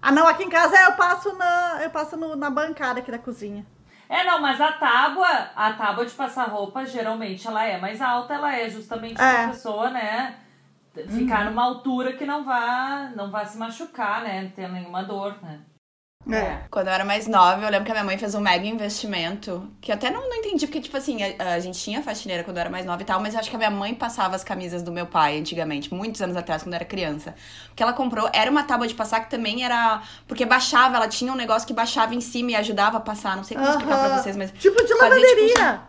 Ah, 0.00 0.12
não, 0.12 0.28
aqui 0.28 0.44
em 0.44 0.48
casa 0.48 0.76
eu 0.80 0.92
passo 0.92 1.36
na, 1.36 1.80
eu 1.82 1.90
passo 1.90 2.16
no- 2.16 2.36
na 2.36 2.48
bancada 2.48 3.00
aqui 3.00 3.10
da 3.10 3.18
cozinha. 3.18 3.66
É, 4.10 4.24
não, 4.24 4.40
mas 4.42 4.60
a 4.60 4.72
tábua, 4.72 5.28
a 5.54 5.72
tábua 5.74 6.04
de 6.04 6.10
passar 6.12 6.48
roupa, 6.48 6.84
geralmente 6.84 7.46
ela 7.46 7.64
é 7.64 7.78
mais 7.78 8.02
alta, 8.02 8.34
ela 8.34 8.52
é 8.54 8.68
justamente 8.68 9.20
É. 9.22 9.34
pra 9.44 9.46
pessoa, 9.52 9.88
né, 9.90 10.34
ficar 11.08 11.44
numa 11.44 11.62
altura 11.64 12.12
que 12.14 12.26
não 12.26 12.42
vá, 12.44 13.12
não 13.14 13.30
vá 13.30 13.44
se 13.44 13.56
machucar, 13.56 14.22
né, 14.22 14.42
não 14.42 14.50
ter 14.50 14.68
nenhuma 14.68 15.04
dor, 15.04 15.36
né. 15.40 15.60
É. 16.28 16.58
Quando 16.70 16.88
eu 16.88 16.92
era 16.92 17.04
mais 17.04 17.26
nova, 17.26 17.64
eu 17.64 17.70
lembro 17.70 17.86
que 17.86 17.90
a 17.90 17.94
minha 17.94 18.04
mãe 18.04 18.18
fez 18.18 18.34
um 18.34 18.40
mega 18.40 18.66
investimento. 18.66 19.68
Que 19.80 19.90
eu 19.90 19.94
até 19.94 20.10
não, 20.10 20.28
não 20.28 20.36
entendi, 20.36 20.66
porque, 20.66 20.80
tipo 20.80 20.96
assim, 20.96 21.18
a, 21.22 21.54
a 21.54 21.60
gente 21.60 21.78
tinha 21.78 22.02
faxineira 22.02 22.44
quando 22.44 22.58
eu 22.58 22.60
era 22.60 22.70
mais 22.70 22.84
nova 22.84 23.00
e 23.00 23.04
tal, 23.04 23.20
mas 23.20 23.32
eu 23.32 23.40
acho 23.40 23.48
que 23.48 23.56
a 23.56 23.58
minha 23.58 23.70
mãe 23.70 23.94
passava 23.94 24.36
as 24.36 24.44
camisas 24.44 24.82
do 24.82 24.92
meu 24.92 25.06
pai 25.06 25.38
antigamente, 25.38 25.92
muitos 25.92 26.20
anos 26.20 26.36
atrás, 26.36 26.62
quando 26.62 26.74
eu 26.74 26.76
era 26.76 26.84
criança. 26.84 27.34
O 27.72 27.74
que 27.74 27.82
ela 27.82 27.92
comprou 27.92 28.28
era 28.32 28.50
uma 28.50 28.62
tábua 28.62 28.86
de 28.86 28.94
passar 28.94 29.20
que 29.20 29.30
também 29.30 29.64
era. 29.64 30.02
Porque 30.28 30.44
baixava, 30.44 30.96
ela 30.96 31.08
tinha 31.08 31.32
um 31.32 31.36
negócio 31.36 31.66
que 31.66 31.74
baixava 31.74 32.14
em 32.14 32.20
cima 32.20 32.52
e 32.52 32.56
ajudava 32.56 32.98
a 32.98 33.00
passar. 33.00 33.36
Não 33.36 33.44
sei 33.44 33.56
como 33.56 33.68
explicar 33.70 33.98
pra 33.98 34.18
vocês, 34.18 34.36
mas. 34.36 34.52
Tipo 34.52 34.76
de 34.84 34.96
Fazia, 34.96 34.96
tipo, 34.96 35.02
lavanderia. 35.02 35.82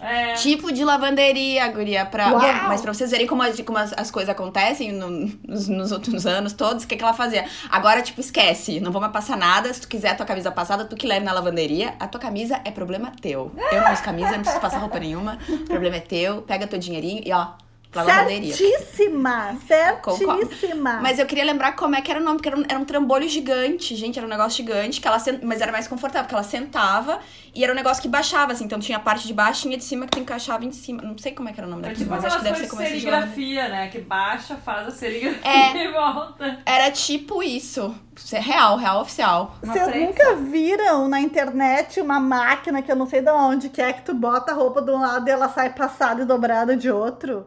É. 0.00 0.34
Tipo 0.34 0.72
de 0.72 0.84
lavanderia, 0.84 1.66
guria. 1.68 2.04
Pra, 2.04 2.32
Uau! 2.32 2.40
Mas 2.68 2.82
pra 2.82 2.92
vocês 2.92 3.10
verem 3.10 3.26
como, 3.26 3.42
as, 3.42 3.58
como 3.60 3.78
as, 3.78 3.92
as 3.96 4.10
coisas 4.10 4.28
acontecem 4.28 4.92
no- 4.92 5.30
nos, 5.46 5.68
nos 5.68 5.92
outros 5.92 6.26
anos 6.26 6.52
todos, 6.52 6.84
o 6.84 6.86
que, 6.86 6.96
que 6.96 7.02
ela 7.02 7.14
fazia? 7.14 7.44
Agora, 7.70 8.02
tipo, 8.02 8.20
esquece, 8.20 8.80
não 8.80 8.90
vou 8.92 9.00
mais 9.00 9.12
passar 9.12 9.36
nada. 9.36 9.72
Se 9.72 9.80
tu 9.80 9.88
quiser 9.88 10.10
a 10.10 10.14
tua 10.14 10.26
camisa 10.26 10.50
passada, 10.50 10.84
tu 10.84 10.96
que 10.96 11.06
leve 11.06 11.24
na 11.24 11.32
lavanderia. 11.32 11.94
A 12.00 12.06
tua 12.06 12.20
camisa 12.20 12.60
é 12.64 12.70
problema 12.70 13.12
teu. 13.20 13.52
Eu 13.72 13.82
não 13.82 13.92
uso 13.92 14.02
camisa, 14.02 14.30
não 14.32 14.40
preciso 14.40 14.60
passar 14.60 14.78
roupa 14.78 14.98
nenhuma. 14.98 15.38
O 15.48 15.58
problema 15.64 15.96
é 15.96 16.00
teu. 16.00 16.42
Pega 16.42 16.66
teu 16.66 16.78
dinheirinho 16.78 17.22
e 17.24 17.32
ó, 17.32 17.48
pra 17.94 18.02
lavanderia. 18.02 18.54
Certíssima, 18.54 19.56
certíssima. 19.66 20.98
Mas 21.00 21.18
eu 21.18 21.26
queria 21.26 21.44
lembrar 21.44 21.72
como 21.72 21.94
é 21.96 22.00
que 22.02 22.10
era 22.10 22.20
o 22.20 22.22
nome, 22.22 22.36
porque 22.36 22.48
era 22.48 22.58
um, 22.58 22.64
era 22.68 22.78
um 22.78 22.84
trambolho 22.84 23.28
gigante, 23.28 23.94
gente, 23.96 24.18
era 24.18 24.26
um 24.26 24.30
negócio 24.30 24.56
gigante, 24.64 25.00
que 25.00 25.08
ela 25.08 25.18
sen- 25.18 25.40
mas 25.42 25.60
era 25.60 25.72
mais 25.72 25.86
confortável, 25.88 26.24
porque 26.24 26.34
ela 26.34 26.44
sentava 26.44 27.18
e 27.54 27.62
era 27.62 27.72
um 27.72 27.76
negócio 27.76 28.02
que 28.02 28.08
baixava, 28.08 28.52
assim, 28.52 28.64
então 28.64 28.78
tinha 28.80 28.98
a 28.98 29.00
parte 29.00 29.26
de 29.26 29.32
baixo 29.32 29.60
e 29.60 29.62
tinha 29.62 29.78
de 29.78 29.84
cima 29.84 30.06
que 30.06 30.12
tu 30.12 30.18
encaixava 30.18 30.64
em 30.64 30.72
cima. 30.72 31.02
Não 31.02 31.16
sei 31.16 31.32
como 31.32 31.48
é 31.48 31.52
que 31.52 31.60
era 31.60 31.66
o 31.66 31.70
nome 31.70 31.82
daquilo, 31.82 32.00
tipo 32.04 32.10
mas 32.10 32.24
acho 32.24 32.38
que 32.38 32.44
deve 32.44 32.58
ser 32.58 32.68
como 32.68 32.82
de 32.82 32.88
serigrafia, 32.88 33.68
né? 33.68 33.88
Que 33.88 34.00
baixa, 34.00 34.56
faz 34.56 34.88
a 34.88 34.90
serigrafia 34.90 35.40
É. 35.50 35.76
e 35.86 35.92
volta. 35.92 36.58
Era 36.66 36.90
tipo 36.90 37.42
isso. 37.42 37.94
Isso 38.16 38.36
é 38.36 38.40
real, 38.40 38.76
real 38.76 39.00
oficial. 39.00 39.56
Uma 39.62 39.72
Vocês 39.72 39.86
prensa. 39.88 40.06
nunca 40.06 40.36
viram 40.36 41.08
na 41.08 41.20
internet 41.20 42.00
uma 42.00 42.20
máquina 42.20 42.80
que 42.82 42.90
eu 42.90 42.96
não 42.96 43.06
sei 43.06 43.20
de 43.20 43.30
onde 43.30 43.68
que 43.68 43.80
é 43.82 43.92
que 43.92 44.02
tu 44.02 44.14
bota 44.14 44.52
a 44.52 44.54
roupa 44.54 44.80
de 44.82 44.90
um 44.90 45.00
lado 45.00 45.26
e 45.26 45.30
ela 45.32 45.48
sai 45.48 45.70
passada 45.72 46.22
e 46.22 46.24
dobrada 46.24 46.76
de 46.76 46.90
outro? 46.90 47.44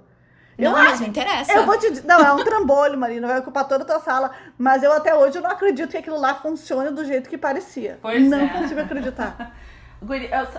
Eu 0.58 0.72
Não, 0.72 0.78
acho- 0.78 0.89
mas 0.89 0.99
me 1.01 1.08
interessa. 1.08 1.53
Eu 1.53 1.66
vou 1.66 1.78
te 1.78 1.89
dizer. 1.89 2.05
Não, 2.05 2.20
é 2.20 2.34
um 2.34 2.43
trambolho, 2.43 2.97
Marina, 2.97 3.28
vai 3.28 3.39
ocupar 3.39 3.68
toda 3.68 3.84
a 3.84 3.88
tua 3.88 3.99
sala. 3.99 4.32
Mas 4.58 4.82
eu 4.82 4.91
até 4.91 5.14
hoje 5.14 5.39
não 5.39 5.51
acredito 5.51 5.91
que 5.91 5.97
aquilo 5.97 6.20
lá 6.20 6.34
funcione 6.36 6.89
do 6.89 7.05
jeito 7.05 7.30
que 7.30 7.38
parecia. 7.38 7.99
Pois 8.01 8.28
não 8.28 8.39
é. 8.39 8.49
consigo 8.49 8.80
acreditar. 8.82 9.51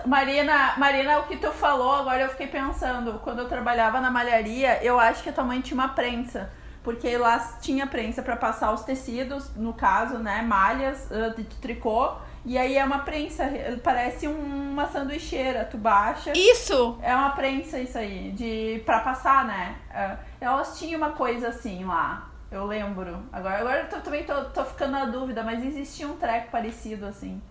Marina, 0.05 0.73
Marina, 0.77 1.19
o 1.19 1.23
que 1.23 1.37
tu 1.37 1.51
falou, 1.51 1.93
agora 1.93 2.21
eu 2.21 2.29
fiquei 2.29 2.47
pensando. 2.47 3.19
Quando 3.19 3.39
eu 3.39 3.47
trabalhava 3.47 3.99
na 4.01 4.11
malharia, 4.11 4.83
eu 4.83 4.99
acho 4.99 5.23
que 5.23 5.29
a 5.29 5.33
tua 5.33 5.43
mãe 5.43 5.61
tinha 5.61 5.75
uma 5.75 5.89
prensa. 5.89 6.49
Porque 6.83 7.17
lá 7.17 7.37
tinha 7.61 7.85
prensa 7.85 8.21
pra 8.21 8.35
passar 8.35 8.73
os 8.73 8.83
tecidos, 8.83 9.53
no 9.55 9.73
caso, 9.73 10.17
né? 10.17 10.41
Malhas 10.41 11.11
ah, 11.11 11.33
de 11.35 11.43
tricô. 11.43 12.13
E 12.45 12.57
aí 12.57 12.77
é 12.77 12.83
uma 12.85 12.99
prensa, 12.99 13.43
parece 13.83 14.27
um- 14.27 14.71
uma 14.71 14.87
sanduicheira. 14.87 15.65
Tu 15.65 15.77
baixa. 15.77 16.31
Isso! 16.35 16.97
É 17.01 17.13
uma 17.13 17.31
prensa 17.31 17.79
isso 17.79 17.97
aí, 17.97 18.31
de 18.31 18.81
pra 18.85 19.01
passar, 19.01 19.45
né? 19.45 19.75
É, 19.93 20.17
elas 20.41 20.79
tinham 20.79 20.97
uma 20.99 21.11
coisa 21.11 21.49
assim 21.49 21.83
lá, 21.83 22.29
eu 22.51 22.65
lembro. 22.65 23.23
Agora, 23.31 23.57
agora 23.59 23.79
eu 23.81 23.89
tô- 23.89 23.99
também 23.99 24.23
tô, 24.23 24.45
tô 24.45 24.63
ficando 24.63 24.91
na 24.93 25.05
dúvida, 25.05 25.43
mas 25.43 25.63
existia 25.65 26.07
um 26.07 26.15
treco 26.15 26.49
parecido 26.49 27.05
assim 27.05 27.41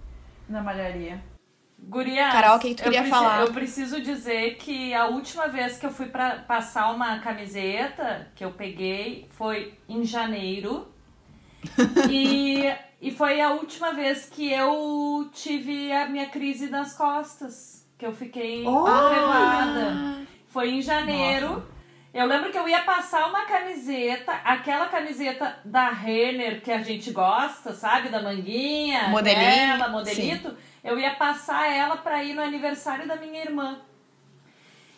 na 0.49 0.63
malharia. 0.63 1.23
Gurias, 1.81 2.33
Carol, 2.33 2.57
o 2.57 2.59
que 2.59 2.75
tu 2.75 2.81
eu 2.81 2.85
queria 2.85 3.01
preci- 3.03 3.11
falar? 3.11 3.41
Eu 3.43 3.53
preciso 3.53 4.01
dizer 4.01 4.57
que 4.57 4.93
a 4.95 5.07
última 5.07 5.47
vez 5.47 5.79
que 5.79 5.87
eu 5.87 5.93
fui 5.93 6.07
pra 6.07 6.37
passar 6.41 6.91
uma 6.91 7.21
camiseta 7.21 8.27
que 8.35 8.45
eu 8.45 8.51
peguei 8.51 9.29
foi 9.31 9.79
em 9.89 10.03
janeiro. 10.03 10.89
e, 12.11 12.73
e 13.01 13.11
foi 13.11 13.41
a 13.41 13.51
última 13.51 13.93
vez 13.93 14.29
que 14.29 14.53
eu 14.53 15.31
tive 15.33 15.93
a 15.93 16.07
minha 16.09 16.27
crise 16.27 16.69
nas 16.69 16.97
costas. 16.97 17.87
Que 17.97 18.07
eu 18.07 18.13
fiquei 18.13 18.59
levada. 18.59 20.27
Foi 20.49 20.71
em 20.71 20.83
janeiro. 20.83 21.65
Eu 22.13 22.27
lembro 22.27 22.51
que 22.51 22.59
eu 22.59 22.69
ia 22.69 22.83
passar 22.83 23.29
uma 23.29 23.45
camiseta, 23.45 24.33
aquela 24.45 24.87
camiseta 24.87 25.59
da 25.65 25.91
Renner 25.91 26.63
que 26.63 26.73
a 26.73 26.83
gente 26.83 27.11
gosta, 27.13 27.73
sabe? 27.73 28.09
Da 28.09 28.23
manguinha. 28.23 29.09
Modelinho, 29.09 29.75
Ela, 29.75 29.89
modelito. 29.89 30.57
Eu 30.83 30.99
ia 30.99 31.15
passar 31.15 31.71
ela 31.71 31.97
pra 31.97 32.25
ir 32.25 32.35
no 32.35 32.43
aniversário 32.43 33.07
da 33.07 33.17
minha 33.17 33.43
irmã. 33.43 33.79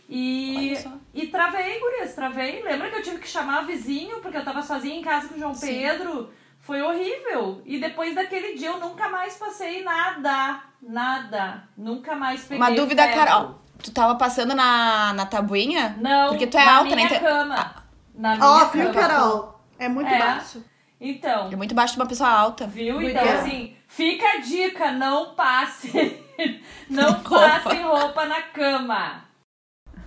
E, 0.08 0.74
e 1.14 1.26
travei, 1.26 1.78
gurias, 1.78 2.14
travei. 2.14 2.62
Lembra 2.62 2.90
que 2.90 2.96
eu 2.96 3.02
tive 3.02 3.18
que 3.18 3.28
chamar 3.28 3.66
vizinho 3.66 4.20
porque 4.20 4.36
eu 4.36 4.44
tava 4.44 4.62
sozinha 4.62 4.96
em 4.98 5.02
casa 5.02 5.28
com 5.28 5.34
o 5.34 5.38
João 5.38 5.54
Sim. 5.54 5.66
Pedro? 5.66 6.32
Foi 6.70 6.80
horrível. 6.82 7.60
E 7.66 7.80
depois 7.80 8.14
daquele 8.14 8.54
dia 8.54 8.68
eu 8.68 8.78
nunca 8.78 9.08
mais 9.08 9.36
passei 9.36 9.82
nada. 9.82 10.60
Nada. 10.80 11.64
Nunca 11.76 12.14
mais 12.14 12.42
peguei 12.42 12.58
Uma 12.58 12.70
dúvida, 12.70 13.02
ferro. 13.02 13.18
Carol. 13.18 13.60
Tu 13.82 13.90
tava 13.90 14.14
passando 14.14 14.54
na, 14.54 15.12
na 15.14 15.26
tabuinha? 15.26 15.96
Não, 16.00 16.28
Porque 16.28 16.46
tu 16.46 16.56
é 16.56 16.64
na 16.64 16.76
alta, 16.76 16.94
minha 16.94 17.10
né? 17.10 17.18
Cama. 17.18 17.74
Na 18.14 18.36
minha 18.36 18.46
Ó, 18.48 18.58
cama. 18.60 18.70
viu, 18.70 18.92
Carol? 18.92 19.60
É 19.80 19.88
muito 19.88 20.08
É. 20.14 20.16
baixo. 20.20 20.64
Então, 21.00 21.48
É 21.50 21.56
muito 21.56 21.74
baixo 21.74 21.94
de 21.94 22.00
uma 22.00 22.06
pessoa 22.06 22.30
alta. 22.30 22.68
viu? 22.68 23.02
Então, 23.02 23.24
bom. 23.24 23.32
assim, 23.32 23.76
fica 23.88 24.28
a 24.28 24.36
dica, 24.36 24.92
não 24.92 25.34
passe. 25.34 25.90
Não 26.88 27.12
Roupa. 27.14 27.30
passe 27.40 27.82
roupa 27.82 28.26
na 28.26 28.42
cama. 28.42 29.24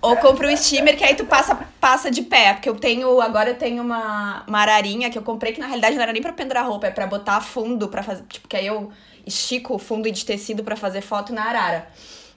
Ou 0.04 0.16
compra 0.18 0.48
um 0.48 0.56
steamer 0.56 0.96
que 0.96 1.04
aí 1.04 1.14
tu 1.14 1.24
passa, 1.26 1.54
passa 1.80 2.10
de 2.10 2.22
pé. 2.22 2.52
Porque 2.54 2.68
eu 2.68 2.76
tenho. 2.76 3.20
Agora 3.20 3.50
eu 3.50 3.56
tenho 3.58 3.82
uma, 3.82 4.42
uma 4.46 4.58
ararinha 4.60 5.10
que 5.10 5.18
eu 5.18 5.22
comprei, 5.22 5.52
que 5.52 5.60
na 5.60 5.66
realidade 5.66 5.96
não 5.96 6.02
era 6.02 6.12
nem 6.12 6.22
pra 6.22 6.32
pendurar 6.32 6.66
roupa, 6.66 6.86
é 6.86 6.90
pra 6.90 7.06
botar 7.06 7.40
fundo 7.40 7.88
pra 7.88 8.02
fazer. 8.02 8.22
Tipo, 8.24 8.46
que 8.48 8.56
aí 8.56 8.66
eu 8.66 8.90
estico 9.26 9.74
o 9.74 9.78
fundo 9.78 10.10
de 10.10 10.24
tecido 10.24 10.62
pra 10.62 10.76
fazer 10.76 11.00
foto 11.00 11.32
na 11.32 11.44
arara. 11.44 11.88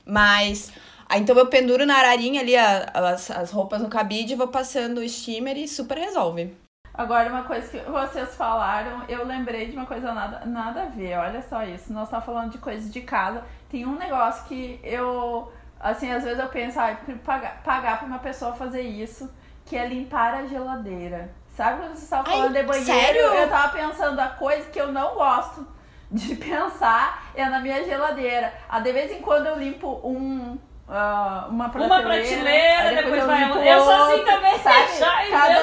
Mas. 0.05 0.72
Aí, 1.09 1.22
então 1.22 1.38
eu 1.38 1.47
penduro 1.47 1.86
na 1.86 1.95
ararinha 1.97 2.41
ali 2.41 2.55
a- 2.55 2.91
as, 2.93 3.32
as 3.32 3.51
roupas 3.51 3.82
no 3.82 3.88
cabide, 3.88 4.36
vou 4.36 4.49
passando 4.49 4.99
o 4.99 5.07
steamer 5.07 5.57
e 5.57 5.68
super 5.68 5.97
resolve. 5.97 6.53
Agora, 6.93 7.30
uma 7.30 7.43
coisa 7.43 7.68
que 7.70 7.80
vocês 7.89 8.36
falaram, 8.36 9.03
eu 9.07 9.24
lembrei 9.26 9.68
de 9.68 9.78
uma 9.78 9.86
coisa 9.86 10.13
nada, 10.13 10.43
nada 10.45 10.82
a 10.82 10.86
ver, 10.86 11.15
olha 11.18 11.43
só 11.47 11.63
isso. 11.63 11.93
Nós 11.93 12.05
estamos 12.05 12.26
falando 12.26 12.51
de 12.51 12.57
coisas 12.57 12.91
de 12.91 13.01
casa. 13.01 13.43
Tem 13.70 13.86
um 13.86 13.95
negócio 13.95 14.45
que 14.45 14.80
eu, 14.84 15.51
assim, 15.80 16.12
às 16.12 16.24
vezes 16.24 16.40
eu 16.40 16.50
penso, 16.50 16.80
ah, 16.80 16.98
eu 17.08 17.18
pagar, 17.18 17.62
pagar 17.64 17.98
pra 18.00 18.08
uma 18.08 18.20
pessoa 18.20 18.54
fazer 18.54 18.82
isso, 18.82 19.30
que 19.66 19.76
é 19.78 19.88
limpar 19.88 20.34
a 20.34 20.46
geladeira. 20.46 21.32
Sabe 21.50 21.82
quando 21.82 21.96
você 21.96 22.04
estava 22.04 22.30
Ai, 22.30 22.36
falando 22.36 22.54
de 22.54 22.64
banheiro? 22.64 22.86
sério? 22.86 23.22
Eu 23.22 23.50
tava 23.50 23.74
pensando, 23.74 24.20
a 24.20 24.28
coisa 24.30 24.70
que 24.70 24.80
eu 24.80 24.92
não 24.92 25.16
gosto 25.16 25.68
de 26.12 26.36
pensar 26.38 27.32
é 27.36 27.46
na 27.46 27.60
minha 27.60 27.84
geladeira. 27.84 28.54
Ah, 28.70 28.80
de 28.80 28.92
vez 28.92 29.12
em 29.12 29.22
quando 29.22 29.48
eu 29.48 29.58
limpo 29.58 30.00
um. 30.04 30.58
Ah, 30.90 31.48
uma 31.50 31.68
prateleira, 31.70 32.06
Uma 32.06 32.10
prateleira, 32.10 32.96
depois 32.96 33.22
eu 33.22 33.28
vai 33.28 33.44
limpo 33.44 33.58
Eu 33.60 33.84
sou 33.84 33.94
assim 33.94 34.24
também, 34.24 34.60
sabe? 34.60 34.88
Shai, 34.94 35.30
Cada 35.30 35.54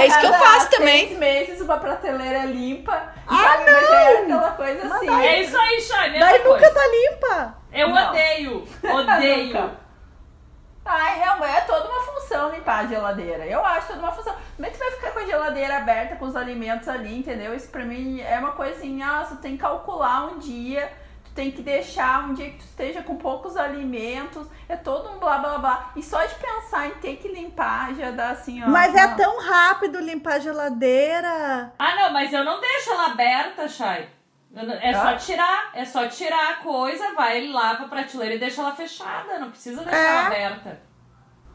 É 0.00 0.06
isso 0.06 0.18
que 0.20 0.26
eu 0.26 0.30
cada 0.32 0.44
faço 0.44 0.70
também. 0.70 1.06
seis 1.08 1.18
meses 1.18 1.60
uma 1.60 1.76
prateleira 1.78 2.38
é 2.38 2.46
limpa. 2.46 3.12
Ah, 3.26 3.36
sabe? 3.36 3.70
Mas 3.70 3.90
é 3.90 4.18
aquela 4.22 4.50
coisa 4.52 4.94
assim. 4.94 5.20
É 5.20 5.40
isso 5.42 5.58
aí, 5.58 5.80
Shai, 5.80 6.10
mesma 6.10 6.26
Daí 6.26 6.38
coisa. 6.40 6.54
nunca 6.66 6.74
tá 6.80 6.86
limpa. 6.86 7.54
Eu 7.72 7.88
Não. 7.88 8.08
odeio, 8.10 8.68
odeio. 8.84 9.70
Ai, 10.90 11.20
não, 11.20 11.44
é 11.44 11.60
toda 11.62 11.86
uma 11.86 12.00
função 12.00 12.50
limpar 12.50 12.84
a 12.84 12.86
geladeira. 12.86 13.44
Eu 13.44 13.62
acho 13.64 13.88
toda 13.88 13.98
uma 13.98 14.12
função. 14.12 14.34
Como 14.56 14.66
é 14.66 14.70
que 14.70 14.78
tu 14.78 14.80
vai 14.84 14.90
ficar 14.92 15.10
com 15.10 15.18
a 15.18 15.26
geladeira 15.26 15.76
aberta 15.76 16.16
com 16.16 16.24
os 16.24 16.34
alimentos 16.34 16.88
ali, 16.88 17.18
entendeu? 17.18 17.54
Isso 17.54 17.68
pra 17.68 17.84
mim 17.84 18.20
é 18.22 18.38
uma 18.38 18.52
coisa 18.52 18.72
assim, 18.78 19.02
ah, 19.02 19.26
tu 19.28 19.36
tem 19.36 19.52
que 19.52 19.58
calcular 19.58 20.26
um 20.32 20.38
dia, 20.38 20.90
tem 21.38 21.52
que 21.52 21.62
deixar 21.62 22.24
um 22.28 22.34
dia 22.34 22.50
que 22.50 22.56
tu 22.58 22.64
esteja 22.64 23.00
com 23.00 23.14
poucos 23.14 23.56
alimentos, 23.56 24.48
é 24.68 24.74
todo 24.76 25.08
um 25.08 25.20
blá 25.20 25.38
blá 25.38 25.56
blá. 25.58 25.92
E 25.94 26.02
só 26.02 26.20
de 26.26 26.34
pensar 26.34 26.88
em 26.88 26.94
ter 26.94 27.14
que 27.18 27.28
limpar 27.28 27.94
já 27.94 28.10
dá 28.10 28.30
assim, 28.30 28.60
ó. 28.60 28.66
Mas 28.66 28.92
é 28.92 29.04
nossa. 29.04 29.14
tão 29.16 29.40
rápido 29.40 30.00
limpar 30.00 30.32
a 30.34 30.38
geladeira. 30.40 31.72
Ah, 31.78 31.94
não, 31.94 32.12
mas 32.12 32.32
eu 32.32 32.44
não 32.44 32.60
deixo 32.60 32.90
ela 32.90 33.12
aberta, 33.12 33.68
não- 34.50 34.74
É 34.74 34.90
Ah. 34.92 35.00
só 35.00 35.16
tirar, 35.16 35.70
é 35.74 35.84
só 35.84 36.08
tirar 36.08 36.50
a 36.54 36.56
coisa, 36.56 37.14
vai, 37.14 37.46
lava 37.46 37.84
a 37.84 37.88
prateleira 37.88 38.34
e 38.34 38.38
deixa 38.40 38.60
ela 38.60 38.74
fechada, 38.74 39.38
não 39.38 39.50
precisa 39.50 39.84
deixar 39.84 39.96
É. 39.96 40.06
ela 40.08 40.26
aberta. 40.26 40.80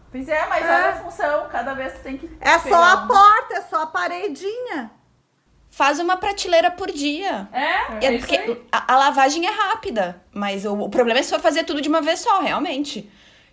Pois 0.10 0.30
é, 0.30 0.46
mas 0.48 0.64
É. 0.64 0.76
olha 0.76 0.90
a 0.92 0.94
função, 0.94 1.50
cada 1.50 1.74
vez 1.74 1.92
tu 1.98 2.04
tem 2.04 2.18
que. 2.18 2.38
É 2.40 2.58
só 2.58 2.82
a 2.82 2.98
porta, 3.06 3.56
é 3.56 3.62
só 3.64 3.82
a 3.82 3.88
paredinha. 3.88 4.92
Faz 5.76 6.00
uma 6.00 6.16
prateleira 6.18 6.70
por 6.70 6.92
dia. 6.92 7.48
É, 7.52 7.62
É 7.64 8.06
é 8.06 8.12
isso 8.14 8.20
porque 8.28 8.36
aí. 8.38 8.62
a, 8.72 8.94
a 8.94 8.98
lavagem 8.98 9.44
é 9.48 9.50
rápida, 9.50 10.22
mas 10.32 10.66
o, 10.66 10.74
o 10.74 10.88
problema 10.90 11.20
é 11.20 11.24
só 11.24 11.40
fazer 11.40 11.64
tudo 11.64 11.82
de 11.82 11.90
uma 11.90 12.00
vez 12.00 12.20
só, 12.20 12.40
realmente. 12.42 13.10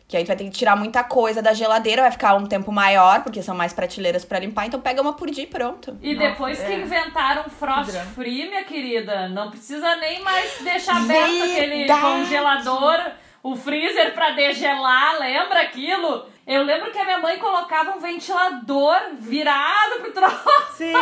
Que 0.06 0.18
aí 0.18 0.24
tu 0.24 0.26
vai 0.26 0.36
ter 0.36 0.44
que 0.44 0.50
tirar 0.50 0.76
muita 0.76 1.02
coisa 1.02 1.40
da 1.40 1.54
geladeira, 1.54 2.02
vai 2.02 2.10
ficar 2.10 2.34
um 2.34 2.44
tempo 2.44 2.70
maior, 2.70 3.22
porque 3.22 3.42
são 3.42 3.54
mais 3.54 3.72
prateleiras 3.72 4.22
pra 4.24 4.38
limpar, 4.38 4.66
então 4.66 4.80
pega 4.80 5.00
uma 5.00 5.14
por 5.14 5.30
dia 5.30 5.44
e 5.44 5.46
pronto. 5.46 5.96
E 6.02 6.12
Nossa, 6.14 6.28
depois 6.28 6.58
que 6.58 6.72
é. 6.72 6.80
inventaram 6.80 7.44
frost 7.48 7.92
free, 8.14 8.48
minha 8.50 8.64
querida, 8.64 9.28
não 9.30 9.50
precisa 9.50 9.96
nem 9.96 10.20
mais 10.22 10.58
deixar 10.62 10.96
aberto 10.98 11.42
aquele 11.44 11.76
Verdade. 11.86 12.00
congelador, 12.02 13.00
o 13.42 13.56
freezer 13.56 14.12
pra 14.12 14.30
degelar, 14.32 15.18
lembra 15.20 15.62
aquilo? 15.62 16.26
Eu 16.50 16.64
lembro 16.64 16.90
que 16.90 16.98
a 16.98 17.04
minha 17.04 17.18
mãe 17.18 17.38
colocava 17.38 17.92
um 17.92 18.00
ventilador 18.00 18.96
virado 19.20 20.00
pro 20.00 20.10
troço. 20.12 20.42
Sim. 20.76 20.94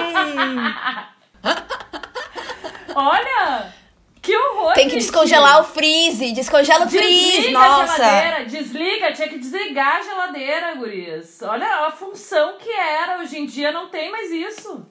Olha! 2.94 3.72
Que 4.20 4.36
horror! 4.36 4.74
Tem 4.74 4.84
que 4.88 4.90
gente. 4.90 5.04
descongelar 5.04 5.62
o 5.62 5.64
freeze, 5.64 6.32
descongela 6.32 6.84
o 6.84 6.90
freeze, 6.90 7.36
Desliga 7.38 7.58
a 7.60 7.68
nossa. 7.68 7.96
geladeira, 7.96 8.44
desliga, 8.44 9.12
tinha 9.14 9.28
que 9.30 9.38
desligar 9.38 9.96
a 9.96 10.02
geladeira, 10.02 10.74
gurias. 10.74 11.40
Olha 11.40 11.86
a 11.86 11.90
função 11.92 12.58
que 12.58 12.70
era, 12.70 13.18
hoje 13.18 13.38
em 13.38 13.46
dia 13.46 13.72
não 13.72 13.88
tem 13.88 14.12
mais 14.12 14.30
isso. 14.30 14.86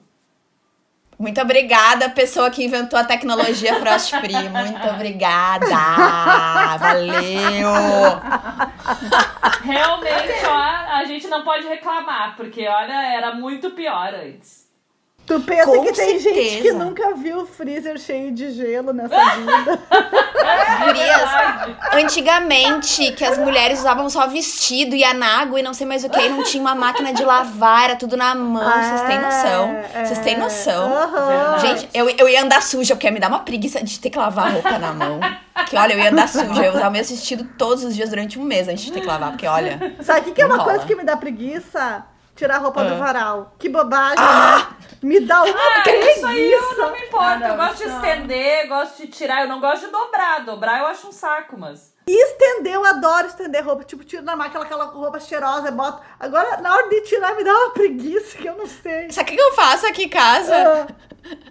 Muito 1.16 1.40
obrigada, 1.40 2.10
pessoa 2.10 2.50
que 2.50 2.64
inventou 2.64 2.98
a 2.98 3.04
tecnologia 3.04 3.78
Frost 3.78 4.10
Free. 4.10 4.48
Muito 4.48 4.88
obrigada. 4.88 5.66
Valeu. 6.78 7.68
Realmente, 9.62 10.46
ó, 10.46 10.96
a 10.96 11.04
gente 11.04 11.26
não 11.28 11.42
pode 11.42 11.66
reclamar, 11.66 12.36
porque 12.36 12.66
olha, 12.66 13.12
era 13.12 13.34
muito 13.34 13.70
pior 13.70 14.14
antes. 14.14 14.67
Tu 15.28 15.38
pensa 15.40 15.66
Com 15.66 15.84
que 15.84 15.92
tem 15.92 16.18
gente 16.18 16.62
que 16.62 16.72
nunca 16.72 17.14
viu 17.14 17.42
o 17.42 17.46
freezer 17.46 17.98
cheio 17.98 18.32
de 18.32 18.50
gelo 18.50 18.94
nessa 18.94 19.14
vida. 19.36 19.78
Gurias, 20.86 21.30
antigamente, 21.92 23.12
que 23.12 23.22
as 23.22 23.36
mulheres 23.36 23.80
usavam 23.80 24.08
só 24.08 24.26
vestido, 24.26 24.96
ia 24.96 25.12
na 25.12 25.40
água 25.40 25.60
e 25.60 25.62
não 25.62 25.74
sei 25.74 25.86
mais 25.86 26.02
o 26.02 26.08
que, 26.08 26.18
e 26.18 26.30
não 26.30 26.42
tinha 26.42 26.62
uma 26.62 26.74
máquina 26.74 27.12
de 27.12 27.22
lavar, 27.22 27.84
era 27.84 27.96
tudo 27.96 28.16
na 28.16 28.34
mão. 28.34 28.64
Vocês 28.64 29.02
têm 29.02 29.20
noção? 29.20 29.68
É, 29.94 30.04
Vocês 30.06 30.18
têm 30.20 30.34
é. 30.34 30.38
noção? 30.38 30.94
Aham. 30.94 31.58
Gente, 31.58 31.88
eu, 31.92 32.08
eu 32.08 32.26
ia 32.26 32.42
andar 32.42 32.62
suja, 32.62 32.94
porque 32.94 33.06
ia 33.06 33.12
me 33.12 33.20
dar 33.20 33.28
uma 33.28 33.40
preguiça 33.40 33.84
de 33.84 34.00
ter 34.00 34.08
que 34.08 34.18
lavar 34.18 34.46
a 34.46 34.50
roupa 34.50 34.78
na 34.78 34.94
mão. 34.94 35.20
Que 35.68 35.76
olha, 35.76 35.92
eu 35.92 35.98
ia 35.98 36.10
andar 36.10 36.28
suja, 36.28 36.54
eu 36.54 36.62
ia 36.62 36.72
usar 36.72 36.88
o 36.88 36.90
mesmo 36.90 37.14
vestido 37.14 37.44
todos 37.58 37.84
os 37.84 37.94
dias 37.94 38.08
durante 38.08 38.38
um 38.38 38.44
mês 38.44 38.66
antes 38.66 38.84
de 38.84 38.92
ter 38.92 39.00
que 39.00 39.06
lavar, 39.06 39.32
porque 39.32 39.46
olha. 39.46 39.94
Sabe 40.00 40.20
o 40.20 40.24
que, 40.24 40.32
que 40.32 40.40
é 40.42 40.46
uma 40.46 40.64
coisa 40.64 40.78
rola. 40.78 40.86
que 40.86 40.94
me 40.94 41.04
dá 41.04 41.18
preguiça? 41.18 42.06
Tirar 42.38 42.54
a 42.54 42.58
roupa 42.58 42.84
do 42.84 42.94
Ah. 42.94 42.98
varal. 42.98 43.52
Que 43.58 43.68
bobagem, 43.68 44.16
né? 44.24 44.66
Me 45.02 45.20
dá 45.20 45.42
uma 45.42 45.52
Ah, 45.54 45.80
preguiça. 45.82 46.10
isso 46.12 46.26
aí 46.26 46.52
eu 46.52 46.76
não 46.78 46.92
me 46.92 46.98
importo. 47.00 47.24
Ah, 47.26 47.36
não, 47.36 47.48
eu 47.48 47.56
gosto 47.56 47.76
de 47.78 47.84
estender, 47.90 48.68
gosto 48.68 48.96
de 49.02 49.08
tirar. 49.08 49.42
Eu 49.42 49.48
não 49.48 49.60
gosto 49.60 49.86
de 49.86 49.92
dobrar. 49.92 50.44
Dobrar 50.44 50.78
eu 50.80 50.86
acho 50.86 51.08
um 51.08 51.12
saco, 51.12 51.56
mas. 51.58 51.92
E 52.08 52.24
estender, 52.24 52.72
eu 52.74 52.84
adoro 52.84 53.26
estender 53.26 53.64
roupa. 53.64 53.84
Tipo, 53.84 54.02
tiro 54.04 54.22
na 54.22 54.34
máquina 54.34 54.62
aquela 54.64 54.86
roupa 54.86 55.20
cheirosa, 55.20 55.70
boto. 55.70 56.02
Agora, 56.18 56.56
na 56.62 56.74
hora 56.74 56.88
de 56.88 57.02
tirar, 57.02 57.34
me 57.36 57.44
dá 57.44 57.52
uma 57.52 57.70
preguiça 57.70 58.38
que 58.38 58.46
eu 58.48 58.56
não 58.56 58.66
sei. 58.66 59.10
Sabe 59.12 59.30
o 59.32 59.34
que 59.36 59.40
eu 59.40 59.52
faço 59.52 59.86
aqui 59.86 60.04
em 60.04 60.08
casa? 60.08 60.86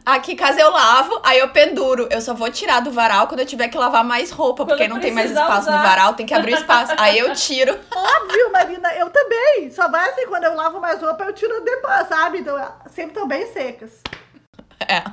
Ah, 0.06 0.16
Aqui 0.16 0.32
em 0.32 0.36
casa 0.36 0.60
eu 0.60 0.72
lavo, 0.72 1.22
aí 1.24 1.38
eu 1.38 1.50
penduro. 1.50 2.08
Eu 2.10 2.20
só 2.22 2.34
vou 2.34 2.50
tirar 2.50 2.80
do 2.80 2.90
varal 2.92 3.28
quando 3.28 3.42
eu 3.42 3.46
tiver 3.46 3.68
que 3.68 3.78
lavar 3.78 4.04
mais 4.04 4.32
roupa, 4.32 4.64
Quando 4.64 4.70
porque 4.70 4.88
não 4.88 5.00
tem 5.00 5.12
mais 5.12 5.30
espaço 5.30 5.70
no 5.70 5.76
usar. 5.78 5.84
varal, 5.84 6.14
tem 6.16 6.26
que 6.26 6.34
abrir 6.34 6.54
espaço. 6.54 6.94
Aí 6.98 7.20
eu 7.20 7.32
tiro. 7.34 7.78
óbvio, 7.94 8.52
Marina, 8.52 8.92
eu 8.96 9.10
também. 9.12 9.70
Só 9.70 9.88
vai 9.90 10.10
assim, 10.10 10.26
quando 10.26 10.46
eu 10.46 10.56
lavo 10.56 10.80
mais 10.80 11.00
roupa, 11.00 11.24
eu 11.26 11.34
tiro 11.34 11.62
depois, 11.64 12.08
sabe? 12.08 12.40
Então, 12.40 12.58
sempre 12.90 13.12
estão 13.12 13.28
bem 13.28 13.46
secas. 13.54 14.02
É. 14.80 15.04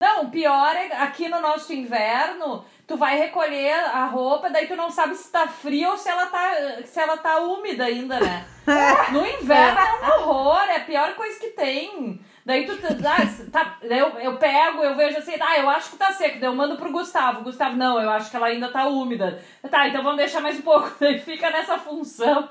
Não, 0.00 0.24
o 0.24 0.30
pior 0.30 0.74
é 0.76 0.92
aqui 1.02 1.28
no 1.28 1.40
nosso 1.40 1.72
inverno, 1.72 2.64
tu 2.88 2.96
vai 2.96 3.18
recolher 3.18 3.74
a 3.74 4.06
roupa, 4.06 4.48
daí 4.48 4.66
tu 4.66 4.74
não 4.74 4.90
sabe 4.90 5.14
se 5.14 5.30
tá 5.30 5.46
fria 5.46 5.90
ou 5.90 5.98
se 5.98 6.08
ela 6.08 6.24
tá, 6.26 6.52
se 6.84 6.98
ela 6.98 7.18
tá 7.18 7.38
úmida 7.38 7.84
ainda, 7.84 8.18
né? 8.18 8.46
No 9.12 9.26
inverno 9.26 9.78
é 9.78 10.18
um 10.18 10.28
horror, 10.28 10.68
é 10.68 10.76
a 10.76 10.84
pior 10.84 11.14
coisa 11.14 11.38
que 11.38 11.48
tem. 11.48 12.20
Daí 12.44 12.66
tu 12.66 12.72
ah, 12.72 13.50
tá, 13.52 13.76
eu, 13.82 14.08
eu 14.18 14.36
pego, 14.36 14.82
eu 14.82 14.96
vejo 14.96 15.18
assim, 15.18 15.34
ah, 15.38 15.58
eu 15.58 15.68
acho 15.68 15.90
que 15.90 15.96
tá 15.98 16.12
seco, 16.12 16.40
daí 16.40 16.48
eu 16.48 16.54
mando 16.54 16.76
pro 16.76 16.90
Gustavo. 16.90 17.42
Gustavo, 17.42 17.76
não, 17.76 18.00
eu 18.00 18.08
acho 18.10 18.30
que 18.30 18.36
ela 18.36 18.46
ainda 18.46 18.70
tá 18.70 18.86
úmida. 18.88 19.42
Tá, 19.70 19.86
então 19.86 20.02
vamos 20.02 20.16
deixar 20.16 20.40
mais 20.40 20.58
um 20.58 20.62
pouco. 20.62 20.90
Daí 20.98 21.18
fica 21.18 21.50
nessa 21.50 21.78
função. 21.78 22.48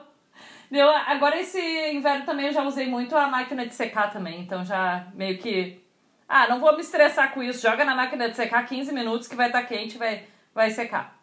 Deu, 0.70 0.88
agora 0.90 1.40
esse 1.40 1.60
inverno 1.92 2.26
também 2.26 2.48
eu 2.48 2.54
já 2.54 2.64
usei 2.64 2.88
muito 2.88 3.16
a 3.16 3.28
máquina 3.28 3.66
de 3.66 3.74
secar 3.74 4.12
também, 4.12 4.42
então 4.42 4.64
já 4.64 5.08
meio 5.16 5.38
que. 5.40 5.82
Ah, 6.28 6.48
não 6.48 6.60
vou 6.60 6.74
me 6.76 6.82
estressar 6.82 7.34
com 7.34 7.42
isso. 7.44 7.62
Joga 7.62 7.84
na 7.86 7.96
máquina 7.96 8.30
de 8.30 8.36
secar 8.36 8.66
15 8.68 8.92
minutos 8.94 9.28
que 9.28 9.36
vai 9.36 9.48
estar 9.48 9.64
quente 9.64 9.96
e 9.96 9.98
vai, 9.98 10.26
vai 10.54 10.72
secar. 10.72 11.18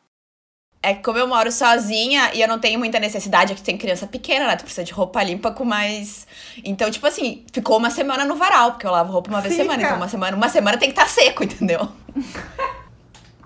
É 0.83 0.93
que 0.95 1.03
como 1.03 1.17
eu 1.19 1.27
moro 1.27 1.51
sozinha 1.51 2.31
e 2.35 2.43
eu 2.43 2.47
não 2.49 2.59
tenho 2.59 2.79
muita 2.79 3.01
necessidade, 3.01 3.53
é 3.53 3.57
que 3.57 3.63
tem 3.63 3.79
criança 3.79 4.07
pequena, 4.07 4.47
né? 4.47 4.55
Tu 4.57 4.65
precisa 4.65 4.85
de 4.85 4.93
roupa 4.93 5.23
limpa 5.23 5.51
com 5.51 5.65
mais. 5.65 6.27
Então, 6.63 6.91
tipo 6.91 7.07
assim, 7.07 7.45
ficou 7.55 7.79
uma 7.79 7.89
semana 7.91 8.25
no 8.27 8.37
varal, 8.37 8.73
porque 8.73 8.87
eu 8.87 8.91
lavo 8.91 9.11
roupa 9.11 9.31
uma 9.31 9.41
vez 9.41 9.55
por 9.55 9.63
semana. 9.63 9.83
Então, 9.83 9.97
uma 9.97 10.09
semana, 10.09 10.37
uma 10.37 10.49
semana 10.51 10.77
tem 10.77 10.91
que 10.91 11.01
estar 11.01 11.09
seco, 11.09 11.43
entendeu? 11.43 11.89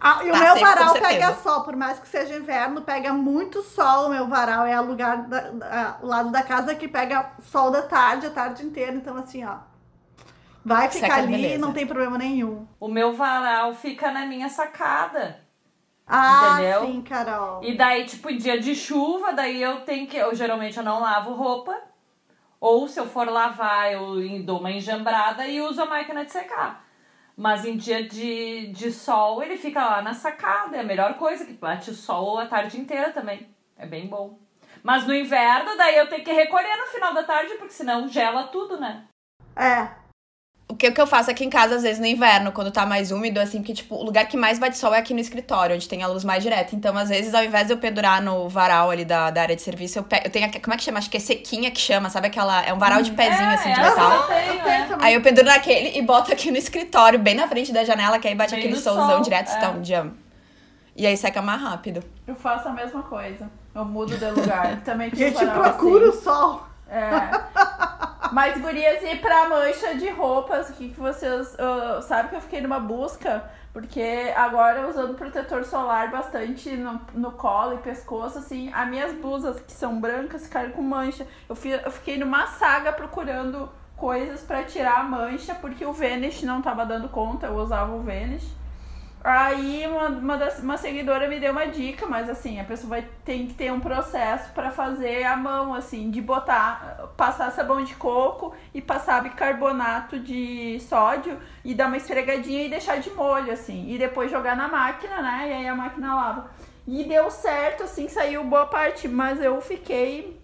Ah, 0.01 0.23
e 0.25 0.31
o 0.31 0.33
Tá 0.33 0.39
meu 0.39 0.53
seco, 0.53 0.61
varal 0.61 0.99
pega 0.99 1.33
sol, 1.35 1.65
por 1.65 1.75
mais 1.77 1.99
que 1.99 2.07
seja 2.09 2.37
inverno, 2.37 2.83
pega 2.83 3.13
muito 3.13 3.63
sol. 3.63 4.07
O 4.07 4.11
meu 4.11 4.29
varal 4.29 4.65
é 4.67 4.81
o 4.81 4.85
lugar, 4.85 5.27
da, 5.29 5.51
da- 5.51 5.99
o 6.03 6.07
lado 6.07 6.31
da 6.31 6.43
casa 6.43 6.75
que 6.77 6.87
pega 6.89 7.33
sol 7.43 7.71
da 7.71 7.83
tarde, 7.83 8.27
a 8.27 8.31
tarde 8.31 8.65
inteira. 8.65 8.95
Então, 8.95 9.17
assim, 9.17 9.45
ó. 9.45 9.59
Vai 10.65 10.89
ficar 10.91 11.07
Seca, 11.07 11.19
ali, 11.19 11.33
beleza. 11.33 11.59
não 11.59 11.73
tem 11.73 11.87
problema 11.87 12.19
nenhum. 12.19 12.67
O 12.79 12.89
meu 12.89 13.13
varal 13.15 13.75
fica 13.75 14.11
na 14.11 14.27
minha 14.27 14.49
sacada. 14.49 15.41
Ah, 16.07 16.57
Entendeu? 16.57 16.87
sim, 16.87 17.03
Carol. 17.03 17.63
E 17.63 17.77
daí, 17.77 18.05
tipo, 18.05 18.31
em 18.31 18.39
dia 18.39 18.59
de 18.59 18.75
chuva, 18.75 19.33
daí 19.33 19.63
eu 19.63 19.81
tenho 19.83 20.07
que. 20.07 20.17
Eu 20.17 20.35
geralmente 20.35 20.77
eu 20.79 20.83
não 20.83 21.01
lavo 21.01 21.33
roupa. 21.35 21.75
Ou 22.61 22.89
se 22.89 22.99
eu 22.99 23.07
for 23.07 23.29
lavar, 23.29 23.93
eu 23.93 24.43
dou 24.43 24.59
uma 24.59 24.71
enjambrada 24.71 25.47
e 25.47 25.61
uso 25.61 25.83
a 25.83 25.87
máquina 25.87 26.25
de 26.25 26.33
secar. 26.33 26.85
Mas 27.37 27.65
em 27.65 27.77
dia 27.77 28.03
de, 28.09 28.73
de 28.73 28.91
sol, 28.91 29.43
ele 29.43 29.57
fica 29.57 29.85
lá 29.85 30.03
na 30.03 30.13
sacada. 30.13 30.77
É 30.77 30.81
a 30.81 30.85
melhor 30.85 31.15
coisa, 31.15 31.45
que 31.45 31.53
bate 31.53 31.91
o 31.91 31.95
sol 31.95 32.39
a 32.39 32.47
tarde 32.47 32.81
inteira 32.81 33.13
também. 33.13 33.49
É 33.77 33.87
bem 33.87 34.09
bom. 34.09 34.39
Mas 34.83 35.07
no 35.07 35.15
inverno, 35.15 35.77
daí 35.77 35.97
eu 35.97 36.09
tenho 36.09 36.25
que 36.25 36.33
recolher 36.33 36.77
no 36.77 36.87
final 36.87 37.15
da 37.15 37.23
tarde, 37.23 37.55
porque 37.55 37.73
senão 37.73 38.09
gela 38.09 38.45
tudo, 38.45 38.81
né? 38.81 39.05
É. 39.55 39.89
O 40.71 40.75
que, 40.75 40.87
o 40.87 40.93
que 40.93 41.01
eu 41.01 41.07
faço 41.07 41.31
aqui 41.31 41.47
em 41.47 41.49
casa, 41.49 41.77
às 41.77 41.83
vezes, 41.83 41.99
no 41.99 42.05
inverno, 42.05 42.53
quando 42.53 42.71
tá 42.71 42.85
mais 42.85 43.11
úmido, 43.11 43.41
assim, 43.41 43.59
porque, 43.59 43.73
tipo, 43.73 43.95
o 43.95 44.05
lugar 44.05 44.29
que 44.29 44.37
mais 44.37 44.59
bate 44.59 44.77
sol 44.77 44.95
é 44.95 44.99
aqui 44.99 45.15
no 45.15 45.21
escritório, 45.21 45.75
onde 45.75 45.89
tem 45.89 46.03
a 46.03 46.07
luz 46.07 46.25
mais 46.25 46.43
direta. 46.43 46.77
Então, 46.77 46.97
às 46.97 47.09
vezes, 47.09 47.33
ao 47.33 47.43
invés 47.43 47.67
de 47.67 47.73
eu 47.73 47.79
pendurar 47.79 48.21
no 48.21 48.51
varal 48.51 48.91
ali 48.91 49.03
da, 49.03 49.31
da 49.31 49.41
área 49.41 49.57
de 49.57 49.63
serviço, 49.63 49.99
eu, 49.99 50.03
pe... 50.03 50.21
eu 50.23 50.31
tenho. 50.31 50.51
Como 50.61 50.75
é 50.75 50.77
que 50.77 50.85
chama? 50.85 50.99
Acho 50.99 51.09
que 51.09 51.17
é 51.17 51.21
sequinha 51.21 51.71
que 51.71 51.81
chama, 51.81 52.11
sabe 52.11 52.27
aquela. 52.27 52.63
É 52.63 52.73
um 52.73 52.79
varal 52.79 53.01
de 53.01 53.13
pezinho, 53.13 53.49
assim, 53.49 53.73
de 53.73 53.81
metal. 53.81 54.13
eu 54.13 54.23
tenho, 54.27 54.69
é. 54.69 54.89
Aí 55.01 55.15
eu 55.15 55.23
penduro 55.23 55.47
naquele 55.47 55.99
e 55.99 56.03
boto 56.03 56.31
aqui 56.31 56.51
no 56.51 56.59
escritório, 56.59 57.19
bem 57.19 57.35
na 57.35 57.49
frente 57.49 57.73
da 57.73 57.83
janela, 57.83 58.19
que 58.19 58.29
aí 58.29 58.35
bate 58.35 58.51
Bem 58.55 58.61
aquele 58.61 58.77
solzão 58.77 59.09
sol, 59.09 59.21
direto, 59.23 59.51
é. 59.51 59.69
um 59.69 59.81
dia. 59.81 60.13
E 60.95 61.07
aí 61.07 61.17
seca 61.17 61.41
mais 61.41 61.63
rápido. 61.63 62.03
Eu 62.27 62.35
faço 62.35 62.69
a 62.69 62.73
mesma 62.73 63.03
coisa. 63.05 63.49
Eu 63.75 63.85
mudo 63.85 64.19
de 64.19 64.31
lugar. 64.31 64.81
Também 64.85 65.09
A 65.13 65.17
gente 65.17 65.47
procura 65.47 66.09
assim. 66.09 66.19
o 66.19 66.23
sol. 66.23 66.67
É. 66.91 68.08
Mas, 68.33 68.61
gurias, 68.61 69.03
e 69.03 69.17
pra 69.17 69.49
mancha 69.49 69.95
de 69.95 70.09
roupas, 70.11 70.71
o 70.71 70.73
que, 70.75 70.91
que 70.91 71.01
vocês. 71.01 71.57
ah, 71.59 72.01
sabe 72.03 72.31
que 72.31 72.37
eu 72.37 72.41
fiquei 72.41 72.61
numa 72.61 72.81
busca? 72.81 73.51
Porque 73.73 74.33
agora 74.35 74.89
usando 74.89 75.15
protetor 75.15 75.65
solar 75.65 76.11
bastante 76.11 76.71
no, 76.77 77.01
no 77.15 77.33
colo 77.33 77.75
e 77.75 77.79
pescoço, 77.79 78.39
assim, 78.39 78.73
as 78.73 78.89
minhas 78.89 79.13
blusas 79.13 79.61
que 79.61 79.73
são 79.73 80.01
brancas 80.01 80.45
ficaram 80.45 80.71
com 80.71 80.83
mancha. 80.83 81.27
Eu, 81.49 81.55
fi, 81.55 81.71
eu 81.71 81.91
fiquei 81.91 82.19
numa 82.19 82.47
saga 82.47 82.93
procurando 82.93 83.69
coisas 83.97 84.41
pra 84.43 84.65
tirar 84.65 85.01
a 85.01 85.03
mancha, 85.03 85.55
porque 85.55 85.85
o 85.85 85.93
Vanish 85.93 86.43
não 86.43 86.63
tava 86.63 86.87
dando 86.87 87.09
conta, 87.09 87.47
eu 87.47 87.57
usava 87.57 87.95
o 87.95 88.03
Vanish. 88.03 88.58
Aí 89.23 89.85
uma, 89.87 90.07
uma, 90.09 90.37
das, 90.39 90.61
uma 90.61 90.77
seguidora 90.77 91.29
me 91.29 91.41
deu 91.41 91.51
uma 91.53 91.67
dica, 91.67 92.07
mas 92.07 92.31
assim, 92.31 92.61
a 92.61 92.65
pessoa 92.65 92.91
vai 92.91 93.09
tem 93.25 93.47
que 93.49 93.55
ter 93.55 93.73
um 93.73 93.81
processo 93.81 94.53
pra 94.53 94.71
fazer 94.71 95.25
a 95.25 95.37
mão, 95.37 95.75
assim, 95.75 96.11
de 96.11 96.21
botar, 96.21 97.11
passar 97.17 97.51
sabão 97.51 97.83
de 97.83 97.95
coco 97.97 98.55
e 98.73 98.81
passar 98.81 99.23
bicarbonato 99.23 100.19
de 100.21 100.79
sódio 100.81 101.37
e 101.65 101.75
dar 101.75 101.89
uma 101.89 101.97
esfregadinha 101.97 102.65
e 102.65 102.71
deixar 102.71 103.01
de 103.01 103.11
molho, 103.11 103.53
assim, 103.53 103.91
e 103.91 103.99
depois 103.99 104.31
jogar 104.31 104.57
na 104.57 104.69
máquina, 104.69 105.21
né? 105.21 105.49
E 105.51 105.53
aí 105.53 105.69
a 105.69 105.75
máquina 105.75 106.15
lava. 106.15 106.51
E 106.87 107.05
deu 107.05 107.31
certo, 107.31 107.83
assim, 107.83 108.09
saiu 108.09 108.45
boa 108.45 108.67
parte, 108.67 109.09
mas 109.09 109.41
eu 109.43 109.61
fiquei 109.61 110.39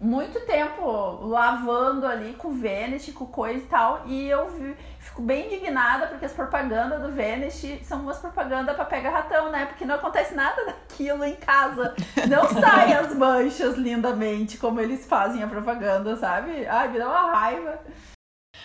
muito 0.00 0.40
tempo 0.40 0.84
lavando 1.26 2.06
ali 2.06 2.34
com 2.34 2.50
Vanish, 2.52 3.12
com 3.12 3.24
coisa 3.26 3.58
e 3.58 3.68
tal, 3.68 4.02
e 4.06 4.28
eu 4.28 4.48
vi- 4.48 4.76
fico 5.02 5.20
bem 5.20 5.46
indignada 5.46 6.06
porque 6.06 6.24
as 6.24 6.32
propagandas 6.32 7.02
do 7.02 7.12
Vanish 7.14 7.80
são 7.82 8.00
umas 8.00 8.18
propagandas 8.18 8.74
pra 8.74 8.84
pegar 8.84 9.10
ratão, 9.10 9.50
né? 9.50 9.66
Porque 9.66 9.84
não 9.84 9.96
acontece 9.96 10.34
nada 10.34 10.64
daquilo 10.64 11.24
em 11.24 11.34
casa. 11.34 11.94
Não 12.28 12.48
saem 12.48 12.94
as 12.94 13.14
manchas 13.14 13.76
lindamente 13.76 14.56
como 14.56 14.80
eles 14.80 15.06
fazem 15.06 15.42
a 15.42 15.46
propaganda, 15.46 16.16
sabe? 16.16 16.66
Ai, 16.66 16.88
me 16.88 16.98
dá 16.98 17.08
uma 17.08 17.32
raiva. 17.32 17.80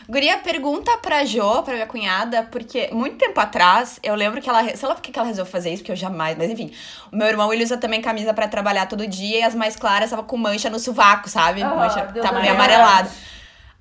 Guria, 0.07 0.38
pergunta 0.38 0.95
pra 0.99 1.25
Jo, 1.25 1.63
pra 1.63 1.73
minha 1.73 1.88
cunhada, 1.88 2.43
porque 2.43 2.89
muito 2.93 3.17
tempo 3.17 3.38
atrás, 3.39 3.99
eu 4.03 4.15
lembro 4.15 4.41
que 4.41 4.49
ela. 4.49 4.63
Sei 4.75 4.88
lá 4.88 4.95
por 4.95 5.01
que 5.01 5.17
ela 5.17 5.27
resolveu 5.27 5.51
fazer 5.51 5.71
isso, 5.71 5.81
porque 5.81 5.91
eu 5.91 5.95
jamais. 5.95 6.38
Mas 6.38 6.49
enfim, 6.51 6.71
o 7.11 7.15
meu 7.15 7.27
irmão 7.27 7.51
ele 7.51 7.63
usa 7.63 7.77
também 7.77 8.01
camisa 8.01 8.33
pra 8.33 8.47
trabalhar 8.47 8.85
todo 8.85 9.07
dia 9.07 9.39
e 9.39 9.43
as 9.43 9.55
mais 9.55 9.75
claras 9.75 10.11
tava 10.11 10.23
com 10.23 10.38
mancha 10.38 10.69
no 10.69 10.79
sovaco, 10.79 11.27
sabe? 11.27 11.63
Mancha 11.63 12.05
tava 12.21 12.39
meio 12.39 12.53
amarelada. 12.53 13.09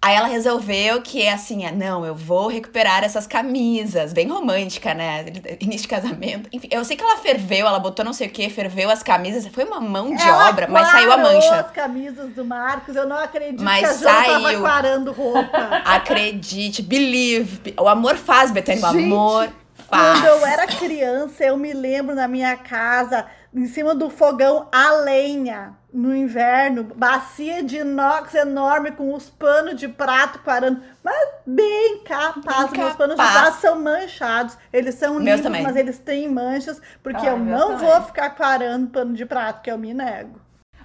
Aí 0.06 0.14
ela 0.14 0.28
resolveu 0.28 1.02
que 1.02 1.20
é 1.20 1.32
assim, 1.32 1.64
é, 1.66 1.72
não, 1.72 2.06
eu 2.06 2.14
vou 2.14 2.46
recuperar 2.46 3.02
essas 3.02 3.26
camisas, 3.26 4.12
bem 4.12 4.28
romântica, 4.28 4.94
né? 4.94 5.24
Início 5.60 5.82
de 5.82 5.88
casamento. 5.88 6.48
Enfim, 6.52 6.68
eu 6.70 6.84
sei 6.84 6.96
que 6.96 7.02
ela 7.02 7.16
ferveu, 7.16 7.66
ela 7.66 7.80
botou 7.80 8.04
não 8.04 8.12
sei 8.12 8.28
o 8.28 8.30
que, 8.30 8.48
ferveu 8.48 8.88
as 8.88 9.02
camisas, 9.02 9.48
foi 9.48 9.64
uma 9.64 9.80
mão 9.80 10.14
de 10.14 10.22
Ela 10.22 10.48
obra, 10.48 10.68
mas 10.68 10.86
saiu 10.92 11.10
a 11.10 11.16
mancha. 11.16 11.56
as 11.56 11.72
camisas 11.72 12.30
do 12.30 12.44
Marcos. 12.44 12.94
Eu 12.94 13.04
não 13.08 13.18
acredito 13.18 13.64
Mas 13.64 13.98
que 13.98 14.06
a 14.06 14.14
tava 14.14 14.42
saiu. 14.42 14.60
quarando 14.60 15.10
roupa. 15.10 15.58
Acredite, 15.84 16.82
believe. 16.82 17.74
O 17.76 17.88
amor 17.88 18.14
faz, 18.16 18.52
Betânia, 18.52 18.84
o 18.84 18.86
amor 18.86 19.48
faz. 19.88 20.20
Quando 20.20 20.24
eu 20.26 20.46
era 20.46 20.68
criança, 20.68 21.42
eu 21.42 21.56
me 21.56 21.72
lembro 21.72 22.14
na 22.14 22.28
minha 22.28 22.56
casa 22.56 23.26
em 23.56 23.66
cima 23.66 23.94
do 23.94 24.10
fogão 24.10 24.68
a 24.70 24.90
lenha 24.92 25.74
no 25.92 26.14
inverno, 26.14 26.84
bacia 26.94 27.62
de 27.62 27.78
inox 27.78 28.34
enorme 28.34 28.92
com 28.92 29.14
os 29.14 29.30
panos 29.30 29.76
de 29.80 29.88
prato 29.88 30.40
quarando, 30.40 30.82
mas 31.02 31.28
bem 31.46 32.02
capaz, 32.04 32.70
Bem 32.70 32.80
meus 32.82 32.94
panos 32.96 33.16
de 33.16 33.22
prato 33.22 33.56
são 33.60 33.80
manchados, 33.80 34.58
eles 34.70 34.94
são 34.96 35.14
Meus 35.14 35.24
limpos, 35.24 35.42
também. 35.42 35.62
mas 35.62 35.74
eles 35.74 35.98
têm 35.98 36.28
manchas, 36.28 36.80
porque 37.02 37.26
Ah, 37.26 37.30
eu 37.30 37.38
não 37.38 37.70
também. 37.70 37.86
vou 37.88 38.02
ficar 38.02 38.30
quarando 38.30 38.90
pano 38.90 39.14
de 39.14 39.24
prato, 39.24 39.62
que 39.62 39.70
eu 39.70 39.78
me 39.78 39.94
nego. 39.94 40.38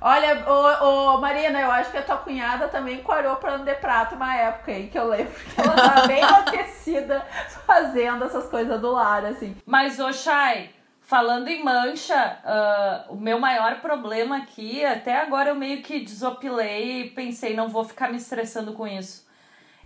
Olha, 0.04 0.44
ô, 0.50 0.86
ô, 1.16 1.18
Marina, 1.22 1.60
eu 1.62 1.70
acho 1.70 1.92
que 1.92 1.98
a 1.98 2.02
tua 2.02 2.18
cunhada 2.18 2.68
também 2.70 3.04
quarou 3.04 3.36
pano 3.36 3.64
de 3.66 3.76
prato 3.76 4.16
uma 4.16 4.34
época 4.36 4.72
aí, 4.72 4.88
que 4.88 4.98
eu 4.98 5.08
lembro 5.10 5.32
que 5.34 5.62
ela 5.62 5.76
tava 5.76 6.08
bem 6.08 6.22
enlouquecida 6.26 7.24
fazendo 7.68 8.24
essas 8.24 8.48
coisas 8.48 8.80
do 8.82 8.92
lar, 8.92 9.26
assim. 9.26 9.56
Mas, 9.64 10.00
ô 10.00 10.12
Chay, 10.12 10.72
falando 11.12 11.50
em 11.50 11.62
mancha, 11.62 12.40
ah, 12.46 13.04
o 13.10 13.18
meu 13.18 13.38
maior 13.38 13.82
problema 13.82 14.38
aqui, 14.38 14.86
até 14.86 15.18
agora 15.20 15.50
eu 15.50 15.56
meio 15.56 15.82
que 15.84 16.00
desopilei 16.00 17.02
e 17.02 17.10
pensei, 17.10 17.54
não 17.54 17.68
vou 17.68 17.84
ficar 17.84 18.10
me 18.10 18.16
estressando 18.16 18.72
com 18.72 18.88
isso. 18.88 19.28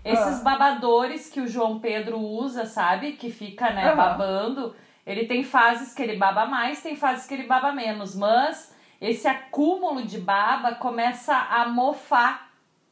Esses 0.04 0.40
Ah. 0.40 0.44
babadores 0.44 1.28
que 1.28 1.42
o 1.42 1.48
João 1.48 1.80
Pedro 1.80 2.20
usa, 2.20 2.68
sabe? 2.68 3.14
Que 3.14 3.32
fica, 3.32 3.72
né, 3.72 3.96
babando. 3.96 4.76
Ele 5.04 5.26
tem 5.26 5.44
fases 5.44 5.96
que 5.96 6.04
ele 6.04 6.16
baba 6.16 6.46
mais, 6.46 6.84
tem 6.84 6.96
fases 6.96 7.26
que 7.26 7.34
ele 7.34 7.48
baba 7.48 7.72
menos. 7.72 8.16
Mas 8.16 8.76
esse 9.02 9.28
acúmulo 9.28 10.04
de 10.04 10.20
baba 10.20 10.76
começa 10.76 11.36
a 11.36 11.68
mofar 11.68 12.52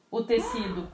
o 0.10 0.24
tecido. 0.24 0.92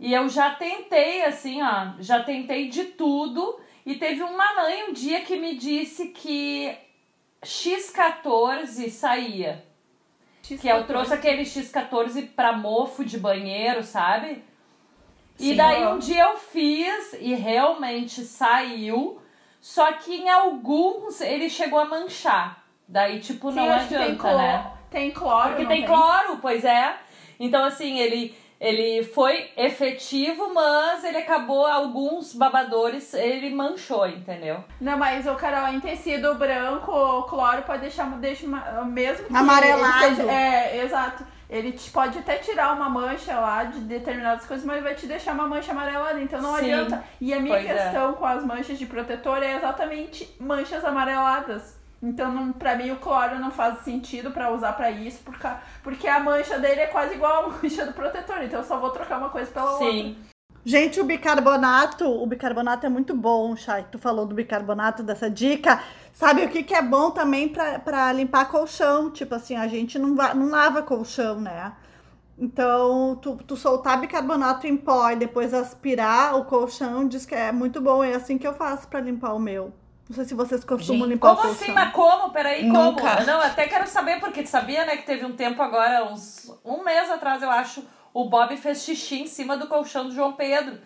E 0.00 0.14
eu 0.14 0.30
já 0.30 0.52
tentei, 0.54 1.26
assim, 1.26 1.62
ó, 1.62 1.92
já 2.00 2.22
tentei 2.24 2.70
de 2.70 2.84
tudo. 2.84 3.60
E 3.84 3.94
teve 3.96 4.22
uma 4.22 4.54
mãe 4.54 4.84
um 4.88 4.92
dia 4.92 5.22
que 5.22 5.36
me 5.36 5.56
disse 5.56 6.08
que 6.08 6.76
X14 7.42 8.90
saía. 8.90 9.64
Que 10.42 10.68
eu 10.68 10.84
trouxe 10.86 11.14
aquele 11.14 11.42
X14 11.42 12.28
pra 12.34 12.52
mofo 12.52 13.04
de 13.04 13.18
banheiro, 13.18 13.82
sabe? 13.82 14.44
E 15.38 15.50
Sim. 15.50 15.56
daí 15.56 15.86
um 15.86 15.98
dia 15.98 16.24
eu 16.24 16.36
fiz 16.36 17.14
e 17.14 17.34
realmente 17.34 18.22
saiu. 18.22 19.20
Só 19.60 19.92
que 19.92 20.14
em 20.14 20.28
alguns 20.28 21.20
ele 21.20 21.48
chegou 21.48 21.78
a 21.78 21.84
manchar. 21.84 22.64
Daí, 22.86 23.20
tipo, 23.20 23.50
Sim, 23.50 23.56
não 23.56 23.64
tem, 23.64 23.72
adianta, 23.72 24.16
cloro, 24.16 24.36
né? 24.38 24.72
tem 24.90 25.10
cloro, 25.12 25.48
Porque 25.48 25.62
não 25.62 25.68
tem 25.70 25.84
cloro, 25.86 26.38
pois 26.42 26.64
é. 26.64 26.96
Então, 27.38 27.64
assim, 27.64 27.98
ele, 27.98 28.36
ele 28.62 29.02
foi 29.02 29.50
efetivo, 29.56 30.54
mas 30.54 31.02
ele 31.02 31.16
acabou, 31.18 31.66
alguns 31.66 32.32
babadores, 32.32 33.12
ele 33.12 33.50
manchou, 33.52 34.06
entendeu? 34.06 34.62
Não, 34.80 34.96
mas 34.96 35.26
o 35.26 35.34
Carol, 35.34 35.74
em 35.74 35.80
tecido 35.80 36.36
branco, 36.36 36.92
o 36.92 37.24
cloro 37.24 37.62
pode 37.62 37.80
deixar, 37.80 38.06
deixa 38.20 38.46
mesmo 38.86 39.26
que 39.26 39.36
Amarelado. 39.36 40.04
ele 40.06 40.14
seja- 40.14 40.30
é, 40.32 40.84
exato. 40.84 41.26
Ele 41.50 41.72
te, 41.72 41.90
pode 41.90 42.20
até 42.20 42.36
tirar 42.36 42.72
uma 42.76 42.88
mancha 42.88 43.34
lá 43.38 43.64
de 43.64 43.80
determinadas 43.80 44.46
coisas, 44.46 44.64
mas 44.64 44.80
vai 44.80 44.94
te 44.94 45.06
deixar 45.06 45.32
uma 45.34 45.46
mancha 45.48 45.72
amarelada, 45.72 46.20
então 46.20 46.40
não 46.40 46.54
Sim, 46.56 46.72
adianta. 46.72 47.04
E 47.20 47.34
a 47.34 47.40
minha 47.40 47.58
é. 47.58 47.64
questão 47.64 48.12
com 48.14 48.24
as 48.24 48.44
manchas 48.44 48.78
de 48.78 48.86
protetor 48.86 49.42
é 49.42 49.56
exatamente 49.56 50.34
manchas 50.40 50.84
amareladas. 50.84 51.81
Então, 52.02 52.32
não, 52.32 52.52
pra 52.52 52.76
mim, 52.76 52.90
o 52.90 52.96
cloro 52.98 53.38
não 53.38 53.50
faz 53.50 53.78
sentido 53.84 54.32
pra 54.32 54.50
usar 54.52 54.72
pra 54.72 54.90
isso, 54.90 55.20
porque, 55.24 55.48
porque 55.84 56.08
a 56.08 56.18
mancha 56.18 56.58
dele 56.58 56.80
é 56.80 56.86
quase 56.88 57.14
igual 57.14 57.44
a 57.46 57.48
mancha 57.62 57.86
do 57.86 57.92
protetor. 57.92 58.42
Então, 58.42 58.60
eu 58.60 58.64
só 58.66 58.78
vou 58.78 58.90
trocar 58.90 59.18
uma 59.18 59.30
coisa 59.30 59.50
pela 59.50 59.78
outra. 59.78 59.86
Sim. 59.92 60.16
Gente, 60.64 61.00
o 61.00 61.04
bicarbonato, 61.04 62.04
o 62.06 62.26
bicarbonato 62.26 62.86
é 62.86 62.88
muito 62.88 63.14
bom, 63.16 63.54
Chay. 63.56 63.84
Tu 63.90 63.98
falou 63.98 64.26
do 64.26 64.34
bicarbonato, 64.34 65.02
dessa 65.02 65.28
dica. 65.30 65.82
Sabe 66.12 66.44
o 66.44 66.48
que, 66.48 66.62
que 66.62 66.74
é 66.74 66.82
bom 66.82 67.10
também 67.10 67.48
pra, 67.48 67.78
pra 67.80 68.12
limpar 68.12 68.48
colchão? 68.48 69.10
Tipo 69.10 69.34
assim, 69.34 69.56
a 69.56 69.66
gente 69.68 69.98
não, 69.98 70.14
va- 70.14 70.34
não 70.34 70.50
lava 70.50 70.82
colchão, 70.82 71.40
né? 71.40 71.72
Então, 72.38 73.16
tu, 73.16 73.36
tu 73.46 73.56
soltar 73.56 74.00
bicarbonato 74.00 74.66
em 74.66 74.76
pó 74.76 75.10
e 75.10 75.16
depois 75.16 75.52
aspirar 75.54 76.36
o 76.36 76.44
colchão, 76.44 77.06
diz 77.08 77.26
que 77.26 77.34
é 77.34 77.52
muito 77.52 77.80
bom. 77.80 78.02
É 78.04 78.14
assim 78.14 78.38
que 78.38 78.46
eu 78.46 78.54
faço 78.54 78.88
pra 78.88 79.00
limpar 79.00 79.34
o 79.34 79.38
meu. 79.40 79.72
Não 80.08 80.16
sei 80.16 80.24
se 80.24 80.34
vocês 80.34 80.64
costumam 80.64 81.02
Gente, 81.02 81.14
limpar 81.14 81.28
Como 81.28 81.40
o 81.40 81.42
colchão. 81.48 81.62
assim? 81.62 81.72
Mas 81.72 81.92
como? 81.92 82.30
Peraí, 82.32 82.62
como? 82.62 82.92
Nunca. 82.92 83.20
Não, 83.24 83.40
até 83.40 83.66
quero 83.66 83.86
saber, 83.86 84.20
porque 84.20 84.42
tu 84.42 84.48
sabia, 84.48 84.84
né, 84.84 84.96
que 84.96 85.06
teve 85.06 85.24
um 85.24 85.34
tempo 85.34 85.62
agora, 85.62 86.04
uns 86.04 86.50
um 86.64 86.82
mês 86.82 87.10
atrás, 87.10 87.42
eu 87.42 87.50
acho, 87.50 87.84
o 88.12 88.28
Bob 88.28 88.56
fez 88.56 88.82
xixi 88.82 89.22
em 89.22 89.26
cima 89.26 89.56
do 89.56 89.66
colchão 89.68 90.06
do 90.06 90.14
João 90.14 90.32
Pedro. 90.32 90.78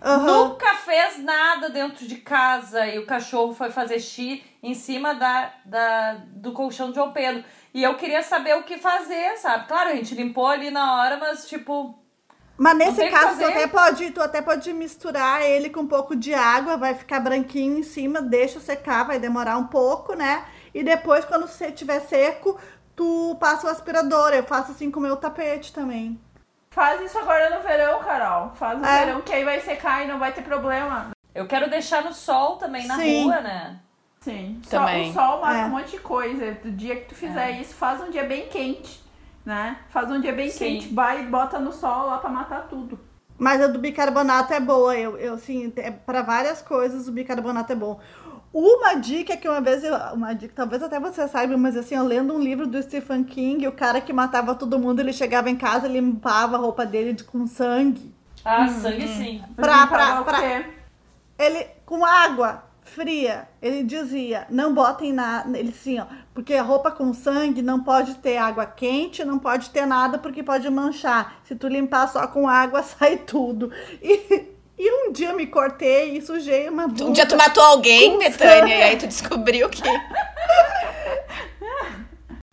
Aham. 0.00 0.48
Nunca 0.48 0.74
fez 0.76 1.18
nada 1.18 1.70
dentro 1.70 2.06
de 2.06 2.16
casa 2.16 2.86
e 2.86 2.98
o 2.98 3.06
cachorro 3.06 3.52
foi 3.52 3.70
fazer 3.70 3.98
xixi 3.98 4.44
em 4.62 4.74
cima 4.74 5.14
da, 5.14 5.52
da, 5.64 6.12
do 6.26 6.52
colchão 6.52 6.90
do 6.90 6.94
João 6.94 7.12
Pedro. 7.12 7.42
E 7.74 7.82
eu 7.82 7.96
queria 7.96 8.22
saber 8.22 8.56
o 8.56 8.62
que 8.62 8.78
fazer, 8.78 9.36
sabe? 9.38 9.66
Claro, 9.66 9.90
a 9.90 9.94
gente 9.94 10.14
limpou 10.14 10.46
ali 10.46 10.70
na 10.70 10.96
hora, 10.96 11.16
mas 11.16 11.48
tipo. 11.48 11.98
Mas 12.58 12.76
nesse 12.76 13.08
caso, 13.08 13.38
tu 13.38 13.44
até, 13.44 13.68
pode, 13.68 14.10
tu 14.10 14.20
até 14.20 14.42
pode 14.42 14.72
misturar 14.72 15.42
ele 15.42 15.70
com 15.70 15.80
um 15.82 15.86
pouco 15.86 16.16
de 16.16 16.34
água, 16.34 16.76
vai 16.76 16.92
ficar 16.94 17.20
branquinho 17.20 17.78
em 17.78 17.84
cima, 17.84 18.20
deixa 18.20 18.58
secar, 18.58 19.04
vai 19.04 19.20
demorar 19.20 19.56
um 19.56 19.68
pouco, 19.68 20.14
né? 20.14 20.44
E 20.74 20.82
depois, 20.82 21.24
quando 21.24 21.46
você 21.46 21.70
tiver 21.70 22.00
seco, 22.00 22.58
tu 22.96 23.36
passa 23.38 23.68
o 23.68 23.70
aspirador. 23.70 24.30
Eu 24.32 24.42
faço 24.42 24.72
assim 24.72 24.90
com 24.90 24.98
o 24.98 25.02
meu 25.02 25.16
tapete 25.16 25.72
também. 25.72 26.20
Faz 26.70 27.00
isso 27.00 27.16
agora 27.18 27.56
no 27.56 27.62
verão, 27.62 28.00
Carol. 28.00 28.50
Faz 28.56 28.78
no 28.78 28.84
É. 28.84 29.04
verão, 29.06 29.20
que 29.22 29.32
aí 29.32 29.44
vai 29.44 29.60
secar 29.60 30.04
e 30.04 30.08
não 30.08 30.18
vai 30.18 30.32
ter 30.32 30.42
problema. 30.42 31.10
Eu 31.32 31.46
quero 31.46 31.70
deixar 31.70 32.02
no 32.02 32.12
sol 32.12 32.56
também 32.56 32.86
na 32.88 32.96
Sim. 32.96 33.22
rua, 33.24 33.40
né? 33.40 33.78
Sim. 34.20 34.60
Também. 34.68 35.12
Só, 35.12 35.20
o 35.20 35.30
sol 35.30 35.40
mata 35.40 35.58
É. 35.60 35.64
um 35.66 35.68
monte 35.70 35.92
de 35.92 35.98
coisa. 36.00 36.52
Do 36.54 36.72
dia 36.72 36.96
que 36.96 37.06
tu 37.08 37.14
fizer 37.14 37.52
isso, 37.52 37.74
faz 37.76 38.00
um 38.00 38.10
dia 38.10 38.24
bem 38.24 38.48
quente, 38.48 39.00
né? 39.48 39.78
Faz 39.88 40.10
um 40.10 40.20
dia 40.20 40.34
bem 40.34 40.50
Sim. 40.50 40.58
quente, 40.58 40.94
vai 40.94 41.22
e 41.22 41.26
bota 41.26 41.58
no 41.58 41.72
sol 41.72 42.06
lá 42.08 42.18
pra 42.18 42.28
matar 42.28 42.68
tudo. 42.68 43.00
Mas 43.38 43.62
a 43.62 43.66
do 43.66 43.78
bicarbonato 43.78 44.52
é 44.52 44.60
boa. 44.60 44.94
Eu, 44.94 45.16
eu 45.16 45.34
assim, 45.34 45.72
é, 45.76 45.90
para 45.90 46.20
várias 46.20 46.60
coisas 46.60 47.08
o 47.08 47.12
bicarbonato 47.12 47.72
é 47.72 47.74
bom. 47.74 47.98
Uma 48.52 48.94
dica 48.96 49.38
que 49.38 49.48
uma 49.48 49.62
vez 49.62 49.82
eu, 49.82 49.94
uma 50.12 50.34
dica, 50.34 50.52
talvez 50.54 50.82
até 50.82 51.00
você 51.00 51.26
saiba, 51.26 51.56
mas 51.56 51.78
assim, 51.78 51.94
eu 51.94 52.04
lendo 52.04 52.34
um 52.34 52.38
livro 52.38 52.66
do 52.66 52.82
Stephen 52.82 53.24
King, 53.24 53.66
o 53.66 53.72
cara 53.72 54.02
que 54.02 54.12
matava 54.12 54.54
todo 54.54 54.78
mundo, 54.78 55.00
ele 55.00 55.14
chegava 55.14 55.48
em 55.48 55.56
casa, 55.56 55.88
limpava 55.88 56.56
a 56.56 56.60
roupa 56.60 56.84
dele 56.84 57.14
de, 57.14 57.24
com 57.24 57.46
sangue. 57.46 58.14
Ah, 58.44 58.68
sangue 58.68 59.08
sim. 59.08 59.42
Pra- 59.56 59.86
pra-? 59.86 60.64
Ele 61.38 61.66
com 61.86 62.04
água 62.04 62.64
fria, 62.88 63.48
ele 63.60 63.82
dizia, 63.82 64.46
não 64.50 64.74
botem 64.74 65.12
na, 65.12 65.44
ele 65.54 65.68
assim, 65.68 66.00
ó, 66.00 66.06
porque 66.34 66.54
a 66.54 66.62
roupa 66.62 66.90
com 66.90 67.12
sangue 67.12 67.62
não 67.62 67.80
pode 67.80 68.14
ter 68.16 68.36
água 68.36 68.66
quente, 68.66 69.24
não 69.24 69.38
pode 69.38 69.70
ter 69.70 69.86
nada 69.86 70.18
porque 70.18 70.42
pode 70.42 70.68
manchar. 70.70 71.40
Se 71.44 71.54
tu 71.54 71.68
limpar 71.68 72.08
só 72.08 72.26
com 72.26 72.48
água, 72.48 72.82
sai 72.84 73.18
tudo. 73.18 73.70
E, 74.02 74.46
e 74.78 75.08
um 75.08 75.12
dia 75.12 75.30
eu 75.30 75.36
me 75.36 75.46
cortei 75.46 76.16
e 76.16 76.22
sujei 76.22 76.68
uma 76.68 76.88
blusa. 76.88 77.04
Um 77.06 77.12
dia 77.12 77.26
tu 77.26 77.36
matou 77.36 77.62
alguém, 77.62 78.18
Betânia, 78.18 78.74
e 78.74 78.82
aí 78.82 78.96
tu 78.96 79.06
descobriu 79.06 79.68
que. 79.68 79.82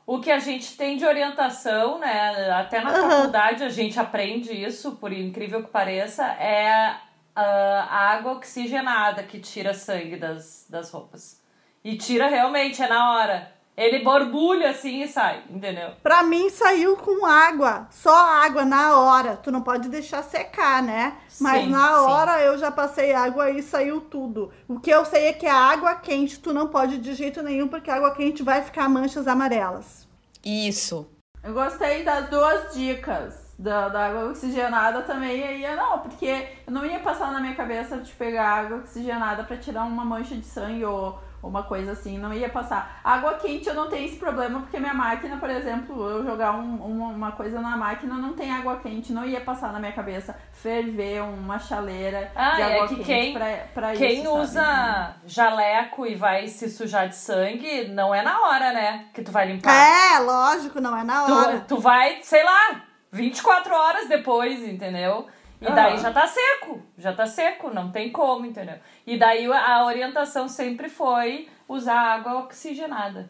O 0.07 0.19
que 0.19 0.29
a 0.29 0.37
gente 0.37 0.77
tem 0.77 0.97
de 0.97 1.05
orientação, 1.05 1.97
né? 1.97 2.51
Até 2.51 2.79
na 2.79 2.91
Aham. 2.91 3.09
faculdade 3.09 3.63
a 3.63 3.69
gente 3.69 3.99
aprende 3.99 4.53
isso, 4.53 4.97
por 4.97 5.11
incrível 5.11 5.63
que 5.63 5.71
pareça, 5.71 6.23
é 6.23 6.95
a 7.41 8.09
água 8.13 8.33
oxigenada 8.33 9.23
que 9.23 9.39
tira 9.39 9.73
sangue 9.73 10.15
das, 10.17 10.65
das 10.69 10.89
roupas. 10.89 11.41
E 11.83 11.97
tira 11.97 12.27
realmente, 12.27 12.81
é 12.81 12.87
na 12.87 13.13
hora. 13.13 13.55
Ele 13.77 13.99
borbulha 13.99 14.69
assim 14.69 15.01
e 15.01 15.07
sai, 15.07 15.43
entendeu? 15.49 15.91
Pra 16.01 16.23
mim 16.23 16.49
saiu 16.49 16.95
com 16.95 17.25
água, 17.25 17.87
só 17.91 18.15
água 18.15 18.63
na 18.63 18.97
hora. 18.97 19.35
Tu 19.35 19.51
não 19.51 19.61
pode 19.61 19.89
deixar 19.89 20.23
secar, 20.23 20.81
né? 20.81 21.17
Mas 21.41 21.65
Sim, 21.65 21.71
na 21.71 21.87
sim. 21.87 21.93
hora 22.05 22.41
eu 22.41 22.57
já 22.57 22.71
passei 22.71 23.13
água 23.13 23.51
e 23.51 23.61
saiu 23.61 23.99
tudo. 23.99 24.53
O 24.65 24.79
que 24.79 24.89
eu 24.89 25.03
sei 25.03 25.25
é 25.25 25.33
que 25.33 25.45
a 25.45 25.57
água 25.57 25.93
quente 25.95 26.39
tu 26.39 26.53
não 26.53 26.69
pode 26.69 26.99
de 26.99 27.13
jeito 27.13 27.43
nenhum, 27.43 27.67
porque 27.67 27.91
a 27.91 27.95
água 27.95 28.15
quente 28.15 28.41
vai 28.41 28.61
ficar 28.61 28.87
manchas 28.87 29.27
amarelas. 29.27 30.07
Isso. 30.43 31.11
Eu 31.43 31.53
gostei 31.53 32.03
das 32.03 32.29
duas 32.29 32.73
dicas. 32.73 33.44
Da, 33.57 33.87
da 33.87 34.07
água 34.07 34.25
oxigenada 34.25 35.01
também. 35.03 35.41
Aí, 35.43 35.63
eu 35.63 35.77
não, 35.77 35.99
porque 35.99 36.25
eu 36.67 36.73
não 36.73 36.85
ia 36.85 36.99
passar 36.99 37.31
na 37.31 37.39
minha 37.39 37.55
cabeça 37.55 37.97
de 37.99 38.11
pegar 38.11 38.49
água 38.49 38.77
oxigenada 38.79 39.43
pra 39.43 39.55
tirar 39.55 39.83
uma 39.83 40.03
mancha 40.03 40.35
de 40.35 40.45
sangue 40.45 40.83
ou 40.83 41.17
uma 41.41 41.63
coisa 41.63 41.93
assim. 41.93 42.17
Não 42.17 42.33
ia 42.33 42.49
passar. 42.49 42.99
Água 43.01 43.35
quente 43.35 43.69
eu 43.69 43.73
não 43.75 43.87
tenho 43.87 44.07
esse 44.07 44.17
problema, 44.17 44.59
porque 44.59 44.77
minha 44.77 44.93
máquina, 44.93 45.37
por 45.37 45.49
exemplo, 45.49 46.09
eu 46.09 46.25
jogar 46.25 46.51
um- 46.51 46.75
uma, 46.83 47.07
uma 47.07 47.31
coisa 47.31 47.61
na 47.61 47.77
máquina, 47.77 48.15
não 48.15 48.33
tem 48.33 48.51
água 48.51 48.75
quente. 48.77 49.13
Não 49.13 49.23
ia 49.23 49.39
passar 49.39 49.71
na 49.71 49.79
minha 49.79 49.93
cabeça 49.93 50.35
ferver 50.51 51.21
uma 51.21 51.57
chaleira 51.57 52.31
Ah, 52.35 52.55
de 52.55 52.61
é 52.61 52.75
água 52.75 52.87
que 52.89 52.95
quente 52.95 53.05
quem- 53.05 53.33
pra, 53.33 53.57
pra 53.73 53.93
Quem 53.93 54.15
isso. 54.15 54.23
sabe? 54.23 54.39
usa 54.41 55.15
jaleco 55.25 56.05
e 56.05 56.15
vai 56.15 56.47
se 56.47 56.69
sujar 56.69 57.07
de 57.07 57.15
sangue, 57.15 57.87
não 57.89 58.13
é 58.13 58.21
na 58.21 58.37
hora, 58.41 58.73
né? 58.73 59.05
Que 59.13 59.21
tu 59.21 59.31
vai 59.31 59.47
limpar. 59.47 59.71
É, 59.71 60.19
lógico, 60.19 60.81
não 60.81 60.97
é 60.97 61.03
na 61.03 61.23
hora. 61.25 61.59
Tu, 61.59 61.75
tu 61.75 61.79
vai, 61.79 62.19
sei 62.23 62.43
lá, 62.43 62.81
24 63.15 63.73
horas 63.73 64.09
depois, 64.09 64.61
entendeu? 64.63 65.25
E 65.61 65.65
daí 65.65 65.93
Aham. 65.93 66.01
já 66.01 66.11
tá 66.11 66.27
seco, 66.27 66.81
já 66.97 67.13
tá 67.13 67.25
seco, 67.25 67.73
não 67.73 67.89
tem 67.89 68.11
como, 68.11 68.45
entendeu? 68.45 68.75
E 69.07 69.17
daí 69.17 69.51
a 69.51 69.85
orientação 69.85 70.49
sempre 70.49 70.89
foi 70.89 71.47
usar 71.67 71.97
água 71.97 72.39
oxigenada. 72.39 73.29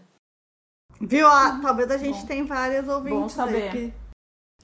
Viu? 1.00 1.28
Ah, 1.28 1.60
talvez 1.62 1.92
a 1.92 1.98
gente 1.98 2.26
tenha 2.26 2.44
várias 2.44 2.88
ouvintes 2.88 3.34
saber. 3.34 3.64
aí 3.64 3.70
que... 3.70 3.94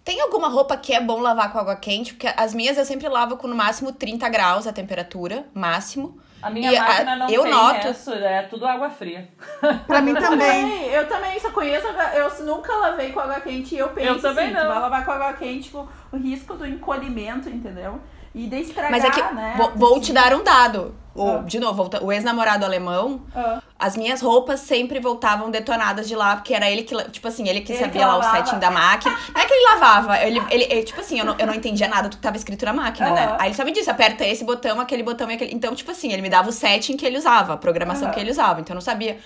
Tem 0.03 0.19
alguma 0.19 0.47
roupa 0.47 0.75
que 0.75 0.93
é 0.93 0.99
bom 0.99 1.19
lavar 1.19 1.51
com 1.51 1.59
água 1.59 1.75
quente? 1.75 2.15
Porque 2.15 2.27
as 2.35 2.55
minhas 2.55 2.77
eu 2.77 2.85
sempre 2.85 3.07
lavo 3.07 3.37
com 3.37 3.47
no 3.47 3.55
máximo 3.55 3.91
30 3.91 4.27
graus 4.29 4.65
a 4.65 4.73
temperatura, 4.73 5.45
máximo. 5.53 6.19
A 6.41 6.49
minha 6.49 6.71
E 6.71 6.75
a- 6.77 6.81
máquina 6.83 7.15
não 7.15 7.29
eu 7.29 7.43
tem 7.43 7.51
noto- 7.51 7.87
isso, 7.89 8.13
é 8.13 8.41
tudo 8.43 8.65
água 8.65 8.89
fria. 8.89 9.27
Pra 9.87 10.01
mim 10.01 10.13
também. 10.13 10.61
Também, 10.61 10.85
eu 10.87 11.07
também 11.07 11.39
só 11.39 11.51
conheço, 11.51 11.87
eu 11.87 12.45
nunca 12.45 12.73
lavei 12.75 13.11
com 13.11 13.19
água 13.19 13.39
quente 13.41 13.75
e 13.75 13.77
eu 13.77 13.89
penso 13.89 14.07
Eu 14.09 14.21
também 14.21 14.45
assim, 14.45 14.53
não. 14.55 14.61
tu 14.63 14.67
vai 14.67 14.79
lavar 14.79 15.05
com 15.05 15.11
água 15.11 15.33
quente 15.33 15.69
com 15.69 15.87
o 16.11 16.17
risco 16.17 16.55
do 16.55 16.65
encolhimento, 16.67 17.49
entendeu? 17.49 17.99
E 18.33 18.47
de 18.47 18.61
estragar, 18.61 18.91
Mas 18.91 19.03
é 19.03 19.09
que 19.11 19.21
né? 19.33 19.53
vou, 19.57 19.71
vou 19.75 19.99
te 20.01 20.13
dar 20.13 20.33
um 20.33 20.43
dado. 20.43 20.95
O, 21.13 21.27
Ah. 21.29 21.37
De 21.39 21.59
novo, 21.59 21.89
o 22.01 22.11
ex-namorado 22.11 22.63
alemão, 22.63 23.21
Ah, 23.35 23.59
as 23.77 23.97
minhas 23.97 24.21
roupas 24.21 24.61
sempre 24.61 24.99
voltavam 24.99 25.51
detonadas 25.51 26.07
de 26.07 26.15
lá, 26.15 26.37
porque 26.37 26.53
era 26.53 26.69
ele 26.71 26.83
que, 26.83 26.95
tipo 27.09 27.27
assim, 27.27 27.49
ele 27.49 27.61
que 27.61 27.73
Ele 27.73 27.79
sabia 27.79 27.99
que 28.01 28.07
lá 28.07 28.17
o 28.17 28.23
setting 28.23 28.59
da 28.59 28.71
máquina. 28.71 29.13
Não 29.33 29.41
é 29.41 29.45
que 29.45 29.53
ele 29.53 29.65
lavava, 29.73 30.17
ele, 30.21 30.41
ele, 30.49 30.63
ele- 30.69 30.83
tipo 30.83 31.01
assim, 31.01 31.19
eu 31.19 31.25
não, 31.25 31.35
eu 31.37 31.45
não 31.47 31.53
entendia 31.53 31.87
nada 31.89 32.07
do 32.07 32.15
que 32.15 32.21
tava 32.21 32.37
escrito 32.37 32.63
na 32.63 32.71
máquina, 32.73 33.09
né? 33.11 33.25
Aham. 33.25 33.37
Aí 33.39 33.47
ele 33.49 33.55
só 33.55 33.65
me 33.65 33.71
disse, 33.73 33.89
aperta 33.89 34.25
esse 34.25 34.45
botão, 34.45 34.79
aquele 34.79 35.03
botão 35.03 35.29
e 35.29 35.33
aquele. 35.33 35.53
Então, 35.53 35.75
tipo 35.75 35.91
assim, 35.91 36.13
ele 36.13 36.21
me 36.21 36.29
dava 36.29 36.47
o 36.49 36.51
setting 36.53 36.95
que 36.95 37.05
ele 37.05 37.17
usava, 37.17 37.53
a 37.53 37.57
programação 37.57 38.09
que 38.11 38.19
ele 38.19 38.31
usava, 38.31 38.61
então 38.61 38.73
eu 38.73 38.75
não 38.75 38.81
sabia. 38.81 39.17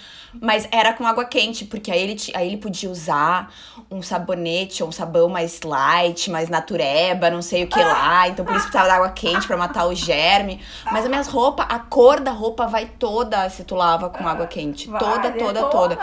Mas 0.42 0.68
era 0.72 0.94
com 0.94 1.06
água 1.06 1.26
quente, 1.26 1.66
porque 1.66 1.92
aí 1.92 2.02
ele, 2.02 2.16
aí 2.34 2.48
ele 2.48 2.58
podia 2.58 2.90
usar 2.90 3.52
um 3.90 4.02
sabonete 4.02 4.82
ou 4.84 4.90
um 4.90 4.92
sabão 4.92 5.30
mais 5.30 5.62
light, 5.62 6.30
mais 6.32 6.50
natureba, 6.50 7.30
não 7.30 7.42
sei 7.42 7.64
o 7.64 7.68
que 7.68 7.80
lá. 7.84 8.28
Então 8.28 8.44
por 8.46 8.56
isso 8.56 8.64
precisava 8.66 8.88
da 8.88 8.96
água 8.96 9.10
quente 9.10 9.46
pra 9.48 9.58
matar 9.58 9.86
o 9.86 9.94
germe. 9.96 10.62
Mas 10.92 11.04
as 11.04 11.10
minhas 11.10 11.28
roupas, 11.28 11.66
a 11.70 11.80
cor 11.80 12.20
da 12.20 12.32
roupa 12.32 12.68
vai 12.68 12.86
toda 12.86 13.50
se 13.50 13.64
tu 13.64 13.76
lava 13.76 14.10
com 14.10 14.28
água 14.28 14.48
quente. 14.48 14.90
vai, 14.90 15.00
toda, 15.00 15.28
é 15.28 15.32
toda, 15.32 15.64
toda. 15.66 15.98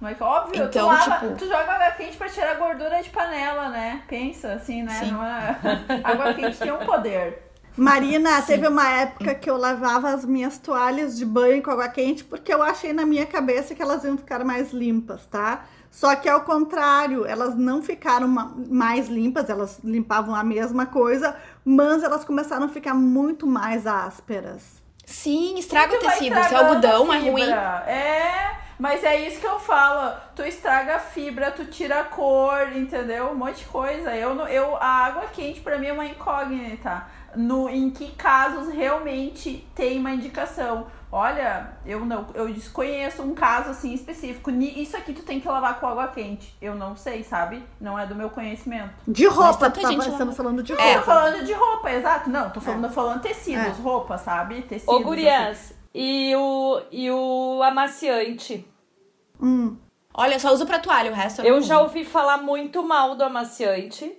Mas 0.00 0.20
óbvio, 0.20 0.64
Então, 0.64 0.88
tu, 0.88 0.92
lava, 0.92 1.26
tipo- 1.26 1.36
tu 1.36 1.44
joga 1.46 1.72
água 1.72 1.90
quente 1.92 2.16
pra 2.16 2.28
tirar 2.28 2.54
gordura 2.54 3.02
de 3.02 3.10
panela, 3.10 3.68
né? 3.68 4.02
Pensa 4.08 4.52
assim, 4.54 4.82
né? 4.82 5.00
É... 5.62 6.00
Água 6.04 6.34
quente 6.34 6.56
tem 6.58 6.72
um 6.72 6.78
poder. 6.84 7.51
Marina, 7.76 8.42
teve 8.42 8.68
uma 8.68 8.86
época 8.88 9.34
que 9.34 9.48
eu 9.48 9.56
lavava 9.56 10.10
as 10.10 10.24
minhas 10.24 10.58
toalhas 10.58 11.16
de 11.16 11.24
banho 11.24 11.62
com 11.62 11.70
água 11.70 11.88
quente 11.88 12.22
porque 12.22 12.52
eu 12.52 12.62
achei 12.62 12.92
na 12.92 13.06
minha 13.06 13.24
cabeça 13.26 13.74
que 13.74 13.80
elas 13.82 14.04
iam 14.04 14.16
ficar 14.18 14.44
mais 14.44 14.72
limpas, 14.72 15.24
tá? 15.26 15.64
Só 15.90 16.14
que 16.16 16.28
ao 16.28 16.42
contrário, 16.42 17.24
elas 17.26 17.54
não 17.56 17.82
ficaram 17.82 18.26
ma- 18.28 18.52
mais 18.70 19.08
limpas, 19.08 19.48
elas 19.50 19.78
limpavam 19.84 20.34
a 20.34 20.42
mesma 20.44 20.86
coisa, 20.86 21.36
mas 21.64 22.02
elas 22.02 22.24
começaram 22.24 22.64
a 22.66 22.68
ficar 22.68 22.94
muito 22.94 23.46
mais 23.46 23.86
ásperas. 23.86 24.82
Sim, 25.04 25.58
estraga 25.58 25.94
o 25.96 25.98
tecido. 25.98 26.34
Se 26.44 26.54
é 26.54 26.56
algodão, 26.58 27.12
é 27.12 27.18
ruim. 27.18 27.50
É, 27.86 28.56
mas 28.78 29.04
é 29.04 29.26
isso 29.28 29.38
que 29.40 29.46
eu 29.46 29.58
falo. 29.58 30.14
Tu 30.34 30.42
estraga 30.44 30.96
a 30.96 30.98
fibra, 31.00 31.50
tu 31.50 31.66
tira 31.66 32.00
a 32.00 32.04
cor, 32.04 32.74
entendeu? 32.74 33.30
Um 33.30 33.34
monte 33.34 33.58
de 33.58 33.64
coisa. 33.66 34.16
Eu, 34.16 34.34
não- 34.34 34.48
eu, 34.48 34.76
a 34.76 34.86
água 35.06 35.24
quente 35.32 35.60
pra 35.60 35.76
mim 35.78 35.88
é 35.88 35.92
uma 35.92 36.06
incógnita. 36.06 37.04
No, 37.36 37.68
em 37.68 37.90
que 37.90 38.12
casos 38.12 38.72
realmente 38.72 39.66
tem 39.74 39.98
uma 39.98 40.10
indicação? 40.12 40.86
Olha, 41.10 41.72
eu 41.84 42.04
não, 42.06 42.26
eu 42.34 42.50
desconheço 42.52 43.22
um 43.22 43.34
caso 43.34 43.70
assim 43.70 43.92
específico. 43.92 44.50
Isso 44.50 44.96
aqui 44.96 45.12
tu 45.12 45.22
tem 45.22 45.40
que 45.40 45.46
lavar 45.48 45.78
com 45.78 45.86
água 45.86 46.08
quente. 46.08 46.56
Eu 46.60 46.74
não 46.74 46.96
sei, 46.96 47.22
sabe? 47.22 47.62
Não 47.80 47.98
é 47.98 48.06
do 48.06 48.14
meu 48.14 48.30
conhecimento. 48.30 48.94
De 49.06 49.26
roupa, 49.26 49.70
tu 49.70 49.80
gente 49.86 49.98
estamos 50.00 50.18
lava. 50.18 50.32
falando 50.32 50.62
de 50.62 50.72
Eu 50.72 50.78
roupa. 50.78 50.98
tô 50.98 51.04
falando 51.04 51.44
de 51.44 51.52
roupa, 51.52 51.90
exato. 51.92 52.30
Não, 52.30 52.48
tô 52.50 52.60
falando, 52.60 52.88
falando 52.90 53.20
tecidos, 53.20 53.78
roupa, 53.78 54.16
sabe? 54.16 54.62
Tecidos. 54.62 54.88
Ô, 54.88 54.96
assim. 54.96 55.04
gurias, 55.04 55.74
e 55.94 56.34
o, 56.34 56.80
e 56.90 57.10
o 57.10 57.62
amaciante? 57.62 58.66
Hum. 59.40 59.76
Olha, 60.14 60.38
só 60.38 60.52
uso 60.52 60.66
pra 60.66 60.78
toalha, 60.78 61.10
o 61.10 61.14
resto 61.14 61.40
eu, 61.42 61.46
Eu 61.46 61.54
não 61.56 61.62
já 61.62 61.76
uso. 61.76 61.84
ouvi 61.84 62.04
falar 62.04 62.38
muito 62.38 62.82
mal 62.82 63.14
do 63.14 63.24
amaciante. 63.24 64.12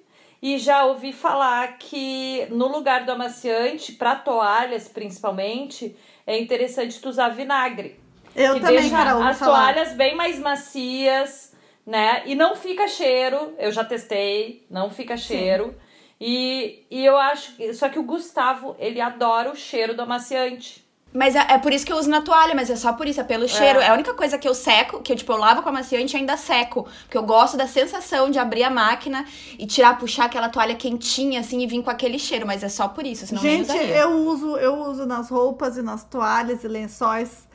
E 0.43 0.57
já 0.57 0.83
ouvi 0.83 1.13
falar 1.13 1.77
que 1.77 2.45
no 2.49 2.67
lugar 2.67 3.05
do 3.05 3.13
amaciante, 3.13 3.93
pra 3.93 4.13
toalhas 4.13 4.89
principalmente, 4.89 5.95
é 6.27 6.37
interessante 6.37 6.99
tu 6.99 7.07
usar 7.07 7.29
vinagre. 7.29 7.97
Eu 8.35 8.55
que 8.55 8.59
também, 8.59 8.81
deixa 8.81 8.93
Carol, 8.93 9.23
as 9.23 9.39
falar. 9.39 9.73
toalhas 9.73 9.93
bem 9.93 10.13
mais 10.15 10.37
macias, 10.37 11.55
né? 11.87 12.23
E 12.25 12.35
não 12.35 12.57
fica 12.57 12.89
cheiro. 12.89 13.55
Eu 13.57 13.71
já 13.71 13.85
testei, 13.85 14.67
não 14.69 14.89
fica 14.89 15.15
cheiro. 15.15 15.73
E, 16.19 16.85
e 16.91 17.05
eu 17.05 17.15
acho 17.15 17.55
que. 17.55 17.73
Só 17.73 17.87
que 17.87 17.97
o 17.97 18.03
Gustavo, 18.03 18.75
ele 18.77 18.99
adora 18.99 19.49
o 19.49 19.55
cheiro 19.55 19.95
do 19.95 20.01
amaciante. 20.01 20.82
Mas 21.13 21.35
é, 21.35 21.45
é 21.49 21.57
por 21.57 21.71
isso 21.71 21.85
que 21.85 21.93
eu 21.93 21.97
uso 21.97 22.09
na 22.09 22.21
toalha, 22.21 22.55
mas 22.55 22.69
é 22.69 22.75
só 22.75 22.91
por 22.93 23.07
isso, 23.07 23.21
é 23.21 23.23
pelo 23.23 23.47
cheiro. 23.47 23.79
É 23.79 23.89
a 23.89 23.93
única 23.93 24.13
coisa 24.13 24.37
que 24.37 24.47
eu 24.47 24.55
seco, 24.55 25.01
que 25.01 25.11
eu, 25.11 25.15
tipo, 25.15 25.31
eu 25.31 25.37
lavo 25.37 25.61
com 25.61 25.69
amaciante 25.69 26.15
e 26.15 26.17
ainda 26.17 26.35
seco. 26.35 26.87
Porque 27.03 27.17
eu 27.17 27.23
gosto 27.23 27.55
da 27.55 27.67
sensação 27.67 28.31
de 28.31 28.39
abrir 28.39 28.63
a 28.63 28.69
máquina 28.69 29.25
e 29.59 29.67
tirar, 29.67 29.97
puxar 29.97 30.25
aquela 30.25 30.49
toalha 30.49 30.75
quentinha, 30.75 31.41
assim, 31.41 31.61
e 31.61 31.67
vir 31.67 31.83
com 31.83 31.89
aquele 31.89 32.17
cheiro. 32.17 32.47
Mas 32.47 32.63
é 32.63 32.69
só 32.69 32.87
por 32.87 33.05
isso, 33.05 33.27
senão 33.27 33.41
Gente, 33.41 33.69
usaria. 33.69 33.95
eu 33.95 34.11
uso, 34.27 34.57
eu 34.57 34.73
uso 34.75 35.05
nas 35.05 35.29
roupas 35.29 35.77
e 35.77 35.81
nas 35.81 36.03
toalhas 36.03 36.63
e 36.63 36.67
lençóis 36.67 37.47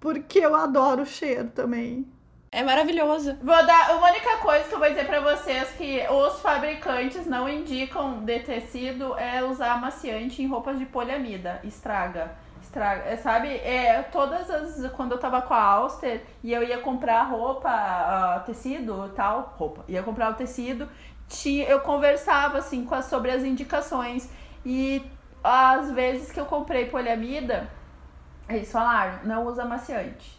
porque 0.00 0.38
eu 0.38 0.54
adoro 0.54 1.02
o 1.02 1.06
cheiro 1.06 1.48
também. 1.48 2.06
É 2.50 2.62
maravilhoso. 2.62 3.36
Vou 3.42 3.66
dar 3.66 3.94
uma 3.96 4.08
única 4.08 4.38
coisa 4.38 4.66
que 4.66 4.74
eu 4.74 4.78
vou 4.78 4.88
dizer 4.88 5.06
pra 5.06 5.20
vocês 5.20 5.68
que 5.72 6.00
os 6.08 6.40
fabricantes 6.40 7.26
não 7.26 7.46
indicam 7.46 8.24
de 8.24 8.38
tecido 8.40 9.18
é 9.18 9.44
usar 9.44 9.72
amaciante 9.72 10.42
em 10.42 10.46
roupas 10.46 10.78
de 10.78 10.86
poliamida. 10.86 11.60
Estraga. 11.62 12.34
Estraga. 12.68 13.04
É, 13.04 13.16
sabe? 13.16 13.48
É, 13.48 14.02
todas 14.02 14.50
as. 14.50 14.90
Quando 14.92 15.12
eu 15.12 15.18
tava 15.18 15.40
com 15.40 15.54
a 15.54 15.62
Auster 15.62 16.22
e 16.44 16.52
eu 16.52 16.62
ia 16.62 16.78
comprar 16.78 17.22
roupa, 17.22 17.70
ah, 17.70 18.42
tecido 18.44 19.10
tal, 19.16 19.54
roupa. 19.56 19.84
Ia 19.88 20.02
comprar 20.02 20.30
o 20.30 20.34
tecido, 20.34 20.86
tinha, 21.28 21.64
eu 21.64 21.80
conversava 21.80 22.58
assim 22.58 22.84
com 22.84 22.94
as, 22.94 23.06
sobre 23.06 23.30
as 23.30 23.42
indicações. 23.42 24.30
E 24.66 25.02
às 25.42 25.90
vezes 25.92 26.30
que 26.30 26.38
eu 26.38 26.44
comprei 26.44 26.84
poliamida, 26.86 27.70
eles 28.48 28.70
falaram, 28.70 29.20
não 29.24 29.46
usa 29.46 29.62
amaciante. 29.62 30.36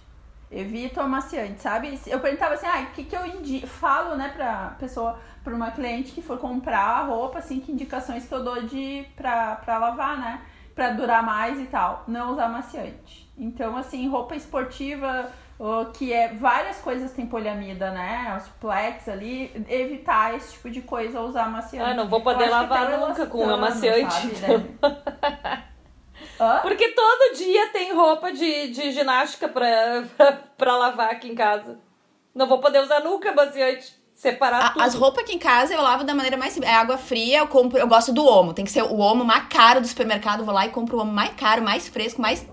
Evito 0.51 0.99
amaciante, 0.99 1.61
sabe? 1.61 1.99
Eu 2.07 2.19
perguntava 2.19 2.53
assim, 2.53 2.67
ah, 2.67 2.81
o 2.81 2.93
que, 2.93 3.05
que 3.05 3.15
eu 3.15 3.25
indi 3.25 3.65
falo, 3.65 4.15
né, 4.15 4.29
pra 4.35 4.75
pessoa, 4.79 5.19
pra 5.43 5.53
uma 5.53 5.71
cliente 5.71 6.11
que 6.11 6.21
for 6.21 6.37
comprar 6.37 6.79
a 6.79 7.03
roupa, 7.03 7.39
assim, 7.39 7.59
que 7.59 7.71
indicações 7.71 8.27
que 8.27 8.33
eu 8.33 8.43
dou 8.43 8.61
de 8.63 9.05
pra, 9.15 9.55
pra 9.55 9.79
lavar, 9.79 10.17
né? 10.17 10.41
Pra 10.79 10.91
durar 10.91 11.21
mais 11.21 11.59
e 11.59 11.65
tal. 11.65 12.05
Não 12.07 12.31
usar 12.31 12.45
amaciante. 12.45 13.29
Então, 13.37 13.75
assim, 13.75 14.07
roupa 14.07 14.33
esportiva, 14.33 15.29
que 15.93 16.13
é 16.13 16.29
várias 16.29 16.77
coisas 16.77 17.11
tem 17.11 17.25
poliamida, 17.25 17.91
né? 17.91 18.33
Os 18.39 18.47
plex 18.47 19.09
ali, 19.09 19.51
evitar 19.67 20.37
esse 20.37 20.53
tipo 20.53 20.69
de 20.69 20.81
coisa, 20.81 21.19
usar 21.19 21.47
amaciante. 21.47 21.91
Ah, 21.91 21.93
não 21.93 22.07
vou 22.07 22.21
poder 22.21 22.47
lavar 22.47 22.93
o 22.93 23.07
nunca 23.07 23.25
com 23.25 23.43
elastano, 23.43 23.65
amaciante, 23.65 24.35
sabe, 24.37 24.69
então. 24.77 24.89
né? 24.89 26.61
Porque 26.61 26.87
todo 26.93 27.35
dia 27.35 27.67
tem 27.73 27.93
roupa 27.93 28.31
de, 28.31 28.69
de 28.69 28.93
ginástica 28.93 29.49
pra, 29.49 30.05
pra, 30.15 30.31
pra 30.57 30.77
lavar 30.77 31.11
aqui 31.11 31.27
em 31.27 31.35
casa. 31.35 31.77
Não 32.33 32.47
vou 32.47 32.59
poder 32.59 32.79
usar 32.79 33.01
nunca 33.01 33.31
amaciante. 33.31 33.98
Separar 34.19 34.65
A- 34.65 34.69
tudo. 34.71 34.81
as 34.83 34.93
roupas 34.95 35.23
aqui 35.23 35.33
em 35.33 35.39
casa 35.39 35.73
eu 35.73 35.81
lavo 35.81 36.03
da 36.03 36.13
maneira 36.13 36.35
mais 36.35 36.51
simples. 36.51 36.69
É 36.69 36.75
água 36.75 36.97
fria, 36.97 37.37
eu 37.39 37.47
compro. 37.47 37.79
Eu 37.79 37.87
gosto 37.87 38.11
do 38.11 38.25
omo. 38.25 38.53
Tem 38.53 38.65
que 38.65 38.71
ser 38.71 38.83
o 38.83 38.97
omo 38.99 39.23
mais 39.23 39.45
caro 39.47 39.79
do 39.79 39.87
supermercado. 39.87 40.39
Eu 40.39 40.45
vou 40.45 40.53
lá 40.53 40.65
e 40.65 40.69
compro 40.71 40.97
o 40.97 41.01
omo 41.01 41.11
mais 41.11 41.31
caro, 41.37 41.61
mais 41.63 41.87
fresco, 41.87 42.21
mais 42.21 42.45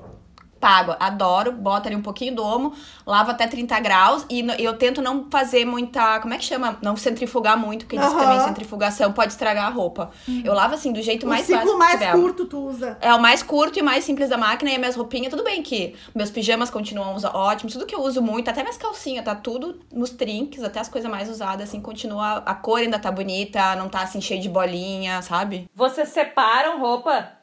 pago. 0.61 0.95
Adoro. 0.99 1.53
Boto 1.53 1.89
ali 1.89 1.97
um 1.97 2.03
pouquinho 2.03 2.35
do 2.35 2.45
omo, 2.45 2.73
lavo 3.07 3.31
até 3.31 3.47
30 3.47 3.79
graus. 3.81 4.27
E 4.31 4.45
eu 4.63 4.77
tento 4.77 5.01
não 5.03 5.27
fazer 5.31 5.65
muita. 5.65 6.21
Como 6.21 6.35
é 6.35 6.39
que 6.39 6.45
chama? 6.45 6.79
Não 6.83 6.97
centrifugar 6.97 7.59
muito, 7.59 7.85
porque 7.87 7.97
diz 7.99 8.09
que 8.09 8.15
Aham. 8.15 8.25
também 8.25 8.41
centrifugação 8.41 9.13
pode 9.13 9.33
estragar 9.33 9.67
a 9.67 9.71
roupa. 9.71 10.11
Eu 10.45 10.55
lavo 10.55 10.75
assim, 10.75 10.93
do 10.93 11.03
jeito 11.03 11.27
O 11.27 11.29
mais 11.29 11.47
ciclo 11.47 11.59
básico 11.59 11.73
que 11.73 11.79
mais 11.79 11.93
tiver. 12.01 12.13
curto 12.13 12.45
tu 12.47 12.59
usa. 12.59 12.97
É 13.01 13.15
o 13.15 13.21
mais 13.21 13.43
curto 13.43 13.79
e 13.79 13.83
mais 13.83 14.05
simples 14.05 14.29
da 14.29 14.37
máquina. 14.37 14.71
E 14.71 14.75
as 14.75 14.79
minhas 14.79 14.97
roupinhas, 14.97 15.31
tudo 15.31 15.45
bem 15.45 15.63
que 15.63 15.95
meus 16.15 16.31
pijamas 16.31 16.71
continuam 16.71 17.17
ótimos. 17.35 17.73
Tudo 17.73 17.87
que 17.87 17.95
eu 17.95 18.01
uso 18.03 18.23
muito, 18.23 18.49
até 18.49 18.63
minhas 18.63 18.77
calcinhas, 18.77 19.25
tá 19.25 19.35
tudo 19.35 19.81
nos 19.93 20.11
trinques, 20.11 20.63
até 20.63 20.81
as 20.81 20.89
coisas 20.89 21.11
mais 21.11 21.29
usadas, 21.29 21.69
assim, 21.69 21.81
continua. 21.81 22.43
A 22.47 22.55
cor 22.55 22.79
ainda 22.81 22.99
tá 22.99 23.11
bonita, 23.11 23.75
não 23.77 23.89
tá 23.89 24.01
assim 24.03 24.21
cheio 24.21 24.41
de 24.41 24.49
bolinha, 24.49 25.21
sabe? 25.23 25.69
Vocês 25.75 26.09
separam 26.09 26.81
roupa? 26.81 27.36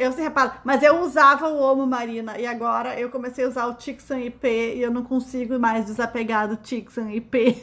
Eu 0.00 0.12
se 0.12 0.20
reparo, 0.22 0.52
mas 0.64 0.82
eu 0.82 1.00
usava 1.00 1.48
o 1.48 1.60
Omo 1.60 1.86
Marina 1.86 2.38
e 2.38 2.46
agora 2.46 2.98
eu 2.98 3.10
comecei 3.10 3.44
a 3.44 3.48
usar 3.48 3.66
o 3.66 3.74
Tixan 3.74 4.18
IP 4.20 4.46
e 4.48 4.80
eu 4.80 4.90
não 4.90 5.04
consigo 5.04 5.58
mais 5.58 5.84
desapegar 5.84 6.48
do 6.48 6.56
Tixan 6.56 7.10
IP. 7.12 7.62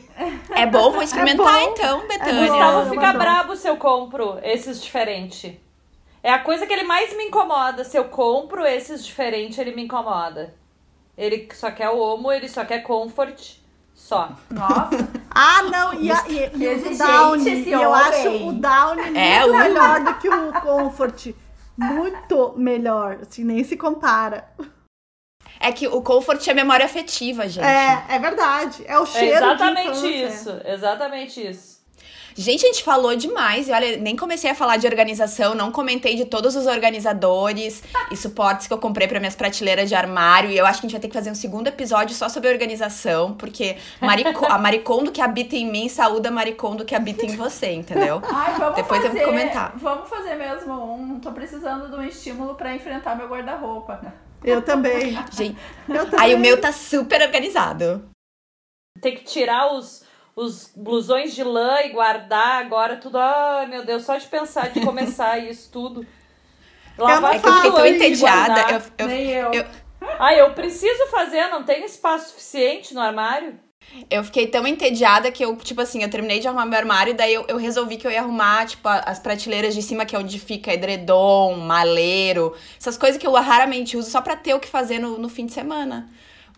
É 0.52 0.66
bom, 0.68 0.92
vou 0.92 1.02
experimentar 1.02 1.52
bom. 1.60 1.72
então, 1.72 2.00
O 2.04 2.08
Betânia. 2.08 2.34
bom. 2.34 2.48
Gustavo 2.48 2.90
fica 2.92 3.08
adoro. 3.10 3.18
brabo 3.24 3.56
se 3.56 3.68
eu 3.68 3.78
compro 3.78 4.38
esses 4.44 4.80
diferentes. 4.82 5.52
É 6.22 6.32
a 6.32 6.40
coisa 6.40 6.68
que 6.68 6.74
ele 6.74 6.84
mais 6.84 7.16
me 7.18 7.24
incomoda. 7.24 7.84
Se 7.84 7.98
eu 7.98 8.06
compro 8.06 8.66
esses 8.66 9.04
diferentes, 9.04 9.58
ele 9.58 9.74
me 9.76 9.84
incomoda. 9.86 10.54
Ele 11.18 11.48
só 11.56 11.72
quer 11.72 11.90
o 11.90 11.98
Omo, 11.98 12.32
ele 12.32 12.48
só 12.48 12.64
quer 12.66 12.84
Comfort. 12.84 13.56
Só. 13.96 14.30
Nossa. 14.52 15.10
Ah, 15.40 15.62
não, 15.64 15.94
e, 15.94 16.12
a, 16.12 16.24
e, 16.28 16.50
e 16.56 16.68
o 16.68 16.98
Downy. 16.98 17.50
esse 17.62 17.70
eu 17.72 17.82
homem. 17.92 18.02
acho 18.02 18.48
o 18.48 18.54
Downy 18.54 19.16
É, 19.16 19.42
muito 19.42 19.58
melhor 19.60 20.00
do 20.04 20.14
que 20.16 20.28
o 20.28 20.52
Comfort. 20.62 21.28
Muito 21.78 22.54
melhor, 22.58 23.20
assim, 23.22 23.44
nem 23.44 23.64
se 23.64 23.78
compara. 23.78 24.50
É 25.60 25.72
que 25.72 25.88
o 25.88 26.02
comfort 26.02 26.46
é 26.48 26.54
memória 26.54 26.86
afetiva, 26.86 27.48
gente. 27.48 27.66
É, 27.66 28.16
é 28.16 28.20
verdade. 28.20 28.84
É 28.86 28.98
o 29.00 29.04
É 29.04 29.06
cheiro 29.06 29.36
exatamente 29.38 30.00
de 30.00 30.08
infância. 30.08 30.28
isso. 30.28 30.62
Exatamente 30.66 31.48
isso. 31.48 31.77
Gente, 32.38 32.64
a 32.66 32.68
gente 32.68 32.84
falou 32.84 33.16
demais. 33.16 33.68
E 33.68 33.72
olha, 33.72 33.98
nem 33.98 34.16
comecei 34.16 34.52
a 34.52 34.54
falar 34.54 34.78
de 34.78 34.86
organização, 34.86 35.56
não 35.56 35.72
comentei 35.72 36.16
de 36.16 36.26
todos 36.26 36.56
os 36.56 36.68
organizadores 36.68 37.82
e 38.12 38.16
suportes 38.16 38.68
que 38.68 38.74
eu 38.74 38.78
comprei 38.78 39.08
para 39.08 39.20
minhas 39.20 39.36
prateleiras 39.36 39.90
de 39.90 39.96
armário. 39.96 40.52
E 40.52 40.58
eu 40.58 40.66
acho 40.66 40.80
que 40.80 40.86
a 40.86 40.88
gente 40.88 40.94
vai 40.94 41.02
ter 41.02 41.08
que 41.08 41.16
fazer 41.16 41.32
um 41.32 41.36
segundo 41.36 41.68
episódio 41.68 42.16
só 42.16 42.30
sobre 42.30 42.50
organização, 42.50 43.34
porque 43.34 43.78
Marico 44.00 44.46
a 44.46 44.60
Maricondo 44.60 45.12
que 45.12 45.20
habita 45.20 45.56
em 45.56 45.70
mim 45.70 45.90
saúda 45.90 46.30
a 46.30 46.32
Maricondo 46.32 46.86
que 46.86 46.94
habita 46.94 47.26
em 47.26 47.36
você, 47.36 47.72
entendeu? 47.72 48.22
Ai, 48.32 48.54
vamos 48.60 48.76
Depois 48.76 49.02
fazer, 49.02 49.14
temos 49.14 49.20
que 49.20 49.26
comentar. 49.26 49.74
Vamos 49.76 50.08
fazer 50.08 50.36
mesmo 50.36 50.74
um. 50.74 51.20
Tô 51.20 51.32
precisando 51.32 51.90
de 51.90 51.96
um 51.96 52.04
estímulo 52.04 52.54
pra 52.54 52.76
enfrentar 52.76 53.16
meu 53.16 53.28
guarda-roupa. 53.28 54.14
Eu 54.44 54.62
também. 54.62 55.18
Gente, 55.32 55.58
Eu 55.90 56.06
também. 56.06 56.20
aí 56.20 56.36
o 56.36 56.40
meu 56.40 56.62
tá 56.62 56.72
super 56.72 57.20
organizado. 57.22 58.08
Tem 59.02 59.16
que 59.16 59.24
tirar 59.24 59.74
os, 59.74 60.04
os 60.38 60.72
blusões 60.76 61.34
de 61.34 61.44
lã 61.44 61.82
e 61.82 61.90
guardar 61.90 62.64
agora 62.64 62.96
tudo. 62.96 63.18
Ai, 63.18 63.66
meu 63.66 63.84
Deus, 63.84 64.04
só 64.06 64.16
de 64.16 64.28
pensar 64.28 64.70
de 64.70 64.80
começar 64.82 65.38
isso 65.44 65.70
tudo. 65.72 66.06
Lavar 66.98 67.22
não 67.22 67.30
É 67.34 67.40
que 67.40 67.48
eu 67.48 67.54
fiquei 67.54 67.72
tão 67.72 67.86
entediada. 67.86 68.62
Eu, 68.72 68.82
eu, 69.00 69.08
Nem 69.08 69.30
eu. 69.32 69.54
eu- 69.54 69.66
Ai, 70.20 70.40
eu 70.40 70.54
preciso 70.54 71.08
fazer, 71.08 71.48
não 71.48 71.64
tenho 71.64 71.84
espaço 71.84 72.30
suficiente 72.30 72.94
no 72.94 73.02
armário. 73.02 73.60
Eu 74.12 74.24
fiquei 74.24 74.46
tão 74.46 74.68
entediada 74.68 75.32
que 75.32 75.44
eu, 75.44 75.56
tipo 75.56 75.82
assim, 75.82 76.04
eu 76.04 76.10
terminei 76.10 76.40
de 76.40 76.48
arrumar 76.48 76.66
meu 76.66 76.78
armário, 76.78 77.16
daí 77.16 77.34
eu, 77.34 77.46
eu 77.48 77.58
resolvi 77.58 77.98
que 77.98 78.06
eu 78.06 78.12
ia 78.12 78.20
arrumar, 78.20 78.68
tipo, 78.68 78.88
as 78.88 79.18
prateleiras 79.18 79.74
de 79.74 79.82
cima, 79.82 80.06
que 80.06 80.16
é 80.16 80.20
onde 80.20 80.38
fica 80.40 80.74
edredom, 80.74 81.56
maleiro, 81.56 82.56
essas 82.80 82.98
coisas 82.98 83.20
que 83.20 83.26
eu 83.26 83.32
raramente 83.34 83.98
uso 83.98 84.10
só 84.12 84.22
pra 84.22 84.36
ter 84.36 84.54
o 84.54 84.60
que 84.60 84.68
fazer 84.68 85.00
no, 85.00 85.18
no 85.18 85.30
fim 85.30 85.46
de 85.46 85.54
semana. 85.54 86.08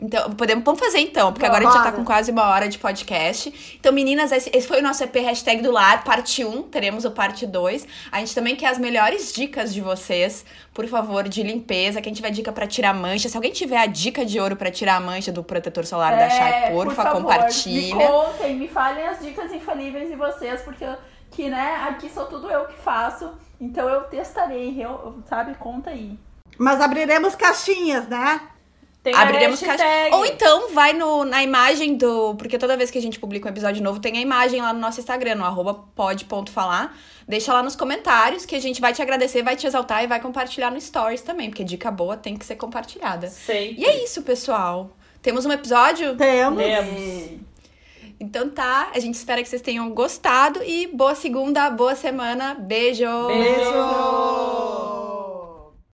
Então, 0.01 0.31
podemos, 0.31 0.63
vamos 0.63 0.79
fazer 0.79 0.99
então, 0.99 1.33
porque 1.33 1.45
agora 1.45 1.67
a 1.67 1.69
gente 1.69 1.77
já 1.77 1.83
tá 1.83 1.91
com 1.91 2.05
quase 2.05 2.31
uma 2.31 2.47
hora 2.47 2.69
de 2.69 2.79
podcast. 2.79 3.75
Então, 3.77 3.91
meninas, 3.91 4.31
esse, 4.31 4.49
esse 4.53 4.65
foi 4.65 4.79
o 4.79 4.81
nosso 4.81 5.03
EP 5.03 5.13
Hashtag 5.15 5.61
do 5.61 5.71
Lar, 5.71 6.05
parte 6.05 6.45
1, 6.45 6.63
teremos 6.63 7.03
o 7.03 7.11
parte 7.11 7.45
2. 7.45 7.85
A 8.09 8.19
gente 8.19 8.33
também 8.33 8.55
quer 8.55 8.67
as 8.67 8.77
melhores 8.77 9.33
dicas 9.33 9.73
de 9.73 9.81
vocês, 9.81 10.45
por 10.73 10.87
favor, 10.87 11.27
de 11.27 11.43
limpeza. 11.43 12.01
Quem 12.01 12.13
tiver 12.13 12.31
dica 12.31 12.49
pra 12.49 12.65
tirar 12.65 12.93
mancha, 12.93 13.27
se 13.27 13.35
alguém 13.35 13.51
tiver 13.51 13.77
a 13.77 13.87
dica 13.87 14.25
de 14.25 14.39
ouro 14.39 14.55
pra 14.55 14.71
tirar 14.71 14.95
a 14.95 14.99
mancha 15.01 15.33
do 15.33 15.43
protetor 15.43 15.85
solar 15.85 16.17
da 16.17 16.29
Shai, 16.29 16.71
porfa, 16.71 16.71
É, 16.71 16.71
por 16.71 16.95
favor, 16.95 17.21
compartilha. 17.21 17.95
Me 17.95 18.07
contem, 18.07 18.55
me 18.55 18.67
falem 18.69 19.05
as 19.05 19.19
dicas 19.19 19.51
infalíveis 19.51 20.09
de 20.09 20.15
vocês, 20.15 20.61
porque 20.61 20.85
que, 21.31 21.49
né, 21.49 21.85
aqui 21.89 22.09
sou 22.09 22.25
tudo 22.25 22.49
eu 22.49 22.65
que 22.67 22.77
faço. 22.77 23.31
Então 23.59 23.89
eu 23.89 24.03
testarei, 24.03 24.81
eu, 24.81 25.21
sabe? 25.27 25.55
Conta 25.55 25.89
aí. 25.89 26.17
Mas 26.57 26.79
abriremos 26.79 27.35
caixinhas, 27.35 28.07
né? 28.07 28.41
Tem 29.01 29.13
a 29.15 29.21
Abriremos 29.21 29.61
hashtag. 29.61 29.89
caixa. 29.89 30.15
Ou 30.15 30.25
então 30.25 30.73
vai 30.73 30.91
no, 30.91 31.23
na 31.23 31.41
imagem 31.41 31.95
do. 31.95 32.35
Porque 32.35 32.57
toda 32.57 32.75
vez 32.75 32.91
que 32.91 32.97
a 32.97 33.01
gente 33.01 33.17
publica 33.17 33.47
um 33.47 33.51
episódio 33.51 33.81
novo, 33.81 33.99
tem 33.99 34.17
a 34.17 34.21
imagem 34.21 34.61
lá 34.61 34.73
no 34.73 34.79
nosso 34.79 34.99
Instagram, 34.99 35.35
no 35.35 35.45
arroba 35.45 35.73
pod.falar. 35.95 36.93
Deixa 37.27 37.53
lá 37.53 37.63
nos 37.63 37.75
comentários 37.75 38.45
que 38.45 38.55
a 38.55 38.59
gente 38.59 38.81
vai 38.81 38.91
te 38.91 39.01
agradecer, 39.01 39.41
vai 39.41 39.55
te 39.55 39.65
exaltar 39.65 40.03
e 40.03 40.07
vai 40.07 40.19
compartilhar 40.19 40.69
no 40.71 40.81
Stories 40.81 41.21
também, 41.21 41.49
porque 41.49 41.63
dica 41.63 41.89
boa 41.89 42.17
tem 42.17 42.35
que 42.35 42.45
ser 42.45 42.55
compartilhada. 42.55 43.29
Sei. 43.29 43.75
E 43.77 43.85
é 43.85 44.03
isso, 44.03 44.21
pessoal. 44.23 44.91
Temos 45.21 45.45
um 45.45 45.51
episódio? 45.51 46.15
Temos. 46.17 46.61
Temos. 46.61 47.39
Então 48.19 48.49
tá, 48.49 48.91
a 48.93 48.99
gente 48.99 49.15
espera 49.15 49.41
que 49.41 49.47
vocês 49.47 49.61
tenham 49.61 49.89
gostado 49.91 50.61
e 50.61 50.87
boa 50.87 51.15
segunda, 51.15 51.69
boa 51.69 51.95
semana. 51.95 52.53
Beijo! 52.53 53.05
Beijo. 53.27 53.53
Beijo. 53.53 54.98